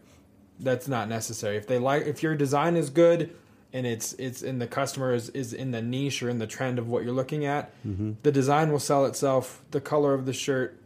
That's 0.60 0.86
not 0.88 1.08
necessary. 1.08 1.56
If 1.56 1.66
they 1.66 1.78
like 1.78 2.06
if 2.06 2.22
your 2.22 2.34
design 2.34 2.76
is 2.76 2.90
good 2.90 3.34
and 3.72 3.86
it's 3.86 4.12
it's 4.14 4.42
in 4.42 4.58
the 4.58 4.66
customer 4.66 5.14
is, 5.14 5.28
is 5.30 5.52
in 5.52 5.70
the 5.72 5.82
niche 5.82 6.22
or 6.22 6.28
in 6.28 6.38
the 6.38 6.46
trend 6.46 6.78
of 6.78 6.88
what 6.88 7.02
you're 7.04 7.12
looking 7.14 7.44
at 7.44 7.70
Mm-hmm. 7.86 8.12
the 8.22 8.32
design 8.32 8.70
will 8.72 8.78
sell 8.80 9.04
itself. 9.06 9.62
The 9.70 9.80
color 9.80 10.14
of 10.14 10.26
the 10.26 10.32
shirt 10.32 10.78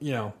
you 0.00 0.12
know 0.12 0.32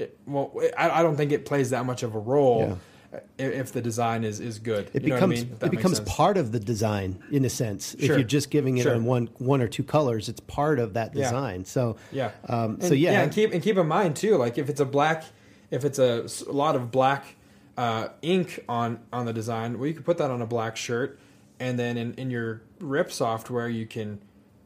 it, 0.00 0.18
well 0.26 0.52
I, 0.76 0.90
I 1.00 1.02
don't 1.02 1.16
think 1.16 1.32
it 1.32 1.44
plays 1.46 1.70
that 1.70 1.84
much 1.86 2.02
of 2.02 2.14
a 2.14 2.18
role 2.18 2.78
i- 3.12 3.18
if 3.38 3.72
the 3.72 3.80
design 3.82 4.24
is 4.24 4.40
is 4.40 4.58
good 4.58 4.90
It 4.94 5.02
you 5.02 5.08
know 5.10 5.14
becomes 5.16 5.40
what 5.44 5.48
I 5.48 5.50
mean? 5.50 5.58
It 5.62 5.70
becomes 5.70 5.96
sense. 5.98 6.08
part 6.14 6.36
of 6.36 6.52
the 6.52 6.60
design 6.60 7.22
in 7.30 7.44
a 7.44 7.50
sense. 7.50 7.94
If 7.94 8.06
you're 8.06 8.22
just 8.22 8.50
giving 8.50 8.78
it 8.78 8.82
Sure. 8.82 8.94
in 8.94 9.04
one 9.04 9.28
one 9.38 9.60
or 9.60 9.68
two 9.68 9.82
colors, 9.84 10.28
it's 10.28 10.40
part 10.40 10.78
of 10.78 10.94
that 10.94 11.14
Yeah. 11.14 11.24
design. 11.24 11.64
So 11.64 11.96
Yeah. 12.12 12.30
um, 12.48 12.74
And, 12.80 12.84
so 12.84 12.94
yeah, 12.94 13.20
and 13.22 13.32
keep 13.32 13.52
and 13.52 13.62
keep 13.62 13.76
in 13.76 13.86
mind 13.88 14.16
too, 14.16 14.36
like 14.36 14.58
if 14.58 14.68
it's 14.68 14.80
a 14.80 14.84
black, 14.86 15.24
if 15.70 15.84
it's 15.84 15.98
a 15.98 16.26
lot 16.48 16.74
of 16.76 16.90
black 16.90 17.36
uh, 17.76 18.08
ink 18.22 18.62
on 18.68 18.98
on 19.12 19.26
the 19.26 19.32
design, 19.32 19.78
well, 19.78 19.86
you 19.88 19.94
could 19.94 20.04
put 20.04 20.18
that 20.18 20.30
on 20.30 20.42
a 20.42 20.46
black 20.46 20.76
shirt, 20.76 21.18
and 21.58 21.78
then 21.78 21.96
in 21.96 22.14
in 22.14 22.30
your 22.30 22.60
RIP 22.80 23.10
software, 23.10 23.68
you 23.68 23.86
can 23.86 24.20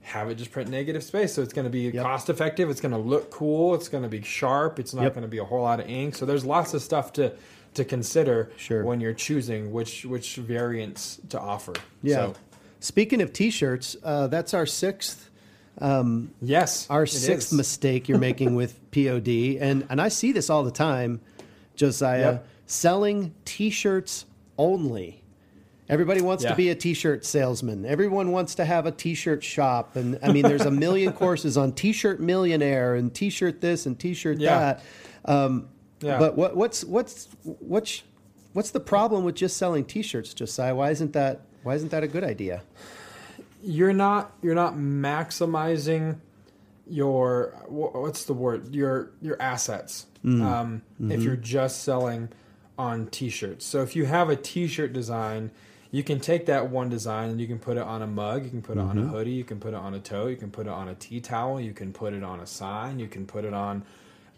have 0.05 0.28
it 0.30 0.36
just 0.36 0.52
print 0.52 0.70
negative 0.70 1.02
space. 1.02 1.34
So 1.34 1.42
it's 1.42 1.52
going 1.52 1.64
to 1.64 1.70
be 1.70 1.80
Yep. 1.90 2.02
cost 2.02 2.28
effective. 2.30 2.70
It's 2.70 2.80
going 2.80 2.92
to 2.92 2.98
look 2.98 3.30
cool. 3.30 3.74
It's 3.74 3.88
going 3.88 4.02
to 4.05 4.09
be 4.09 4.22
sharp. 4.22 4.78
It's 4.78 4.94
not 4.94 5.02
Yep. 5.02 5.14
going 5.14 5.22
to 5.22 5.28
be 5.28 5.38
a 5.38 5.44
whole 5.44 5.62
lot 5.62 5.80
of 5.80 5.88
ink. 5.88 6.14
So 6.14 6.26
there's 6.26 6.44
lots 6.44 6.74
of 6.74 6.82
stuff 6.82 7.12
to 7.14 7.32
to 7.74 7.84
consider 7.84 8.50
Sure. 8.57 8.84
when 8.84 9.00
you're 9.00 9.12
choosing 9.14 9.72
which 9.72 10.05
which 10.05 10.36
variants 10.36 11.18
to 11.30 11.40
offer. 11.40 11.72
yeah. 12.02 12.14
So, 12.14 12.34
Speaking 12.78 13.20
of 13.22 13.32
T-shirts, 13.32 13.96
uh, 14.05 14.26
that's 14.28 14.55
our 14.55 14.66
sixth 14.66 15.30
yes. 16.40 16.86
our 16.90 17.07
sixth 17.07 17.48
is. 17.48 17.52
mistake 17.57 18.09
you're 18.09 18.18
making 18.18 18.55
with 18.55 18.78
POD, 18.92 19.59
and 19.61 19.86
and 19.90 20.00
I 20.00 20.09
see 20.09 20.30
this 20.32 20.50
all 20.50 20.62
the 20.62 20.70
time, 20.70 21.20
Josiah, 21.74 22.20
Yep. 22.34 22.46
selling 22.66 23.34
T-shirts 23.44 24.26
only. 24.59 25.24
Everybody 25.89 26.22
wants 26.22 26.45
to 26.45 26.55
be 26.57 26.70
a 26.70 26.74
T-shirt 26.74 27.24
salesman. 27.26 27.85
Everyone 27.85 28.32
wants 28.32 28.55
to 28.57 28.64
have 28.64 28.87
a 28.87 28.91
T-shirt 28.91 29.45
shop, 29.45 29.97
and 29.97 30.18
I 30.22 30.32
mean, 30.32 30.43
there's 30.43 30.64
a 30.64 30.70
million 30.70 31.12
courses 31.22 31.57
on 31.59 31.72
T-shirt 31.72 32.20
millionaire 32.20 32.95
and 32.95 33.12
T-shirt 33.14 33.61
this 33.61 33.85
and 33.87 33.99
T-shirt 33.99 34.39
Yeah. 34.39 34.59
that. 34.59 34.82
Um, 35.24 35.68
Yeah. 36.01 36.18
But 36.18 36.37
what, 36.37 36.57
what's 36.57 36.85
what's 36.85 37.28
what's 37.43 38.03
what's 38.55 38.70
the 38.70 38.80
problem 38.80 39.24
with 39.24 39.35
just 39.35 39.57
selling 39.57 39.85
T-shirts, 39.85 40.32
Josiah? 40.35 40.74
Why 40.74 40.91
isn't 40.91 41.12
that 41.12 41.43
why 41.62 41.74
isn't 41.74 41.91
that 41.91 42.03
a 42.03 42.09
good 42.09 42.24
idea? 42.24 42.62
you're 43.66 43.95
not 43.95 44.30
you're 44.43 44.55
not 44.55 44.74
maximizing 44.74 46.18
your 46.87 47.55
what's 47.66 48.24
the 48.26 48.35
word 48.35 48.74
your 48.74 49.11
your 49.22 49.41
assets 49.41 50.05
um, 50.24 50.82
if 51.09 51.22
you're 51.22 51.37
just 51.37 51.82
selling 51.82 52.28
on 52.78 53.07
t-shirts 53.07 53.64
so 53.64 53.80
if 53.82 53.97
you 53.97 54.05
have 54.05 54.28
a 54.28 54.37
t-shirt 54.37 54.93
design 54.93 55.51
you 55.95 56.03
can 56.03 56.18
take 56.18 56.47
that 56.47 56.70
one 56.70 56.88
design 56.88 57.30
and 57.30 57.40
you 57.40 57.47
can 57.47 57.61
put 57.61 57.76
it 57.76 57.84
on 57.84 58.03
a 58.03 58.07
mug. 58.09 58.42
You 58.42 58.51
can 58.51 58.62
put 58.62 58.78
it 58.78 58.80
on 58.80 58.99
a 58.99 59.03
mm-hmm. 59.03 59.11
hoodie. 59.11 59.30
You 59.30 59.45
can 59.45 59.61
put 59.61 59.74
it 59.74 59.76
on 59.76 59.95
a 59.95 60.01
tote 60.01 60.28
you 60.28 60.36
can 60.36 60.51
put 60.51 60.66
it 60.66 60.72
on 60.72 60.88
a 60.88 60.97
tea 60.97 61.20
towel. 61.20 61.61
You 61.61 61.72
can 61.72 61.92
put 61.92 62.12
it 62.12 62.24
on 62.24 62.40
a 62.40 62.49
sign. 62.49 62.99
You 62.99 63.07
can 63.07 63.26
put 63.26 63.45
it 63.45 63.55
on 63.55 63.84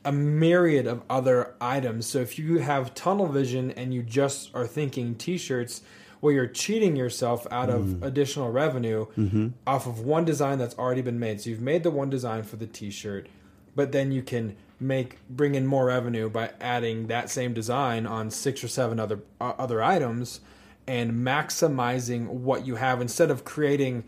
a 0.05 0.13
myriad 0.13 0.87
of 0.87 1.01
other 1.09 1.55
items. 1.59 2.05
So 2.05 2.19
if 2.19 2.39
you 2.39 2.59
have 2.59 2.95
tunnel 2.95 3.27
vision 3.27 3.71
and 3.71 3.95
you 3.95 4.03
just 4.03 4.55
are 4.55 4.67
thinking 4.67 5.15
t-shirts, 5.15 5.81
well, 6.21 6.31
you're 6.31 6.47
cheating 6.47 6.95
yourself 6.95 7.47
out 7.51 7.71
of 7.71 7.87
mm-hmm. 7.87 8.05
additional 8.05 8.51
revenue 8.51 9.07
mm-hmm. 9.17 9.49
off 9.67 9.87
of 9.87 10.01
one 10.01 10.27
design 10.27 10.59
that's 10.59 10.77
already 10.77 11.01
been 11.01 11.19
made. 11.19 11.41
So 11.41 11.49
you've 11.49 11.63
made 11.63 11.85
the 11.85 11.91
one 11.91 12.11
design 12.11 12.43
for 12.43 12.57
the 12.57 12.67
t-shirt, 12.67 13.31
but 13.75 13.93
then 13.93 14.13
you 14.13 14.21
can 14.21 14.57
make 14.79 15.17
bring 15.31 15.55
in 15.55 15.67
more 15.67 15.87
revenue 15.87 16.29
by 16.29 16.51
adding 16.61 17.07
that 17.07 17.31
same 17.31 17.55
design 17.55 18.05
on 18.05 18.31
six 18.31 18.63
or 18.63 18.69
seven 18.69 19.01
other 19.01 19.21
uh, 19.41 19.55
other 19.57 19.83
items 19.83 20.41
and 20.89 21.13
maximizing 21.27 22.27
what 22.29 22.67
you 22.67 22.77
have 22.77 23.01
instead 23.01 23.31
of 23.31 23.45
creating 23.45 24.05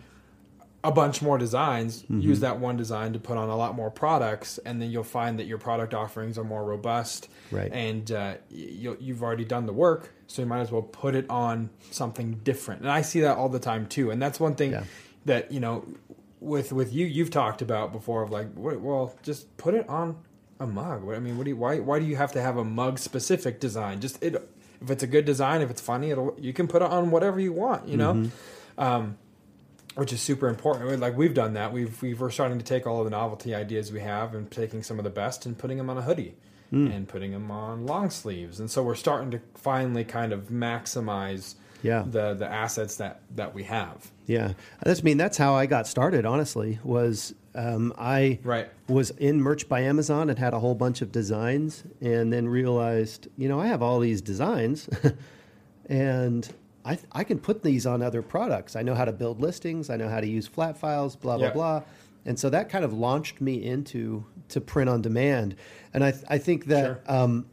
a 0.84 0.92
bunch 0.92 1.20
more 1.20 1.38
designs, 1.38 2.02
Mm-hmm. 2.04 2.20
use 2.20 2.40
that 2.40 2.60
one 2.60 2.76
design 2.76 3.12
to 3.12 3.18
put 3.18 3.36
on 3.36 3.48
a 3.48 3.56
lot 3.56 3.74
more 3.74 3.90
products, 3.90 4.58
and 4.58 4.80
then 4.80 4.90
you'll 4.90 5.02
find 5.02 5.38
that 5.38 5.46
your 5.46 5.58
product 5.58 5.92
offerings 5.92 6.38
are 6.38 6.44
more 6.44 6.64
robust. 6.64 7.28
Right. 7.50 7.70
And 7.72 8.10
uh, 8.12 8.34
you, 8.50 8.96
you've 9.00 9.22
already 9.22 9.44
done 9.44 9.66
the 9.66 9.72
work, 9.72 10.12
so 10.28 10.40
you 10.42 10.46
might 10.46 10.60
as 10.60 10.70
well 10.70 10.82
put 10.82 11.14
it 11.16 11.26
on 11.28 11.70
something 11.90 12.34
different. 12.44 12.82
And 12.82 12.90
I 12.90 13.02
see 13.02 13.20
that 13.22 13.36
all 13.36 13.48
the 13.48 13.58
time 13.58 13.86
too. 13.86 14.10
And 14.12 14.22
that's 14.22 14.38
one 14.38 14.54
thing 14.54 14.70
Yeah. 14.72 14.84
that 15.24 15.50
you 15.50 15.58
know, 15.58 15.84
with 16.40 16.72
with 16.72 16.92
you, 16.92 17.04
you've 17.06 17.30
talked 17.30 17.60
about 17.60 17.90
before 17.92 18.22
of 18.22 18.30
like, 18.30 18.46
well, 18.54 19.14
just 19.24 19.54
put 19.56 19.74
it 19.74 19.88
on 19.88 20.16
a 20.60 20.66
mug. 20.66 21.02
I 21.12 21.18
mean, 21.18 21.36
what 21.38 21.44
do 21.44 21.50
you, 21.50 21.56
why 21.56 21.80
why 21.80 21.98
do 21.98 22.04
you 22.04 22.14
have 22.16 22.30
to 22.32 22.40
have 22.40 22.56
a 22.56 22.64
mug 22.64 23.00
specific 23.00 23.58
design? 23.58 24.00
Just 24.00 24.22
it. 24.22 24.48
If 24.80 24.90
it's 24.90 25.02
a 25.02 25.06
good 25.06 25.24
design, 25.24 25.60
if 25.60 25.70
it's 25.70 25.80
funny, 25.80 26.10
it'll 26.10 26.36
you 26.38 26.52
can 26.52 26.68
put 26.68 26.82
it 26.82 26.90
on 26.90 27.10
whatever 27.10 27.40
you 27.40 27.52
want. 27.52 27.88
You 27.88 27.96
know. 27.96 28.14
Mm-hmm. 28.14 28.80
Um, 28.80 29.18
which 29.94 30.12
is 30.12 30.20
super 30.20 30.48
important. 30.48 31.00
Like 31.00 31.16
we've 31.16 31.34
done 31.34 31.54
that. 31.54 31.72
We've 31.72 32.00
we've 32.00 32.20
we're 32.20 32.30
starting 32.30 32.58
to 32.58 32.64
take 32.64 32.86
all 32.86 32.98
of 33.00 33.04
the 33.04 33.10
novelty 33.10 33.52
ideas 33.52 33.90
we 33.90 33.98
have 33.98 34.32
and 34.32 34.48
taking 34.48 34.84
some 34.84 34.98
of 34.98 35.04
the 35.04 35.10
best 35.10 35.44
and 35.44 35.58
putting 35.58 35.76
them 35.76 35.90
on 35.90 35.98
a 35.98 36.02
hoodie 36.02 36.36
Hmm. 36.70 36.88
and 36.88 37.08
putting 37.08 37.32
them 37.32 37.50
on 37.50 37.86
long 37.86 38.10
sleeves. 38.10 38.60
And 38.60 38.70
so 38.70 38.82
we're 38.82 38.94
starting 38.94 39.30
to 39.30 39.40
finally 39.54 40.04
kind 40.04 40.32
of 40.34 40.48
maximize 40.48 41.54
Yeah. 41.82 42.04
the 42.10 42.34
the 42.34 42.46
assets 42.46 42.96
that 42.96 43.20
that 43.36 43.54
we 43.54 43.62
have. 43.64 44.10
Yeah, 44.26 44.52
that's 44.82 45.00
I 45.00 45.02
mean 45.04 45.16
that's 45.18 45.36
how 45.38 45.54
I 45.54 45.66
got 45.66 45.86
started. 45.86 46.24
Honestly, 46.26 46.78
was 46.84 47.34
um, 47.54 47.92
I 47.98 48.38
Right. 48.44 48.68
was 48.88 49.10
in 49.10 49.40
Merch 49.40 49.68
by 49.68 49.80
Amazon 49.80 50.28
and 50.30 50.38
had 50.38 50.54
a 50.54 50.58
whole 50.60 50.74
bunch 50.74 51.02
of 51.02 51.10
designs, 51.12 51.84
and 52.00 52.32
then 52.32 52.48
realized 52.48 53.28
you 53.36 53.48
know 53.48 53.58
I 53.60 53.66
have 53.68 53.82
all 53.82 54.00
these 54.00 54.20
designs, 54.20 54.88
and 55.88 56.48
I 56.84 56.98
I 57.12 57.24
can 57.24 57.38
put 57.38 57.62
these 57.62 57.86
on 57.86 58.02
other 58.02 58.22
products. 58.22 58.76
I 58.76 58.82
know 58.82 58.94
how 58.94 59.04
to 59.04 59.12
build 59.12 59.40
listings. 59.40 59.90
I 59.90 59.96
know 59.96 60.08
how 60.08 60.20
to 60.20 60.26
use 60.28 60.46
flat 60.46 60.76
files. 60.76 61.16
Blah 61.16 61.38
blah 61.38 61.46
Yeah. 61.48 61.52
blah. 61.52 61.82
And 62.26 62.38
so 62.38 62.50
that 62.50 62.68
kind 62.68 62.84
of 62.84 62.92
launched 62.92 63.40
me 63.40 63.64
into 63.64 64.24
to 64.48 64.60
print 64.60 64.90
on 64.90 65.02
demand, 65.02 65.54
and 65.94 66.04
I 66.04 66.12
I 66.28 66.38
think 66.38 66.66
that 66.66 66.84
Sure. 66.84 67.00
um, 67.06 67.46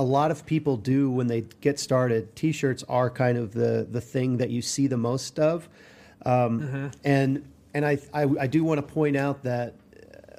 a 0.00 0.02
lot 0.02 0.30
of 0.30 0.46
people 0.46 0.78
do 0.78 1.10
when 1.10 1.26
they 1.26 1.42
get 1.60 1.78
started. 1.78 2.34
T-shirts 2.34 2.82
are 2.88 3.10
kind 3.10 3.36
of 3.36 3.52
the 3.52 3.86
the 3.88 4.00
thing 4.00 4.38
that 4.38 4.48
you 4.48 4.62
see 4.62 4.86
the 4.86 4.96
most 4.96 5.38
of, 5.38 5.68
um, 6.24 6.90
and 7.04 7.46
and 7.74 7.84
I, 7.84 7.98
I 8.14 8.22
I 8.40 8.46
do 8.46 8.64
want 8.64 8.78
to 8.78 8.94
point 8.94 9.14
out 9.14 9.42
that 9.42 9.74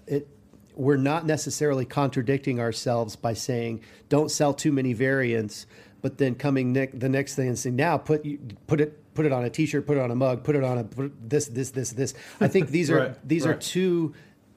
it 0.08 0.28
we're 0.76 0.98
not 0.98 1.28
necessarily 1.28 1.86
contradicting 1.86 2.60
ourselves 2.60 3.16
by 3.16 3.34
saying 3.34 3.82
don't 4.10 4.32
sell 4.32 4.52
too 4.52 4.72
many 4.72 4.94
variants, 4.94 5.68
but 6.02 6.18
then 6.18 6.34
coming 6.34 6.74
ne- 6.74 6.88
the 6.88 7.10
next 7.10 7.36
thing 7.36 7.48
and 7.48 7.60
saying 7.60 7.76
now 7.76 8.00
put 8.00 8.26
you 8.26 8.40
put 8.66 8.82
it 8.82 8.98
put 9.14 9.28
it 9.28 9.32
on 9.32 9.46
a 9.46 9.50
T-shirt, 9.52 9.86
put 9.86 9.98
it 9.98 10.02
on 10.02 10.10
a 10.10 10.16
mug, 10.16 10.44
put 10.44 10.56
it 10.56 10.64
on 10.64 10.80
a 10.80 10.84
put 10.86 11.30
this 11.30 11.46
this 11.46 11.70
this 11.70 11.92
this. 11.92 12.16
I 12.40 12.48
think 12.48 12.70
these 12.70 12.90
are 12.92 12.98
Right, 12.98 13.28
these 13.28 13.46
are 13.46 13.54
two 13.54 14.16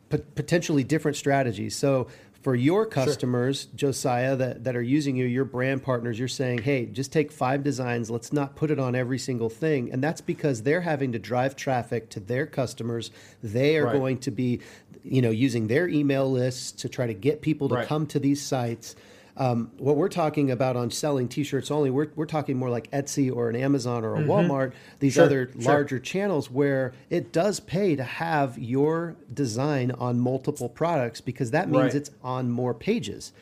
potentially 0.09 0.85
different 0.85 1.17
strategies. 1.17 1.75
So 1.77 2.09
for 2.45 2.55
your 2.55 2.85
customers, 2.85 3.69
Josiah, 3.75 4.37
that, 4.37 4.65
that 4.65 4.77
are 4.77 4.83
using 4.83 5.17
you, 5.17 5.25
your 5.25 5.47
brand 5.47 5.83
partners, 5.83 6.19
you're 6.19 6.29
saying, 6.29 6.59
hey, 6.59 6.85
just 6.85 7.11
take 7.11 7.33
five 7.33 7.65
designs. 7.65 8.11
Let's 8.11 8.35
not 8.35 8.55
put 8.55 8.71
it 8.71 8.79
on 8.79 8.95
every 8.95 9.19
single 9.19 9.49
thing. 9.49 9.91
And 9.91 10.05
that's 10.05 10.21
because 10.21 10.63
they're 10.63 10.83
having 10.83 11.13
to 11.13 11.19
drive 11.19 11.57
traffic 11.57 12.11
to 12.11 12.21
their 12.21 12.45
customers. 12.45 13.11
They 13.43 13.79
are 13.79 13.87
Right. 13.87 13.95
going 13.95 14.19
to 14.19 14.31
be, 14.31 14.61
you 15.03 15.23
know, 15.23 15.31
using 15.31 15.69
their 15.69 15.89
email 15.89 16.31
lists 16.31 16.71
to 16.83 16.89
try 16.91 17.07
to 17.07 17.15
get 17.15 17.41
people 17.41 17.71
to 17.71 17.77
Right. 17.77 17.87
come 17.89 18.07
to 18.09 18.19
these 18.19 18.43
sites. 18.43 18.95
Um, 19.37 19.73
what 19.79 19.97
we're 19.97 20.09
talking 20.09 20.51
about 20.53 20.77
on 20.77 20.91
selling 20.93 21.27
T-shirts 21.27 21.71
only, 21.71 21.91
we're, 21.91 22.07
we're 22.15 22.25
talking 22.27 22.57
more 22.57 22.71
like 22.71 22.89
Etsy 22.93 23.35
or 23.35 23.49
an 23.51 23.57
Amazon 23.57 24.05
or 24.05 24.15
a 24.15 24.21
Walmart, 24.21 24.73
these 25.01 25.15
Mm-hmm. 25.15 25.19
Sure, 25.19 25.25
other 25.25 25.51
sure. 25.53 25.63
larger 25.63 25.99
channels 25.99 26.51
where 26.51 26.93
it 27.11 27.33
does 27.33 27.59
pay 27.59 27.97
to 27.97 28.05
have 28.05 28.57
your 28.59 29.17
design 29.33 29.91
on 29.93 30.21
multiple 30.21 30.69
products 30.69 31.21
because 31.21 31.51
that 31.51 31.69
means 31.69 31.83
Right. 31.83 31.95
it's 31.97 32.11
on 32.23 32.51
more 32.51 32.75
pages. 32.75 33.33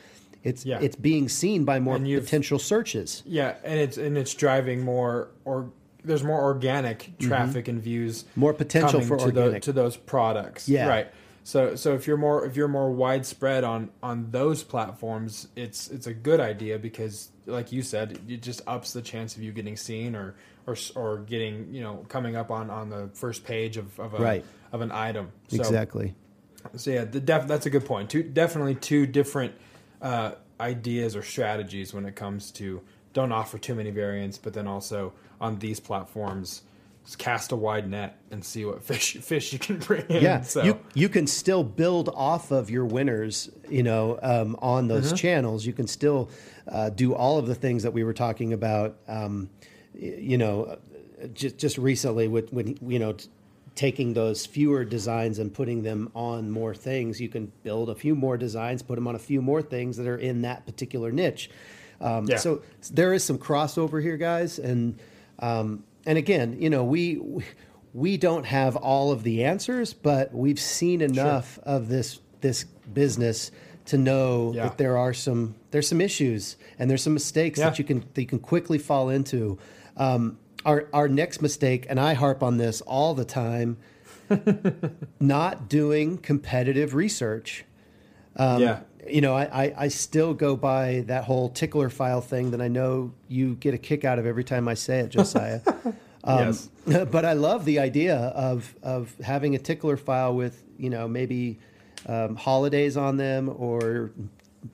it's 0.43 0.65
Yeah. 0.65 0.79
it's 0.81 0.95
being 0.95 1.29
seen 1.29 1.63
by 1.63 1.79
more 1.79 1.97
potential 1.99 2.57
searches. 2.59 3.21
Yeah, 3.25 3.55
and 3.63 3.79
it's 3.79 3.97
and 3.97 4.17
it's 4.17 4.33
driving 4.33 4.81
more 4.81 5.29
or 5.45 5.69
there's 6.03 6.23
more 6.23 6.41
organic 6.41 7.17
traffic 7.19 7.67
and 7.69 7.79
views, 7.81 8.23
Mm-hmm. 8.23 8.39
More 8.41 8.53
potential 8.53 8.99
for 9.01 9.17
to, 9.17 9.31
the, 9.31 9.41
organic. 9.41 9.61
to 9.63 9.71
those 9.71 9.95
products. 9.95 10.67
Yeah. 10.67 10.87
right. 10.89 11.07
So 11.43 11.75
so 11.75 11.93
if 11.93 12.07
you're 12.07 12.17
more 12.17 12.45
if 12.45 12.55
you're 12.55 12.67
more 12.69 12.89
widespread 12.91 13.63
on 13.63 13.89
on 14.01 14.31
those 14.31 14.63
platforms, 14.63 15.47
it's 15.55 15.89
it's 15.89 16.07
a 16.07 16.13
good 16.13 16.39
idea 16.39 16.79
because 16.79 17.29
like 17.45 17.71
you 17.71 17.81
said, 17.81 18.19
it 18.29 18.41
just 18.41 18.61
ups 18.65 18.93
the 18.93 19.01
chance 19.01 19.35
of 19.35 19.43
you 19.43 19.51
getting 19.51 19.75
seen 19.75 20.15
or 20.15 20.35
or 20.65 20.77
or 20.95 21.17
getting 21.19 21.73
you 21.73 21.81
know 21.81 22.05
coming 22.07 22.35
up 22.37 22.49
on 22.49 22.69
on 22.69 22.89
the 22.89 23.09
first 23.13 23.43
page 23.43 23.75
of 23.77 23.99
of 23.99 24.13
a 24.13 24.17
Right. 24.17 24.45
of 24.71 24.81
an 24.81 24.91
item. 24.91 25.31
So, 25.49 25.57
exactly. 25.57 26.15
so 26.77 26.91
yeah, 26.91 27.03
the 27.03 27.19
def- 27.19 27.47
that's 27.47 27.65
a 27.65 27.69
good 27.69 27.85
point. 27.85 28.09
Two 28.09 28.23
definitely 28.23 28.75
two 28.75 29.05
different 29.05 29.53
uh, 30.01 30.31
ideas 30.61 31.13
or 31.15 31.23
strategies 31.23 31.93
when 31.93 32.05
it 32.05 32.15
comes 32.15 32.51
to 32.51 32.81
don't 33.11 33.33
offer 33.33 33.57
too 33.57 33.75
many 33.75 33.91
variants, 33.91 34.37
but 34.37 34.53
then 34.53 34.65
also 34.67 35.11
on 35.41 35.59
these 35.59 35.79
platforms, 35.81 36.61
cast 37.17 37.51
a 37.51 37.55
wide 37.55 37.89
net 37.89 38.17
and 38.31 38.43
see 38.43 38.65
what 38.65 38.83
fish 38.91 39.17
fish 39.17 39.53
you 39.53 39.59
can 39.59 39.77
bring 39.77 40.05
in. 40.07 40.23
Yeah, 40.23 40.41
so 40.41 40.63
you 40.63 40.79
you 40.93 41.09
can 41.09 41.27
still 41.27 41.63
build 41.63 42.09
off 42.09 42.51
of 42.51 42.69
your 42.69 42.85
winners, 42.85 43.49
you 43.69 43.83
know, 43.83 44.19
um, 44.21 44.55
on 44.61 44.87
those 44.87 45.07
Mm-hmm. 45.07 45.15
channels. 45.15 45.65
You 45.65 45.73
can 45.73 45.87
still 45.87 46.29
uh, 46.67 46.89
do 46.89 47.13
all 47.13 47.37
of 47.37 47.45
the 47.47 47.55
things 47.55 47.83
that 47.83 47.91
we 47.93 48.03
were 48.03 48.13
talking 48.13 48.53
about. 48.53 48.97
Um, 49.07 49.49
you 49.93 50.37
know, 50.37 50.77
just 51.33 51.57
just 51.57 51.77
recently 51.77 52.27
with 52.27 52.51
when 52.53 52.77
you 52.87 52.99
know. 52.99 53.13
t- 53.13 53.27
Taking 53.75 54.13
those 54.13 54.45
fewer 54.45 54.85
designs 54.85 55.39
and 55.39 55.51
putting 55.51 55.81
them 55.81 56.11
on 56.13 56.51
more 56.51 56.75
things, 56.75 57.19
you 57.19 57.27
can 57.27 57.51
build 57.63 57.89
a 57.89 57.95
few 57.95 58.13
more 58.13 58.37
designs, 58.37 58.83
put 58.83 58.93
them 58.93 59.07
on 59.07 59.15
a 59.15 59.19
few 59.19 59.41
more 59.41 59.63
things 59.63 59.97
that 59.97 60.05
are 60.05 60.15
in 60.19 60.43
that 60.43 60.63
particular 60.67 61.11
niche. 61.11 61.49
Um, 61.99 62.27
Yeah. 62.27 62.37
So 62.37 62.61
there 62.91 63.13
is 63.15 63.23
some 63.23 63.39
crossover 63.39 63.99
here, 63.99 64.15
guys, 64.15 64.59
and 64.59 64.99
um, 65.39 65.83
and 66.05 66.17
again, 66.17 66.57
you 66.59 66.69
know, 66.69 66.83
we 66.83 67.21
we 67.93 68.17
don't 68.17 68.45
have 68.45 68.75
all 68.75 69.11
of 69.11 69.23
the 69.23 69.43
answers, 69.43 69.93
but 69.93 70.33
we've 70.33 70.59
seen 70.59 71.01
enough 71.01 71.59
of 71.63 71.87
this 71.89 72.19
this 72.41 72.63
business 72.93 73.51
to 73.85 73.97
know 73.97 74.53
Yeah. 74.55 74.63
that 74.63 74.77
there 74.77 74.97
are 74.97 75.13
some 75.13 75.55
there's 75.71 75.87
some 75.87 76.01
issues 76.01 76.55
and 76.79 76.89
there's 76.89 77.03
some 77.03 77.13
mistakes 77.13 77.59
Yeah. 77.59 77.69
that 77.69 77.79
you 77.79 77.85
can 77.85 78.03
that 78.13 78.21
you 78.21 78.27
can 78.27 78.39
quickly 78.39 78.77
fall 78.77 79.09
into. 79.09 79.57
Um, 79.97 80.37
our 80.65 80.87
our 80.93 81.07
next 81.09 81.41
mistake, 81.41 81.85
and 81.89 81.99
I 81.99 82.13
harp 82.13 82.41
on 82.41 82.57
this 82.57 82.79
all 82.81 83.13
the 83.13 83.25
time, 83.25 83.77
not 85.19 85.69
doing 85.69 86.17
competitive 86.17 86.93
research 86.95 87.65
yeah, 88.39 88.79
you 89.07 89.21
know, 89.21 89.35
I, 89.35 89.73
I, 89.77 89.87
still 89.87 90.33
go 90.33 90.55
by 90.55 91.03
that 91.07 91.23
whole 91.23 91.49
tickler 91.49 91.89
file 91.89 92.21
thing 92.21 92.51
that 92.51 92.61
I 92.61 92.67
know 92.67 93.11
you 93.27 93.55
get 93.55 93.73
a 93.73 93.77
kick 93.77 94.05
out 94.05 94.19
of 94.19 94.25
every 94.25 94.43
time 94.43 94.67
I 94.67 94.73
say 94.73 94.99
it, 94.99 95.09
Josiah. 95.09 95.61
Um, 96.25 96.39
yes, 96.39 96.69
but 97.11 97.25
I 97.25 97.33
love 97.33 97.65
the 97.65 97.79
idea 97.79 98.15
of 98.15 98.73
of 98.81 99.13
having 99.19 99.55
a 99.55 99.59
tickler 99.59 99.97
file 99.97 100.33
with 100.33 100.63
you 100.77 100.89
know 100.89 101.05
maybe 101.05 101.59
um, 102.07 102.37
holidays 102.37 102.95
on 102.95 103.17
them 103.17 103.53
or 103.57 104.11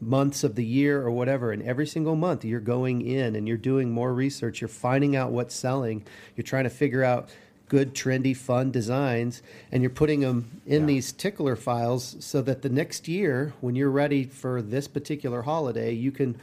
months 0.01 0.43
of 0.43 0.55
the 0.55 0.63
year 0.63 1.01
or 1.01 1.11
whatever. 1.11 1.51
And 1.51 1.63
every 1.63 1.87
single 1.87 2.15
month 2.15 2.45
you're 2.45 2.59
going 2.59 3.01
in 3.01 3.35
and 3.35 3.47
you're 3.47 3.57
doing 3.57 3.91
more 3.91 4.13
research. 4.13 4.61
You're 4.61 4.67
finding 4.67 5.15
out 5.15 5.31
what's 5.31 5.55
selling. 5.55 6.05
You're 6.35 6.43
trying 6.43 6.65
to 6.65 6.69
figure 6.69 7.03
out 7.03 7.29
good, 7.69 7.93
trendy, 7.95 8.35
fun 8.35 8.71
designs, 8.71 9.41
and 9.71 9.81
you're 9.81 9.89
putting 9.89 10.19
them 10.19 10.61
in 10.65 10.81
Yeah. 10.81 10.87
these 10.87 11.11
tickler 11.13 11.55
files 11.55 12.17
so 12.19 12.41
that 12.41 12.61
the 12.61 12.69
next 12.69 13.07
year, 13.07 13.53
when 13.61 13.75
you're 13.75 13.91
ready 13.91 14.25
for 14.25 14.61
this 14.61 14.87
particular 14.87 15.43
holiday, 15.43 15.93
you 15.93 16.11
can 16.11 16.35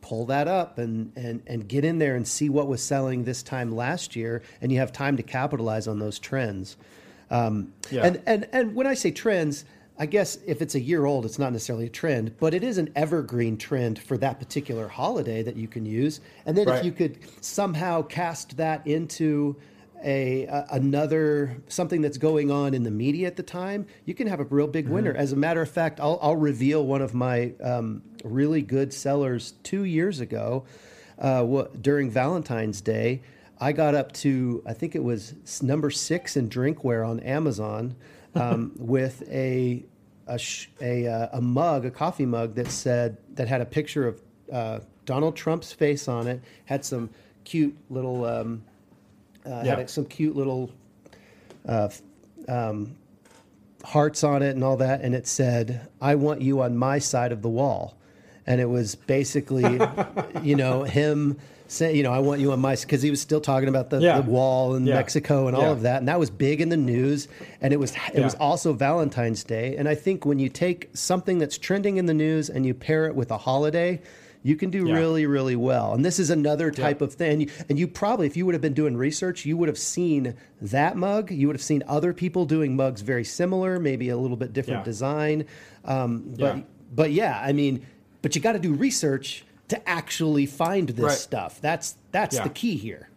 pull 0.00 0.24
that 0.26 0.48
up 0.48 0.78
and, 0.78 1.12
and, 1.16 1.42
and 1.46 1.68
get 1.68 1.84
in 1.84 1.98
there 1.98 2.14
and 2.16 2.26
see 2.26 2.48
what 2.48 2.66
was 2.66 2.82
selling 2.82 3.24
this 3.24 3.42
time 3.42 3.74
last 3.74 4.16
year, 4.16 4.40
and 4.62 4.72
you 4.72 4.78
have 4.78 4.92
time 4.92 5.16
to 5.18 5.22
capitalize 5.22 5.86
on 5.86 5.98
those 5.98 6.18
trends. 6.18 6.76
Um, 7.30 7.74
Yeah. 7.90 8.06
and, 8.06 8.22
and, 8.24 8.48
and 8.52 8.74
when 8.74 8.86
I 8.86 8.94
say 8.94 9.10
trends, 9.10 9.64
I 9.98 10.06
guess 10.06 10.38
if 10.46 10.62
it's 10.62 10.76
a 10.76 10.80
year 10.80 11.04
old, 11.04 11.26
it's 11.26 11.40
not 11.40 11.52
necessarily 11.52 11.86
a 11.86 11.90
trend, 11.90 12.36
but 12.38 12.54
it 12.54 12.62
is 12.62 12.78
an 12.78 12.90
evergreen 12.94 13.56
trend 13.58 13.98
for 13.98 14.16
that 14.18 14.38
particular 14.38 14.86
holiday 14.86 15.42
that 15.42 15.56
you 15.56 15.66
can 15.66 15.84
use. 15.84 16.20
And 16.46 16.56
then 16.56 16.68
Right. 16.68 16.78
if 16.78 16.84
you 16.84 16.92
could 16.92 17.18
somehow 17.40 18.02
cast 18.02 18.56
that 18.58 18.86
into 18.86 19.56
a, 20.04 20.44
a 20.44 20.66
another 20.72 21.62
something 21.68 22.00
that's 22.02 22.18
going 22.18 22.50
on 22.50 22.74
in 22.74 22.82
the 22.82 22.90
media 22.90 23.26
at 23.26 23.36
the 23.36 23.42
time, 23.42 23.86
you 24.04 24.14
can 24.14 24.26
have 24.26 24.40
a 24.40 24.44
real 24.44 24.66
big 24.66 24.88
winner. 24.88 25.12
As 25.12 25.32
a 25.32 25.36
matter 25.36 25.62
of 25.62 25.70
fact, 25.70 26.00
I'll, 26.00 26.18
I'll 26.22 26.36
reveal 26.36 26.84
one 26.84 27.02
of 27.02 27.14
my 27.14 27.52
um, 27.62 28.02
really 28.24 28.62
good 28.62 28.92
sellers 28.92 29.54
two 29.62 29.84
years 29.84 30.20
ago 30.20 30.64
uh, 31.18 31.42
what, 31.42 31.82
during 31.82 32.10
Valentine's 32.10 32.80
Day. 32.80 33.22
I 33.60 33.72
got 33.72 33.94
up 33.94 34.12
to 34.12 34.62
I 34.66 34.72
think 34.72 34.94
it 34.94 35.02
was 35.02 35.34
number 35.62 35.90
six 35.90 36.36
in 36.36 36.48
drinkware 36.48 37.06
on 37.06 37.20
Amazon 37.20 37.96
um, 38.34 38.72
with 38.76 39.22
a 39.30 39.84
a, 40.26 40.38
sh- 40.38 40.68
a 40.80 41.06
uh, 41.06 41.28
a 41.32 41.40
mug, 41.40 41.86
a 41.86 41.90
coffee 41.90 42.26
mug 42.26 42.54
that 42.54 42.70
said 42.70 43.16
that 43.34 43.48
had 43.48 43.60
a 43.60 43.66
picture 43.66 44.06
of 44.06 44.22
uh, 44.52 44.80
Donald 45.06 45.36
Trump's 45.36 45.72
face 45.72 46.06
on 46.06 46.26
it. 46.26 46.42
Had 46.66 46.84
some 46.84 47.10
cute 47.44 47.76
little 47.88 48.26
um, 48.26 48.62
uh, 49.48 49.62
Yeah. 49.64 49.76
had 49.76 49.90
some 49.90 50.04
cute 50.04 50.36
little 50.36 50.70
uh, 51.66 51.88
um, 52.48 52.94
hearts 53.84 54.24
on 54.24 54.42
it 54.42 54.50
and 54.54 54.64
all 54.64 54.76
that, 54.78 55.00
and 55.02 55.14
it 55.14 55.26
said, 55.26 55.88
"I 56.00 56.14
want 56.14 56.42
you 56.42 56.60
on 56.62 56.76
my 56.76 56.98
side 56.98 57.32
of 57.32 57.42
the 57.42 57.48
wall," 57.48 57.96
and 58.46 58.60
it 58.60 58.66
was 58.66 58.94
basically, 58.94 59.78
you 60.42 60.56
know, 60.56 60.82
him 60.84 61.36
saying, 61.68 61.96
"You 61.96 62.02
know, 62.02 62.12
I 62.12 62.18
want 62.20 62.40
you 62.40 62.52
on 62.52 62.60
my," 62.60 62.74
side 62.74 62.86
because 62.86 63.02
he 63.02 63.10
was 63.10 63.20
still 63.20 63.40
talking 63.40 63.68
about 63.68 63.90
the, 63.90 64.00
Yeah. 64.00 64.20
the 64.20 64.30
wall 64.30 64.74
in 64.74 64.86
Yeah. 64.86 64.94
Mexico 64.94 65.46
and 65.46 65.56
all 65.56 65.62
Yeah. 65.64 65.70
of 65.72 65.82
that, 65.82 65.98
and 65.98 66.08
that 66.08 66.18
was 66.18 66.30
big 66.30 66.60
in 66.60 66.68
the 66.70 66.76
news, 66.76 67.28
and 67.60 67.72
it 67.72 67.78
was 67.78 67.92
it 68.14 68.22
was 68.22 68.34
also 68.36 68.72
Valentine's 68.72 69.44
Day, 69.44 69.76
and 69.76 69.88
I 69.88 69.94
think 69.94 70.24
when 70.24 70.38
you 70.38 70.48
take 70.48 70.90
something 70.94 71.38
that's 71.38 71.58
trending 71.58 71.96
in 71.98 72.06
the 72.06 72.14
news 72.14 72.48
and 72.48 72.64
you 72.66 72.74
pair 72.74 73.06
it 73.06 73.14
with 73.14 73.30
a 73.30 73.38
holiday. 73.38 74.00
You 74.42 74.54
can 74.56 74.70
do 74.70 74.86
Yeah. 74.86 74.94
really, 74.94 75.26
really 75.26 75.56
well, 75.56 75.92
and 75.94 76.04
this 76.04 76.18
is 76.18 76.30
another 76.30 76.70
type 76.70 77.00
of 77.00 77.12
thing. 77.14 77.32
And 77.32 77.42
you, 77.42 77.50
and 77.68 77.78
you 77.78 77.88
probably, 77.88 78.26
if 78.26 78.36
you 78.36 78.46
would 78.46 78.54
have 78.54 78.62
been 78.62 78.72
doing 78.74 78.96
research, 78.96 79.44
you 79.44 79.56
would 79.56 79.68
have 79.68 79.78
seen 79.78 80.34
that 80.62 80.96
mug. 80.96 81.30
You 81.30 81.48
would 81.48 81.56
have 81.56 81.62
seen 81.62 81.82
other 81.88 82.12
people 82.12 82.44
doing 82.46 82.76
mugs 82.76 83.00
very 83.00 83.24
similar, 83.24 83.78
maybe 83.80 84.08
a 84.10 84.16
little 84.16 84.36
bit 84.36 84.52
different 84.52 84.80
Yeah. 84.80 84.84
design. 84.84 85.44
Um, 85.84 86.34
but 86.38 86.56
Yeah. 86.56 86.62
but 86.94 87.12
yeah, 87.12 87.40
I 87.44 87.52
mean, 87.52 87.84
but 88.22 88.34
you 88.36 88.40
got 88.40 88.52
to 88.52 88.58
do 88.58 88.72
research 88.72 89.44
to 89.68 89.88
actually 89.88 90.46
find 90.46 90.88
this 90.88 91.04
Right. 91.04 91.18
stuff. 91.18 91.60
That's 91.60 91.96
that's 92.12 92.36
Yeah. 92.36 92.44
the 92.44 92.50
key 92.50 92.76
here. 92.76 93.08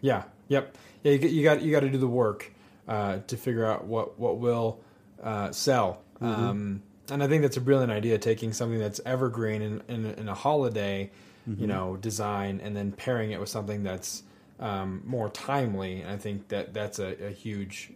Yeah. 0.00 0.22
Yep. 0.48 0.76
Yeah. 1.02 1.12
You, 1.12 1.28
you 1.28 1.42
got 1.42 1.60
you 1.60 1.70
got 1.72 1.80
to 1.80 1.90
do 1.90 1.98
the 1.98 2.06
work 2.08 2.52
uh, 2.86 3.18
to 3.26 3.36
figure 3.36 3.66
out 3.66 3.84
what 3.86 4.18
what 4.18 4.38
will 4.38 4.78
uh, 5.22 5.50
sell. 5.50 6.00
Um, 6.20 6.82
and 7.10 7.22
I 7.22 7.28
think 7.28 7.42
that's 7.42 7.56
a 7.56 7.60
brilliant 7.60 7.92
idea. 7.92 8.18
Taking 8.18 8.52
something 8.52 8.78
that's 8.78 9.00
evergreen 9.06 9.62
in 9.62 9.82
in, 9.88 10.06
in 10.06 10.28
a 10.28 10.34
holiday, 10.34 11.10
you 11.46 11.66
know, 11.66 11.96
design, 11.96 12.60
and 12.62 12.76
then 12.76 12.92
pairing 12.92 13.30
it 13.30 13.40
with 13.40 13.48
something 13.48 13.82
that's 13.82 14.22
um, 14.60 15.02
more 15.06 15.28
timely. 15.30 16.02
And 16.02 16.10
I 16.10 16.16
think 16.16 16.48
that 16.48 16.74
that's 16.74 16.98
a, 16.98 17.26
a 17.26 17.30
huge 17.30 17.92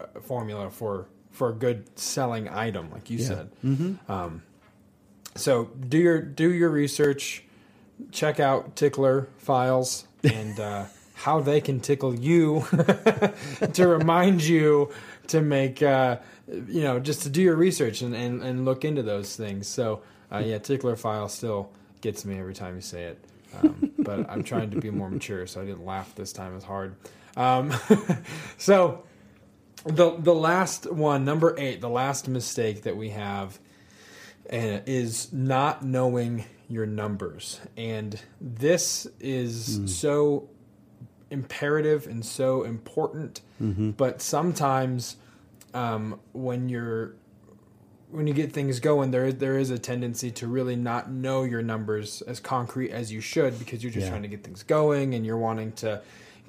uh, 0.00 0.06
formula 0.20 0.70
for 0.70 1.06
for 1.30 1.50
a 1.50 1.52
good 1.52 1.98
selling 1.98 2.48
item, 2.48 2.90
like 2.90 3.10
you 3.10 3.18
said. 3.18 3.50
Um, 4.08 4.42
so 5.36 5.64
do 5.88 5.98
your 5.98 6.20
do 6.20 6.52
your 6.52 6.70
research 6.70 7.44
check 8.10 8.40
out 8.40 8.76
tickler 8.76 9.28
files 9.38 10.06
and 10.22 10.58
uh, 10.60 10.84
how 11.14 11.40
they 11.40 11.60
can 11.60 11.80
tickle 11.80 12.14
you 12.14 12.64
to 13.72 13.86
remind 13.86 14.42
you 14.42 14.90
to 15.28 15.40
make 15.40 15.82
uh, 15.82 16.16
you 16.48 16.82
know 16.82 16.98
just 16.98 17.22
to 17.22 17.28
do 17.28 17.42
your 17.42 17.56
research 17.56 18.02
and, 18.02 18.14
and, 18.14 18.42
and 18.42 18.64
look 18.64 18.84
into 18.84 19.02
those 19.02 19.36
things 19.36 19.66
so 19.66 20.02
uh, 20.32 20.38
yeah 20.38 20.58
tickler 20.58 20.96
file 20.96 21.28
still 21.28 21.70
gets 22.00 22.24
me 22.24 22.38
every 22.38 22.54
time 22.54 22.74
you 22.74 22.80
say 22.80 23.04
it 23.04 23.24
um, 23.62 23.92
but 23.98 24.28
i'm 24.30 24.42
trying 24.42 24.70
to 24.70 24.80
be 24.80 24.90
more 24.90 25.10
mature 25.10 25.46
so 25.46 25.60
i 25.60 25.64
didn't 25.64 25.84
laugh 25.84 26.14
this 26.14 26.32
time 26.32 26.56
as 26.56 26.64
hard 26.64 26.94
um, 27.36 27.74
so 28.58 29.04
the 29.84 30.16
the 30.18 30.34
last 30.34 30.90
one 30.90 31.24
number 31.24 31.54
eight 31.58 31.80
the 31.80 31.88
last 31.88 32.28
mistake 32.28 32.82
that 32.82 32.96
we 32.96 33.10
have 33.10 33.58
and 34.50 34.82
is 34.86 35.32
not 35.32 35.84
knowing 35.84 36.44
your 36.68 36.86
numbers. 36.86 37.60
And 37.76 38.20
this 38.40 39.06
is 39.20 39.80
so 39.86 40.48
imperative 41.30 42.06
and 42.06 42.24
so 42.24 42.62
important. 42.62 43.40
But 43.96 44.20
sometimes 44.20 45.16
um, 45.74 46.20
when 46.32 46.68
you're 46.68 47.14
when 48.10 48.26
you 48.28 48.34
get 48.34 48.52
things 48.52 48.78
going, 48.80 49.10
there 49.10 49.32
there 49.32 49.58
is 49.58 49.70
a 49.70 49.78
tendency 49.78 50.30
to 50.32 50.46
really 50.46 50.76
not 50.76 51.10
know 51.10 51.42
your 51.42 51.62
numbers 51.62 52.22
as 52.22 52.38
concrete 52.40 52.90
as 52.92 53.12
you 53.12 53.20
should 53.20 53.58
because 53.58 53.82
you're 53.82 53.92
just 53.92 54.04
Yeah. 54.04 54.10
trying 54.10 54.22
to 54.22 54.28
get 54.28 54.44
things 54.44 54.62
going 54.62 55.14
and 55.14 55.26
you're 55.26 55.36
wanting 55.38 55.72
to, 55.72 56.00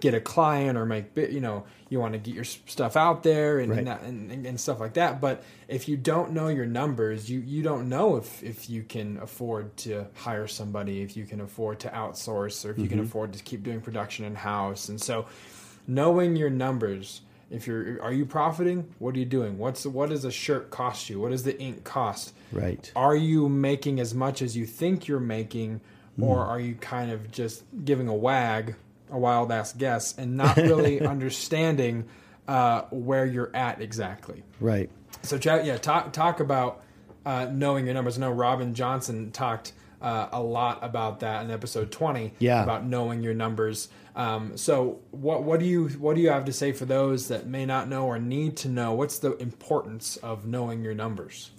get 0.02 0.14
a 0.14 0.20
client 0.20 0.78
or 0.78 0.86
make 0.86 1.06
you 1.16 1.40
know 1.40 1.64
you 1.90 2.02
want 2.02 2.12
to 2.12 2.20
get 2.20 2.36
your 2.36 2.44
stuff 2.44 2.98
out 2.98 3.24
there 3.24 3.60
and, 3.60 3.72
Right. 3.72 3.80
and, 3.80 3.88
and, 3.88 4.32
and, 4.32 4.46
and 4.46 4.60
stuff 4.60 4.82
like 4.82 4.96
that 4.96 5.22
but 5.22 5.42
if 5.70 5.88
you 5.88 5.96
don't 5.96 6.34
know 6.34 6.50
your 6.50 6.66
numbers 6.66 7.30
you 7.30 7.40
you 7.40 7.64
don't 7.64 7.88
know 7.88 8.18
if 8.18 8.44
if 8.44 8.70
you 8.70 8.84
can 8.84 9.18
afford 9.20 9.76
to 9.78 10.06
hire 10.16 10.48
somebody 10.48 11.02
if 11.02 11.16
you 11.16 11.24
can 11.24 11.40
afford 11.40 11.80
to 11.80 11.88
outsource 11.90 12.66
or 12.66 12.72
if 12.72 12.78
you 12.78 12.90
can 12.90 13.00
afford 13.00 13.32
to 13.32 13.42
keep 13.42 13.64
doing 13.64 13.80
production 13.80 14.26
in 14.26 14.36
house 14.36 14.90
and 14.90 15.00
so 15.02 15.26
knowing 15.88 16.36
your 16.36 16.50
numbers 16.50 17.22
if 17.56 17.68
you're 17.68 18.02
are 18.02 18.14
you 18.14 18.26
profiting 18.26 18.88
what 19.00 19.16
are 19.16 19.20
you 19.20 19.26
doing 19.26 19.58
what's 19.58 19.86
what 19.86 20.10
does 20.10 20.26
a 20.26 20.32
shirt 20.32 20.70
cost 20.70 21.10
you 21.10 21.20
what 21.20 21.32
does 21.32 21.44
the 21.44 21.60
ink 21.60 21.84
cost 21.84 22.34
Right. 22.52 22.92
are 22.96 23.16
you 23.16 23.50
making 23.50 24.00
as 24.00 24.14
much 24.14 24.42
as 24.42 24.56
you 24.58 24.66
think 24.66 25.08
you're 25.08 25.20
making 25.20 25.82
or 26.22 26.44
Hmm. 26.46 26.50
are 26.52 26.60
you 26.60 26.76
kind 26.76 27.12
of 27.12 27.32
just 27.32 27.64
giving 27.84 28.08
a 28.08 28.14
wag 28.16 28.76
a 29.12 29.18
wild 29.18 29.52
ass 29.52 29.74
guess 29.74 30.18
and 30.18 30.36
not 30.38 30.56
really 30.58 31.02
understanding 31.16 32.06
uh, 32.48 32.82
where 32.92 33.26
you're 33.26 33.52
at 33.56 33.82
exactly 33.82 34.44
Right. 34.60 34.90
so 35.24 35.38
yeah 35.66 35.78
talk 35.78 36.14
talk 36.14 36.40
about 36.40 36.82
uh, 37.26 37.48
knowing 37.52 37.86
your 37.86 37.94
numbers 37.96 38.18
i 38.18 38.22
know 38.22 38.32
robin 38.32 38.74
johnson 38.76 39.32
talked 39.32 39.74
uh, 40.02 40.28
a 40.32 40.42
lot 40.42 40.80
about 40.84 41.20
that 41.22 41.44
in 41.44 41.52
episode 41.52 41.92
20 41.92 42.34
Yeah. 42.40 42.64
about 42.64 42.86
knowing 42.86 43.24
your 43.24 43.34
numbers 43.34 43.90
um, 44.16 44.56
so 44.58 45.00
what 45.12 45.44
what 45.44 45.60
do 45.60 45.66
you 45.66 45.88
what 46.00 46.16
do 46.16 46.22
you 46.22 46.30
have 46.30 46.46
to 46.46 46.54
say 46.54 46.72
for 46.72 46.86
those 46.86 47.28
that 47.28 47.48
may 47.48 47.66
not 47.66 47.88
know 47.90 48.06
or 48.06 48.18
need 48.20 48.56
to 48.58 48.70
know 48.70 48.94
what's 48.94 49.20
the 49.20 49.36
importance 49.38 50.18
of 50.18 50.46
knowing 50.46 50.84
your 50.84 50.94
numbers 50.94 51.52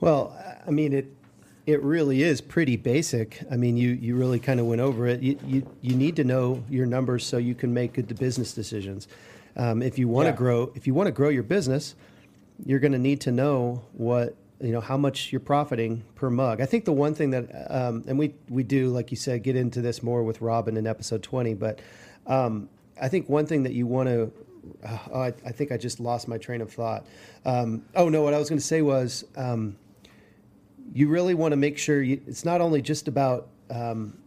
Well, 0.00 0.36
I 0.66 0.70
mean 0.70 0.92
it. 0.92 1.06
It 1.66 1.82
really 1.84 2.22
is 2.22 2.40
pretty 2.40 2.76
basic. 2.76 3.42
I 3.48 3.56
mean, 3.56 3.76
you, 3.76 3.90
you 3.90 4.16
really 4.16 4.40
kind 4.40 4.58
of 4.58 4.66
went 4.66 4.80
over 4.80 5.06
it. 5.06 5.20
You, 5.22 5.38
you 5.46 5.62
you 5.82 5.94
need 5.94 6.16
to 6.16 6.24
know 6.24 6.64
your 6.68 6.86
numbers 6.86 7.24
so 7.24 7.36
you 7.36 7.54
can 7.54 7.72
make 7.72 7.92
good 7.92 8.18
business 8.18 8.52
decisions. 8.54 9.06
Um, 9.56 9.80
if 9.82 9.96
you 9.98 10.08
want 10.08 10.26
to 10.26 10.30
Yeah. 10.30 10.36
grow, 10.36 10.72
if 10.74 10.86
you 10.88 10.94
want 10.94 11.06
to 11.08 11.12
grow 11.12 11.28
your 11.28 11.44
business, 11.44 11.94
you're 12.64 12.80
going 12.80 12.92
to 12.92 12.98
need 12.98 13.20
to 13.20 13.30
know 13.30 13.82
what 13.92 14.34
you 14.60 14.72
know 14.72 14.80
how 14.80 14.96
much 14.96 15.32
you're 15.32 15.40
profiting 15.40 16.04
per 16.14 16.30
mug. 16.30 16.60
I 16.60 16.66
think 16.66 16.84
the 16.84 16.92
one 16.92 17.14
thing 17.14 17.30
that, 17.30 17.48
um, 17.70 18.04
and 18.06 18.18
we 18.18 18.34
we 18.48 18.62
do, 18.62 18.88
like 18.88 19.10
you 19.10 19.16
said, 19.16 19.42
get 19.42 19.56
into 19.56 19.80
this 19.80 20.02
more 20.02 20.22
with 20.22 20.40
Robin 20.40 20.76
in 20.76 20.86
episode 20.86 21.22
20. 21.22 21.54
But 21.54 21.80
um, 22.26 22.68
I 23.00 23.08
think 23.08 23.28
one 23.28 23.46
thing 23.46 23.62
that 23.62 23.72
you 23.72 23.86
want 23.86 24.08
to, 24.08 24.32
oh, 24.86 25.20
I, 25.20 25.28
I 25.46 25.52
think 25.52 25.72
I 25.72 25.76
just 25.76 26.00
lost 26.00 26.28
my 26.28 26.38
train 26.38 26.60
of 26.60 26.72
thought. 26.72 27.06
Um, 27.44 27.84
oh 27.94 28.08
no, 28.08 28.22
what 28.22 28.34
I 28.34 28.38
was 28.38 28.48
going 28.48 28.58
to 28.58 28.64
say 28.64 28.82
was. 28.82 29.24
Um, 29.36 29.76
you 30.92 31.08
really 31.08 31.34
want 31.34 31.52
to 31.52 31.56
make 31.56 31.78
sure 31.78 32.02
you, 32.02 32.20
it's 32.26 32.44
not 32.44 32.60
only 32.60 32.82
just 32.82 33.08
about 33.08 33.48
um, 33.70 34.19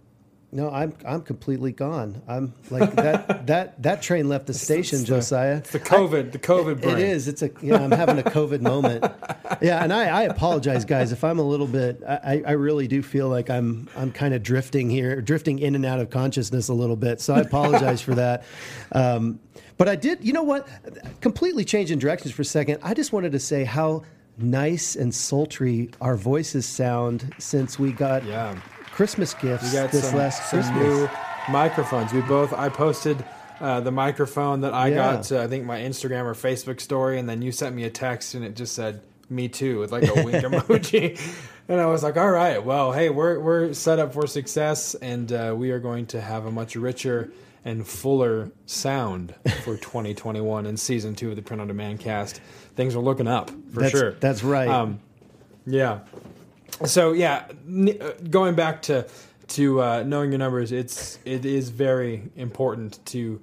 no 0.54 0.70
i'm 0.70 0.94
i'm 1.06 1.22
completely 1.22 1.72
gone. 1.72 2.22
I'm 2.28 2.54
like 2.70 2.94
that 2.96 3.48
that 3.48 3.82
that 3.84 4.02
train 4.02 4.30
left 4.30 4.48
the 4.48 4.54
station 4.54 5.00
It's 5.00 5.10
the- 5.10 5.16
josiah. 5.16 5.58
It's 5.58 5.72
the 5.72 5.80
covid 5.80 6.32
the 6.32 6.40
covid 6.40 6.82
brain 6.82 6.98
it 6.98 7.04
is. 7.04 7.28
It's 7.28 7.42
a 7.42 7.50
yeah 7.62 7.78
i'm 7.84 7.92
having 7.92 8.20
a 8.20 8.24
covid 8.24 8.62
moment. 8.74 9.04
Yeah 9.62 9.84
and 9.84 9.92
i 9.92 10.06
i 10.06 10.24
apologize 10.24 10.86
guys. 10.86 11.12
If 11.12 11.24
i'm 11.24 11.40
a 11.40 11.44
little 11.44 11.68
bit 11.68 12.02
i 12.08 12.42
i 12.46 12.52
really 12.52 12.88
do 12.88 13.02
feel 13.02 13.30
like 13.30 13.50
i'm 13.50 13.90
i'm 13.96 14.12
kind 14.12 14.34
of 14.34 14.44
drifting 14.44 14.90
here 14.90 15.22
drifting 15.22 15.60
in 15.60 15.76
and 15.76 15.86
out 15.86 16.00
of 16.00 16.10
consciousness 16.10 16.68
a 16.70 16.74
little 16.74 16.96
bit 16.96 17.20
so 17.22 17.34
i 17.34 17.40
apologize 17.40 18.02
for 18.02 18.16
that. 18.16 18.44
Um, 18.92 19.40
but 19.78 19.90
i 19.90 19.96
did 19.96 20.24
you 20.24 20.34
know 20.34 20.44
what? 20.44 20.68
Completely 21.22 21.66
changing 21.66 21.98
directions 21.98 22.32
for 22.34 22.44
a 22.44 22.46
second. 22.46 22.78
I 22.84 22.94
just 22.94 23.12
wanted 23.12 23.32
to 23.32 23.40
say 23.40 23.64
how 23.64 24.04
nice 24.38 24.96
and 24.96 25.14
sultry 25.14 25.90
our 26.02 26.16
voices 26.16 26.66
sound 26.68 27.34
since 27.40 27.80
we 27.80 27.92
got 27.92 28.24
yeah 28.26 28.60
christmas 28.94 29.34
gifts 29.34 29.64
We 29.66 29.78
got 29.78 29.92
this 29.92 30.08
some, 30.10 30.18
last 30.18 30.50
some 30.50 30.62
christmas 30.62 30.84
new 30.84 31.10
microphones. 31.52 32.14
We 32.14 32.22
both 32.22 32.54
I 32.54 32.70
posted 32.70 33.24
uh, 33.60 33.80
the 33.82 33.92
microphone 33.92 34.62
that 34.62 34.74
I 34.74 34.88
Yeah. 34.90 34.96
got 35.16 35.24
to 35.26 35.42
I 35.42 35.48
think 35.48 35.66
my 35.66 35.80
Instagram 35.80 36.24
or 36.26 36.34
Facebook 36.34 36.80
story, 36.82 37.20
and 37.20 37.28
then 37.30 37.42
you 37.42 37.52
sent 37.52 37.76
me 37.76 37.84
a 37.84 37.90
text 37.90 38.34
and 38.36 38.44
it 38.46 38.56
just 38.56 38.74
said 38.76 39.02
"me 39.30 39.48
too" 39.50 39.80
with 39.80 39.92
like 39.92 40.04
a 40.04 40.14
wink 40.24 40.36
emoji, 40.46 41.20
and 41.68 41.80
I 41.80 41.86
was 41.88 42.04
like, 42.04 42.18
"All 42.18 42.30
right, 42.30 42.64
well, 42.64 42.92
hey, 42.92 43.10
we're 43.10 43.40
we're 43.40 43.74
set 43.74 44.00
up 44.00 44.14
for 44.14 44.28
success, 44.28 44.96
and 44.96 45.32
uh, 45.32 45.54
we 45.58 45.72
are 45.72 45.80
going 45.80 46.06
to 46.08 46.22
have 46.22 46.46
a 46.46 46.52
much 46.52 46.76
richer." 46.76 47.32
And 47.66 47.88
fuller 47.88 48.52
sound 48.66 49.34
for 49.64 49.78
2021 49.78 50.66
and 50.66 50.78
season 50.78 51.16
two 51.16 51.30
of 51.30 51.38
the 51.38 51.42
Print 51.42 51.62
on 51.62 51.68
Demand 51.70 52.02
cast. 52.02 52.42
Things 52.76 52.94
are 52.94 53.00
looking 53.00 53.26
up 53.26 53.52
for 53.72 53.80
that's, 53.80 53.92
sure. 53.92 54.12
that's 54.20 54.44
right 54.44 54.68
Um, 54.68 55.00
yeah. 55.66 56.00
So 56.86 57.14
yeah, 57.14 57.46
uh, 57.50 58.12
going 58.30 58.56
back 58.56 58.84
to 58.84 59.08
to 59.50 59.82
uh, 59.82 60.04
knowing 60.04 60.32
your 60.32 60.40
numbers, 60.40 60.72
it's 60.72 61.20
it 61.26 61.46
is 61.46 61.70
very 61.70 62.24
important 62.36 63.04
to 63.08 63.42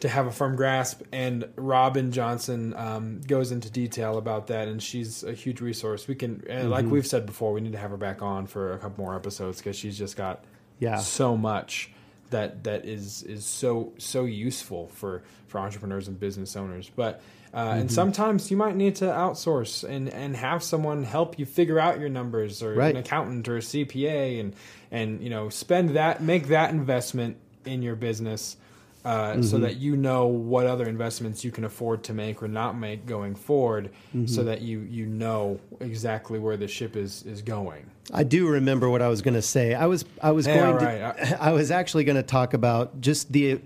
to 0.00 0.08
have 0.08 0.26
a 0.26 0.30
firm 0.30 0.56
grasp. 0.56 1.00
And 1.12 1.48
Robin 1.56 2.12
Johnson 2.12 2.74
um, 2.76 3.20
goes 3.22 3.50
into 3.52 3.70
detail 3.70 4.18
about 4.18 4.48
that, 4.48 4.68
and 4.68 4.82
she's 4.82 5.22
a 5.24 5.32
huge 5.32 5.60
resource. 5.60 6.06
We 6.06 6.14
can, 6.14 6.44
and 6.50 6.70
like 6.70 6.84
we've 6.86 7.06
said 7.06 7.24
before, 7.24 7.52
we 7.52 7.60
need 7.62 7.72
to 7.72 7.78
have 7.78 7.90
her 7.92 7.96
back 7.96 8.20
on 8.22 8.46
for 8.46 8.72
a 8.72 8.78
couple 8.78 9.04
more 9.04 9.16
episodes 9.16 9.58
because 9.58 9.76
she's 9.76 9.96
just 9.96 10.16
got 10.16 10.44
Yeah. 10.78 10.96
so 10.98 11.36
much 11.36 11.90
that 12.30 12.64
that 12.64 12.84
is 12.84 13.22
is 13.22 13.46
so 13.46 13.92
so 13.98 14.24
useful 14.24 14.88
for 14.88 15.22
for 15.46 15.58
entrepreneurs 15.60 16.08
and 16.08 16.18
business 16.20 16.56
owners. 16.56 16.90
But 16.94 17.22
uh, 17.56 17.60
Mm-hmm. 17.70 17.80
and 17.80 17.90
sometimes 17.90 18.50
you 18.50 18.56
might 18.56 18.76
need 18.76 18.94
to 18.96 19.06
outsource 19.06 19.82
and 19.82 20.08
and 20.10 20.36
have 20.36 20.62
someone 20.62 21.02
help 21.04 21.38
you 21.38 21.46
figure 21.46 21.78
out 21.80 21.98
your 21.98 22.10
numbers 22.10 22.62
or 22.62 22.74
Right. 22.74 22.94
an 22.94 23.00
accountant 23.00 23.48
or 23.48 23.56
a 23.56 23.62
CPA 23.62 24.38
and 24.40 24.54
and 24.90 25.08
you 25.24 25.30
know 25.30 25.48
spend 25.48 25.90
that 25.96 26.22
make 26.22 26.44
that 26.48 26.70
investment 26.70 27.36
in 27.64 27.82
your 27.82 27.96
business. 27.96 28.56
Uh, 29.04 29.34
Mm-hmm. 29.34 29.42
So 29.42 29.58
that 29.58 29.76
you 29.76 29.96
know 29.96 30.26
what 30.26 30.66
other 30.66 30.84
investments 30.88 31.44
you 31.44 31.52
can 31.52 31.64
afford 31.64 32.02
to 32.08 32.12
make 32.12 32.42
or 32.42 32.48
not 32.48 32.76
make 32.76 33.06
going 33.06 33.36
forward, 33.36 33.84
Mm-hmm. 34.14 34.26
so 34.26 34.42
that 34.44 34.62
you 34.62 34.80
you 34.80 35.06
know 35.06 35.60
exactly 35.80 36.38
where 36.40 36.56
the 36.56 36.66
ship 36.68 36.96
is 36.96 37.22
is 37.24 37.40
going. 37.40 37.84
I 38.12 38.24
do 38.24 38.48
remember 38.48 38.88
what 38.90 39.02
I 39.02 39.08
was 39.08 39.22
going 39.22 39.34
to 39.34 39.42
say. 39.56 39.74
I 39.74 39.86
was 39.86 40.04
I 40.20 40.32
was 40.32 40.46
going 40.48 40.74
right. 40.76 41.16
to 41.16 41.42
I 41.48 41.52
was 41.52 41.70
actually 41.70 42.02
going 42.04 42.16
to 42.24 42.28
talk 42.38 42.52
about 42.52 43.00
just 43.00 43.30
the 43.32 43.60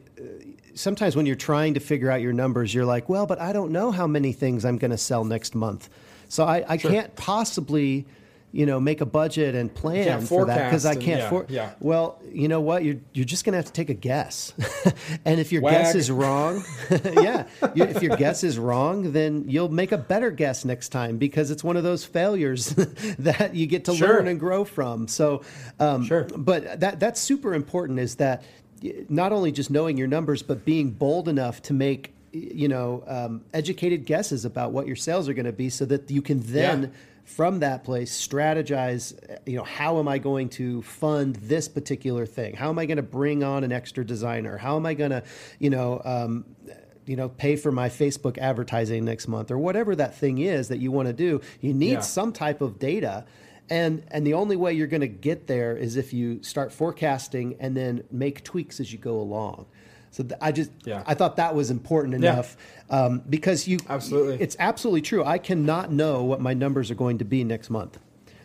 sometimes 0.81 1.15
when 1.17 1.27
you're 1.27 1.37
trying 1.37 1.75
to 1.75 1.81
figure 1.81 2.11
out 2.11 2.21
your 2.21 2.33
numbers 2.33 2.73
you're 2.75 2.85
like, 2.85 3.09
well, 3.09 3.27
but 3.27 3.41
I 3.41 3.53
don't 3.53 3.71
know 3.71 3.91
how 3.93 4.07
many 4.07 4.33
things 4.33 4.65
I'm 4.65 4.79
going 4.79 4.91
to 4.91 4.99
sell 4.99 5.25
next 5.25 5.55
month. 5.55 5.89
So 6.29 6.45
I, 6.45 6.65
I 6.69 6.77
can't 6.77 7.15
possibly 7.17 8.07
you 8.53 8.67
know, 8.67 8.81
make 8.81 9.01
a 9.01 9.07
budget 9.07 9.55
and 9.55 9.73
plan 9.73 10.23
for 10.23 10.47
that 10.47 10.69
because 10.71 10.85
I 10.85 10.95
can't. 10.97 11.21
yeah, 11.21 11.29
for- 11.29 11.47
yeah. 11.49 11.71
Well, 11.79 12.21
you 12.33 12.49
know 12.49 12.61
what? 12.61 12.83
You're 12.83 12.97
you're 13.13 13.25
just 13.25 13.45
gonna 13.45 13.59
have 13.59 13.67
to 13.67 13.73
take 13.73 13.91
a 13.91 13.95
guess, 13.95 14.53
and 15.25 15.39
if 15.39 15.53
your 15.53 15.63
Wag. 15.63 15.73
guess 15.75 15.95
is 15.95 16.11
wrong, 16.11 16.65
yeah, 16.91 17.47
you, 17.77 17.85
if 17.85 18.03
your 18.03 18.17
guess 18.17 18.43
is 18.43 18.59
wrong, 18.59 19.13
then 19.13 19.45
you'll 19.47 19.69
make 19.69 19.93
a 19.93 19.99
better 19.99 20.33
guess 20.33 20.65
next 20.65 20.89
time 20.89 21.17
because 21.17 21.53
it's 21.53 21.63
one 21.63 21.77
of 21.77 21.85
those 21.85 22.05
failures 22.05 22.71
that 23.21 23.55
you 23.55 23.69
get 23.69 23.85
to 23.85 23.95
Sure. 23.95 24.09
learn 24.17 24.27
and 24.27 24.41
grow 24.41 24.65
from. 24.65 25.07
So, 25.07 25.43
um, 25.79 26.05
Sure. 26.05 26.25
but 26.37 26.81
that 26.81 26.99
that's 26.99 27.21
super 27.21 27.55
important. 27.55 28.01
Is 28.01 28.17
that 28.17 28.43
not 29.09 29.33
only 29.33 29.53
just 29.53 29.71
knowing 29.71 29.97
your 29.97 30.09
numbers, 30.09 30.43
but 30.43 30.65
being 30.65 30.91
bold 30.91 31.29
enough 31.29 31.63
to 31.63 31.73
make 31.73 32.15
you 32.33 32.69
know 32.69 33.03
um, 33.07 33.43
educated 33.53 34.07
guesses 34.07 34.45
about 34.45 34.71
what 34.73 34.87
your 34.87 34.97
sales 34.97 35.29
are 35.29 35.35
going 35.35 35.47
to 35.47 35.53
be, 35.53 35.69
so 35.69 35.85
that 35.87 36.11
you 36.11 36.23
can 36.23 36.41
then 36.41 36.83
Yeah. 36.83 36.89
from 37.25 37.59
that 37.61 37.83
place 37.85 38.11
strategize 38.27 39.15
you 39.47 39.57
know 39.57 39.65
how 39.65 39.99
am 39.99 40.09
i 40.09 40.19
going 40.19 40.49
to 40.49 40.83
fund 40.83 41.37
this 41.37 41.69
particular 41.69 42.27
thing 42.27 42.55
how 42.57 42.69
am 42.69 42.79
i 42.79 42.87
going 42.87 42.97
to 42.97 43.03
bring 43.03 43.43
on 43.45 43.63
an 43.65 43.73
extra 43.73 44.05
designer 44.05 44.57
how 44.57 44.77
am 44.77 44.87
i 44.87 44.95
going 44.95 45.11
to 45.11 45.23
you 45.59 45.71
know 45.71 46.01
um, 46.05 46.45
you 47.07 47.17
know 47.17 47.29
pay 47.29 47.57
for 47.57 47.71
my 47.73 47.89
facebook 47.89 48.39
advertising 48.39 49.05
next 49.05 49.29
month 49.29 49.51
or 49.51 49.59
whatever 49.59 49.95
that 49.97 50.15
thing 50.17 50.39
is 50.39 50.69
that 50.69 50.79
you 50.79 50.91
want 50.91 51.07
to 51.09 51.13
do 51.13 51.41
you 51.61 51.73
need 51.75 51.93
Yeah. 51.93 52.01
some 52.01 52.33
type 52.33 52.61
of 52.61 52.79
data 52.79 53.25
and 53.71 54.03
and 54.11 54.27
the 54.27 54.35
only 54.35 54.57
way 54.57 54.73
you're 54.73 54.87
going 54.89 55.01
to 55.01 55.07
get 55.09 55.47
there 55.47 55.77
is 55.77 55.97
if 55.97 56.13
you 56.13 56.43
start 56.43 56.73
forecasting 56.73 57.57
and 57.61 57.77
then 57.77 58.03
make 58.11 58.43
tweaks 58.45 58.81
as 58.81 58.93
you 58.93 58.99
go 58.99 59.15
along 59.21 59.67
so 60.11 60.23
th- 60.25 60.35
i 60.43 60.51
just 60.53 60.71
Yeah. 60.85 61.03
i 61.07 61.15
thought 61.15 61.37
that 61.37 61.55
was 61.55 61.71
important 61.71 62.21
Yeah. 62.23 62.33
enough 62.33 62.57
um, 62.91 63.23
because 63.31 63.69
you 63.69 63.79
Absolutely. 63.89 64.41
it's 64.41 64.57
absolutely 64.59 65.03
true. 65.03 65.25
I 65.25 65.39
cannot 65.39 65.93
know 65.93 66.25
what 66.25 66.41
my 66.41 66.55
numbers 66.55 66.91
are 66.91 66.97
going 66.97 67.19
to 67.19 67.25
be 67.25 67.45
next 67.45 67.71
month, 67.71 67.99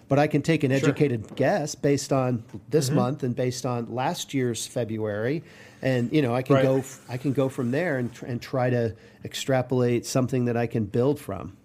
but 0.08 0.20
I 0.20 0.28
can 0.28 0.44
take 0.44 0.64
an 0.64 0.70
Sure. 0.70 0.78
Mm-hmm. 0.78 0.88
educated 0.90 1.36
guess 1.36 1.74
based 1.74 2.14
on 2.14 2.44
this 2.70 2.92
month 2.92 3.24
and 3.24 3.36
based 3.36 3.66
on 3.66 3.92
last 3.96 4.36
year's 4.36 4.68
February, 4.68 5.42
and 5.82 6.14
you 6.14 6.22
know 6.22 6.36
I 6.36 6.44
can 6.44 6.58
Right. 6.58 6.64
go 6.64 6.78
f- 6.78 7.02
I 7.10 7.18
can 7.18 7.34
go 7.34 7.50
from 7.50 7.72
there 7.72 7.98
and 7.98 8.14
tr- 8.14 8.28
and 8.28 8.40
try 8.40 8.70
to 8.70 8.94
extrapolate 9.24 10.06
something 10.06 10.46
that 10.46 10.56
I 10.56 10.68
can 10.68 10.86
build 10.86 11.20
from. 11.20 11.58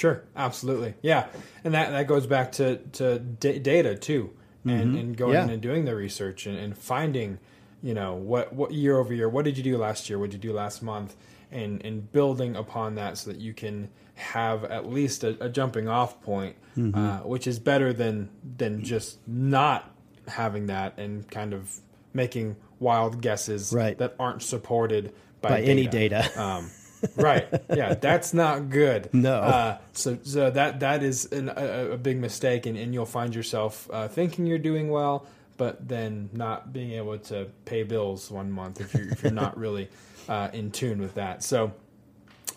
Sure, 0.00 0.22
absolutely, 0.34 0.94
yeah, 1.02 1.26
and 1.62 1.74
that 1.74 1.90
that 1.90 2.06
goes 2.06 2.26
back 2.26 2.52
to 2.52 2.76
to 2.92 3.18
da- 3.18 3.58
data 3.58 3.94
too, 3.96 4.30
and 4.64 4.96
and 4.96 5.16
going 5.16 5.34
Yeah. 5.34 5.48
and 5.48 5.60
doing 5.60 5.84
the 5.84 5.94
research 5.94 6.46
and, 6.46 6.56
and 6.56 6.76
finding, 6.78 7.38
you 7.82 7.92
know, 7.92 8.14
what 8.14 8.52
what 8.54 8.70
year 8.72 8.96
over 8.98 9.12
year, 9.12 9.28
what 9.28 9.44
did 9.44 9.58
you 9.58 9.62
do 9.64 9.76
last 9.76 10.08
year, 10.08 10.18
what 10.18 10.30
did 10.30 10.42
you 10.42 10.50
do 10.50 10.56
last 10.56 10.82
month, 10.82 11.16
and 11.52 11.84
and 11.84 12.10
building 12.12 12.56
upon 12.56 12.94
that 12.94 13.18
so 13.18 13.30
that 13.30 13.40
you 13.40 13.52
can 13.52 13.90
have 14.14 14.64
at 14.64 14.90
least 14.90 15.22
a, 15.24 15.36
a 15.44 15.48
jumping 15.50 15.86
off 15.88 16.22
point, 16.22 16.56
uh, 16.94 17.18
which 17.18 17.46
is 17.46 17.58
better 17.58 17.92
than 17.92 18.30
than 18.56 18.82
just 18.82 19.18
not 19.28 19.94
having 20.28 20.66
that 20.66 20.96
and 20.98 21.28
kind 21.30 21.52
of 21.52 21.80
making 22.14 22.56
wild 22.78 23.20
guesses 23.20 23.72
Right. 23.72 23.98
that 23.98 24.14
aren't 24.18 24.42
supported 24.42 25.12
by, 25.42 25.48
By 25.50 25.60
any 25.60 25.86
data. 25.86 26.30
Um, 26.40 26.70
right. 27.16 27.48
Yeah, 27.74 27.94
that's 27.94 28.34
not 28.34 28.70
good. 28.70 29.12
No. 29.12 29.36
Uh, 29.36 29.78
so 29.92 30.18
so 30.22 30.50
that 30.50 30.80
that 30.80 31.02
is 31.02 31.26
an, 31.32 31.48
a, 31.48 31.92
a 31.92 31.96
big 31.96 32.18
mistake, 32.18 32.66
and, 32.66 32.76
and 32.76 32.94
you'll 32.94 33.06
find 33.06 33.34
yourself 33.34 33.88
uh, 33.92 34.08
thinking 34.08 34.46
you're 34.46 34.58
doing 34.58 34.90
well, 34.90 35.26
but 35.56 35.86
then 35.88 36.30
not 36.32 36.72
being 36.72 36.92
able 36.92 37.18
to 37.18 37.48
pay 37.64 37.82
bills 37.82 38.30
one 38.30 38.50
month 38.50 38.80
if 38.80 38.94
you're 38.94 39.08
if 39.10 39.22
you're 39.22 39.32
not 39.32 39.56
really 39.58 39.88
uh, 40.28 40.48
in 40.52 40.70
tune 40.70 41.00
with 41.00 41.14
that. 41.14 41.42
So, 41.42 41.72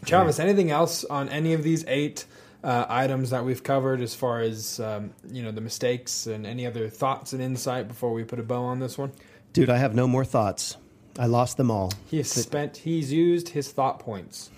Travis, 0.06 0.40
anything 0.40 0.72
else 0.72 1.04
on 1.06 1.30
any 1.30 1.54
of 1.54 1.64
these 1.64 1.86
eight? 1.88 2.26
Uh, 2.64 2.86
items 2.88 3.32
that 3.32 3.44
we've 3.44 3.62
covered 3.62 4.00
as 4.00 4.16
far 4.16 4.40
as 4.40 4.80
um, 4.80 5.12
you 5.30 5.44
know 5.44 5.52
the 5.52 5.60
mistakes 5.60 6.28
and 6.28 6.48
any 6.48 6.66
other 6.66 6.88
thoughts 6.88 7.34
and 7.34 7.42
insight 7.42 7.90
before 7.90 8.14
we 8.14 8.24
put 8.24 8.40
a 8.40 8.44
bow 8.44 8.64
on 8.64 8.80
this 8.80 8.98
one 8.98 9.12
Dude, 9.54 9.70
I 9.70 9.78
have 9.78 9.94
no 9.94 10.08
more 10.08 10.26
thoughts. 10.26 10.78
I 11.18 11.28
lost 11.28 11.58
them 11.58 11.70
all. 11.70 11.92
He's 12.10 12.32
spent. 12.32 12.78
He's 12.78 13.12
used 13.12 13.50
his 13.50 13.72
thought 13.72 14.00
points 14.00 14.50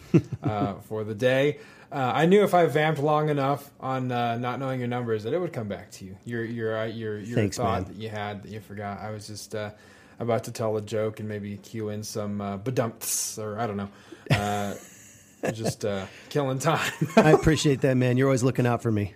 uh, 0.43 0.73
for 0.87 1.03
the 1.03 1.15
day. 1.15 1.59
Uh, 1.91 2.11
I 2.13 2.25
knew 2.25 2.43
if 2.43 2.53
I 2.53 2.65
vamped 2.65 2.99
long 2.99 3.29
enough 3.29 3.71
on 3.79 4.11
uh, 4.11 4.37
not 4.37 4.59
knowing 4.59 4.79
your 4.79 4.87
numbers 4.87 5.23
that 5.23 5.33
it 5.33 5.39
would 5.39 5.53
come 5.53 5.67
back 5.67 5.91
to 5.91 6.05
you. 6.05 6.17
Your 6.25 6.43
your 6.43 6.77
uh, 6.77 6.85
your 6.85 7.19
your 7.19 7.35
Thanks, 7.35 7.57
thought 7.57 7.83
man. 7.83 7.93
that 7.93 8.01
you 8.01 8.09
had 8.09 8.43
that 8.43 8.51
you 8.51 8.59
forgot. 8.59 8.99
I 8.99 9.11
was 9.11 9.27
just 9.27 9.53
uh, 9.53 9.71
about 10.19 10.45
to 10.45 10.51
tell 10.51 10.75
a 10.77 10.81
joke 10.81 11.19
and 11.19 11.29
maybe 11.29 11.57
cue 11.57 11.89
in 11.89 12.03
some 12.03 12.41
uh, 12.41 12.57
badumps 12.57 13.37
or 13.37 13.59
I 13.59 13.67
don't 13.67 13.77
know. 13.77 13.89
Uh, 14.31 14.73
just 15.51 15.85
uh, 15.85 16.05
killing 16.29 16.59
time. 16.59 16.91
I 17.17 17.31
appreciate 17.31 17.81
that, 17.81 17.95
man. 17.95 18.17
You're 18.17 18.27
always 18.27 18.43
looking 18.43 18.65
out 18.65 18.81
for 18.81 18.91
me. 18.91 19.13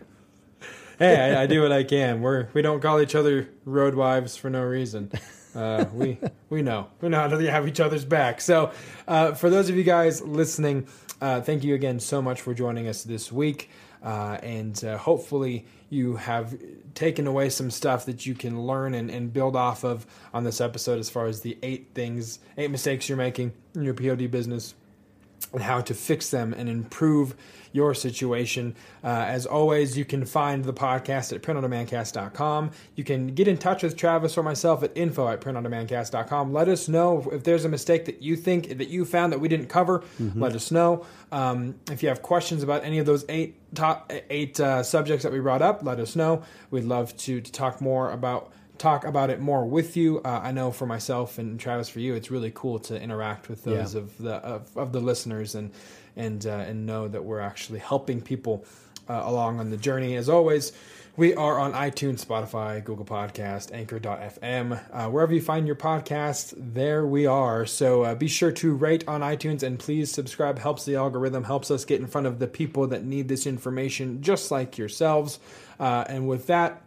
hey, 1.00 1.36
I, 1.36 1.44
I 1.44 1.48
do 1.48 1.62
what 1.62 1.72
I 1.72 1.84
can. 1.84 2.22
We're 2.22 2.48
we 2.54 2.62
don't 2.62 2.82
call 2.82 3.02
each 3.02 3.16
other 3.16 3.50
road 3.66 3.96
wives 3.96 4.36
for 4.38 4.50
no 4.50 4.62
reason. 4.62 5.12
Uh, 5.56 5.86
we 5.94 6.18
we 6.50 6.62
know. 6.62 6.88
We 7.02 7.10
know 7.10 7.20
how 7.20 7.28
to 7.28 7.52
have 7.52 7.68
each 7.68 7.80
other's 7.80 8.06
back. 8.06 8.42
So, 8.42 8.72
uh, 9.08 9.34
for 9.34 9.50
those 9.50 9.70
of 9.70 9.76
you 9.76 9.84
guys 9.84 10.22
listening, 10.22 10.88
uh, 11.22 11.42
thank 11.42 11.64
you 11.64 11.76
again 11.76 12.00
so 12.00 12.22
much 12.22 12.42
for 12.42 12.54
joining 12.54 12.88
us 12.88 13.04
this 13.04 13.32
week, 13.32 13.70
uh, 14.04 14.38
and 14.44 14.84
uh, 14.84 14.98
hopefully 14.98 15.66
you 15.90 16.18
have 16.18 16.56
taken 16.94 17.26
away 17.26 17.50
some 17.50 17.72
stuff 17.72 18.06
that 18.06 18.26
you 18.26 18.36
can 18.36 18.62
learn 18.62 18.94
and, 18.94 19.10
and 19.10 19.34
build 19.34 19.56
off 19.56 19.84
of 19.84 20.06
on 20.34 20.44
this 20.44 20.62
episode 20.62 21.00
as 21.00 21.10
far 21.10 21.26
as 21.26 21.42
the 21.42 21.58
eight 21.64 21.90
things, 21.96 22.40
eight 22.58 22.70
mistakes 22.70 23.10
you're 23.10 23.18
making 23.18 23.52
in 23.74 23.84
your 23.84 23.96
POD 23.96 24.30
business 24.30 24.76
and 25.54 25.64
how 25.64 25.82
to 25.82 25.94
fix 25.94 26.30
them 26.30 26.54
and 26.54 26.70
improve 26.70 27.36
your 27.72 27.94
situation. 27.94 28.76
Uh, 29.04 29.08
as 29.08 29.46
always, 29.46 29.98
you 29.98 30.04
can 30.04 30.26
find 30.26 30.66
the 30.66 30.74
podcast 30.74 31.34
at 31.34 31.42
printondemandcast.com. 31.44 32.72
You 32.96 33.04
can 33.04 33.28
get 33.28 33.48
in 33.48 33.58
touch 33.58 33.84
with 33.84 33.96
Travis 33.96 34.38
or 34.38 34.44
myself 34.44 34.82
at 34.84 34.92
info 34.96 35.28
at 35.28 35.42
printondemandcast.com. 35.42 36.52
Let 36.52 36.68
us 36.68 36.88
know 36.88 37.30
if 37.32 37.44
there's 37.44 37.66
a 37.66 37.70
mistake 37.70 38.06
that 38.06 38.22
you 38.22 38.36
think 38.36 38.78
that 38.78 38.90
you 38.90 39.06
found 39.06 39.32
that 39.34 39.40
we 39.40 39.48
didn't 39.48 39.68
cover. 39.68 40.04
Let 40.36 40.54
us 40.56 40.72
know. 40.72 41.06
Um, 41.32 41.76
if 41.92 42.02
you 42.02 42.10
have 42.10 42.22
questions 42.22 42.64
about 42.64 42.84
any 42.84 42.98
of 42.98 43.06
those 43.06 43.24
eight 43.30 43.56
top 43.76 44.12
eight 44.32 44.60
uh, 44.60 44.82
subjects 44.82 45.24
that 45.24 45.32
we 45.32 45.40
brought 45.40 45.62
up, 45.62 45.84
let 45.84 46.00
us 46.00 46.16
know. 46.16 46.42
We'd 46.72 46.86
love 46.86 47.16
to, 47.18 47.40
to 47.40 47.52
talk 47.52 47.82
more 47.82 48.12
about 48.12 48.52
talk 48.80 49.06
about 49.06 49.30
it 49.30 49.40
more 49.40 49.66
with 49.66 49.96
you. 49.96 50.20
Uh, 50.26 50.40
I 50.44 50.52
know 50.52 50.72
for 50.72 50.86
myself 50.88 51.38
and 51.38 51.60
Travis, 51.60 51.90
for 51.90 52.00
you, 52.00 52.16
it's 52.16 52.32
really 52.32 52.52
cool 52.56 52.80
to 52.80 53.00
interact 53.00 53.50
with 53.50 53.64
those 53.64 53.94
Yeah. 53.94 54.02
of 54.02 54.18
the 54.18 54.34
of, 54.36 54.76
of 54.78 54.92
the 54.92 55.00
listeners 55.00 55.56
and 55.56 55.72
and 56.16 56.46
uh, 56.46 56.50
and 56.68 56.86
know 56.86 57.08
that 57.08 57.24
we're 57.24 57.40
actually 57.42 57.80
helping 57.80 58.22
people 58.22 58.66
uh, 59.08 59.22
along 59.26 59.60
on 59.60 59.70
the 59.70 59.78
journey. 59.78 60.16
As 60.16 60.30
always, 60.30 60.72
we 61.18 61.34
are 61.36 61.60
on 61.60 61.74
iTunes, 61.74 62.26
Spotify, 62.26 62.84
Google 62.84 63.06
Podcast, 63.06 63.74
Anchor.fm, 63.74 64.80
uh, 64.94 65.10
wherever 65.10 65.34
you 65.34 65.42
find 65.42 65.66
your 65.68 65.76
podcast. 65.76 66.54
There 66.56 67.06
we 67.06 67.26
are. 67.26 67.66
So 67.66 68.04
uh, 68.04 68.16
be 68.16 68.28
sure 68.28 68.52
to 68.54 68.74
rate 68.74 69.04
on 69.08 69.22
iTunes 69.22 69.64
and 69.64 69.78
please 69.80 70.12
subscribe. 70.12 70.60
Helps 70.60 70.86
the 70.86 70.96
algorithm, 70.96 71.44
helps 71.44 71.72
us 71.72 71.84
get 71.86 72.00
in 72.00 72.08
front 72.08 72.28
of 72.28 72.40
the 72.40 72.48
people 72.48 72.88
that 72.88 73.04
need 73.04 73.28
this 73.28 73.46
information, 73.48 74.22
just 74.22 74.52
like 74.52 74.78
yourselves. 74.78 75.40
Uh, 75.80 76.04
and 76.08 76.28
with 76.28 76.48
that. 76.48 76.82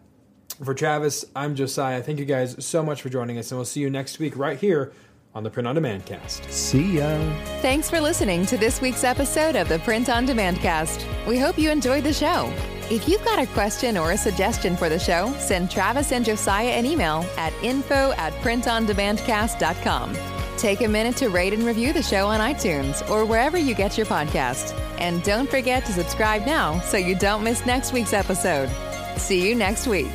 For 0.65 0.75
Travis, 0.75 1.25
I'm 1.35 1.55
Josiah. 1.55 2.03
Thank 2.03 2.19
you 2.19 2.25
guys 2.25 2.65
so 2.65 2.83
much 2.83 3.03
for 3.03 3.09
joining 3.09 3.39
us, 3.39 3.51
and 3.51 3.59
we'll 3.59 3.65
see 3.65 3.81
you 3.81 3.91
next 3.91 4.19
week 4.19 4.37
right 4.37 4.59
here 4.59 4.93
on 5.35 5.43
the 5.43 5.51
Print 5.51 5.67
on 5.67 5.75
Demand 5.75 6.05
cast. 6.05 6.45
See 6.53 6.99
ya. 6.99 7.19
Thanks 7.63 7.89
for 7.89 8.01
listening 8.01 8.45
to 8.47 8.59
this 8.59 8.81
week's 8.81 9.03
episode 9.03 9.57
of 9.57 9.69
the 9.69 9.79
Print 9.81 10.09
on 10.09 10.27
Demand 10.27 10.59
cast. 10.59 11.07
We 11.27 11.39
hope 11.39 11.59
you 11.59 11.71
enjoyed 11.71 12.05
the 12.05 12.13
show. 12.13 12.53
If 12.91 13.09
you've 13.09 13.25
got 13.25 13.39
a 13.39 13.47
question 13.47 13.97
or 13.97 14.13
a 14.13 14.17
suggestion 14.17 14.77
for 14.77 14.89
the 14.89 14.99
show, 14.99 15.33
send 15.39 15.71
Travis 15.71 16.13
and 16.13 16.25
Josiah 16.25 16.71
an 16.73 16.85
email 16.85 17.25
at 17.39 17.55
info 17.63 18.13
at 18.13 18.33
printondemandcast.com. 18.35 20.17
Take 20.59 20.83
a 20.83 20.89
minute 20.89 21.17
to 21.17 21.29
rate 21.31 21.55
and 21.55 21.65
review 21.65 21.93
the 21.93 22.03
show 22.03 22.29
on 22.29 22.41
iTunes 22.41 23.09
or 23.11 23.25
wherever 23.25 23.57
you 23.57 23.75
get 23.75 23.97
your 23.97 24.07
podcast. 24.07 24.79
And 24.99 25.23
don't 25.23 25.51
forget 25.51 25.87
to 25.87 25.93
subscribe 25.93 26.45
now 26.47 26.79
so 26.81 26.99
you 26.99 27.15
don't 27.17 27.43
miss 27.43 27.65
next 27.65 27.93
week's 27.93 28.13
episode. 28.13 28.69
See 29.17 29.49
you 29.49 29.55
next 29.55 29.87
week. 29.87 30.11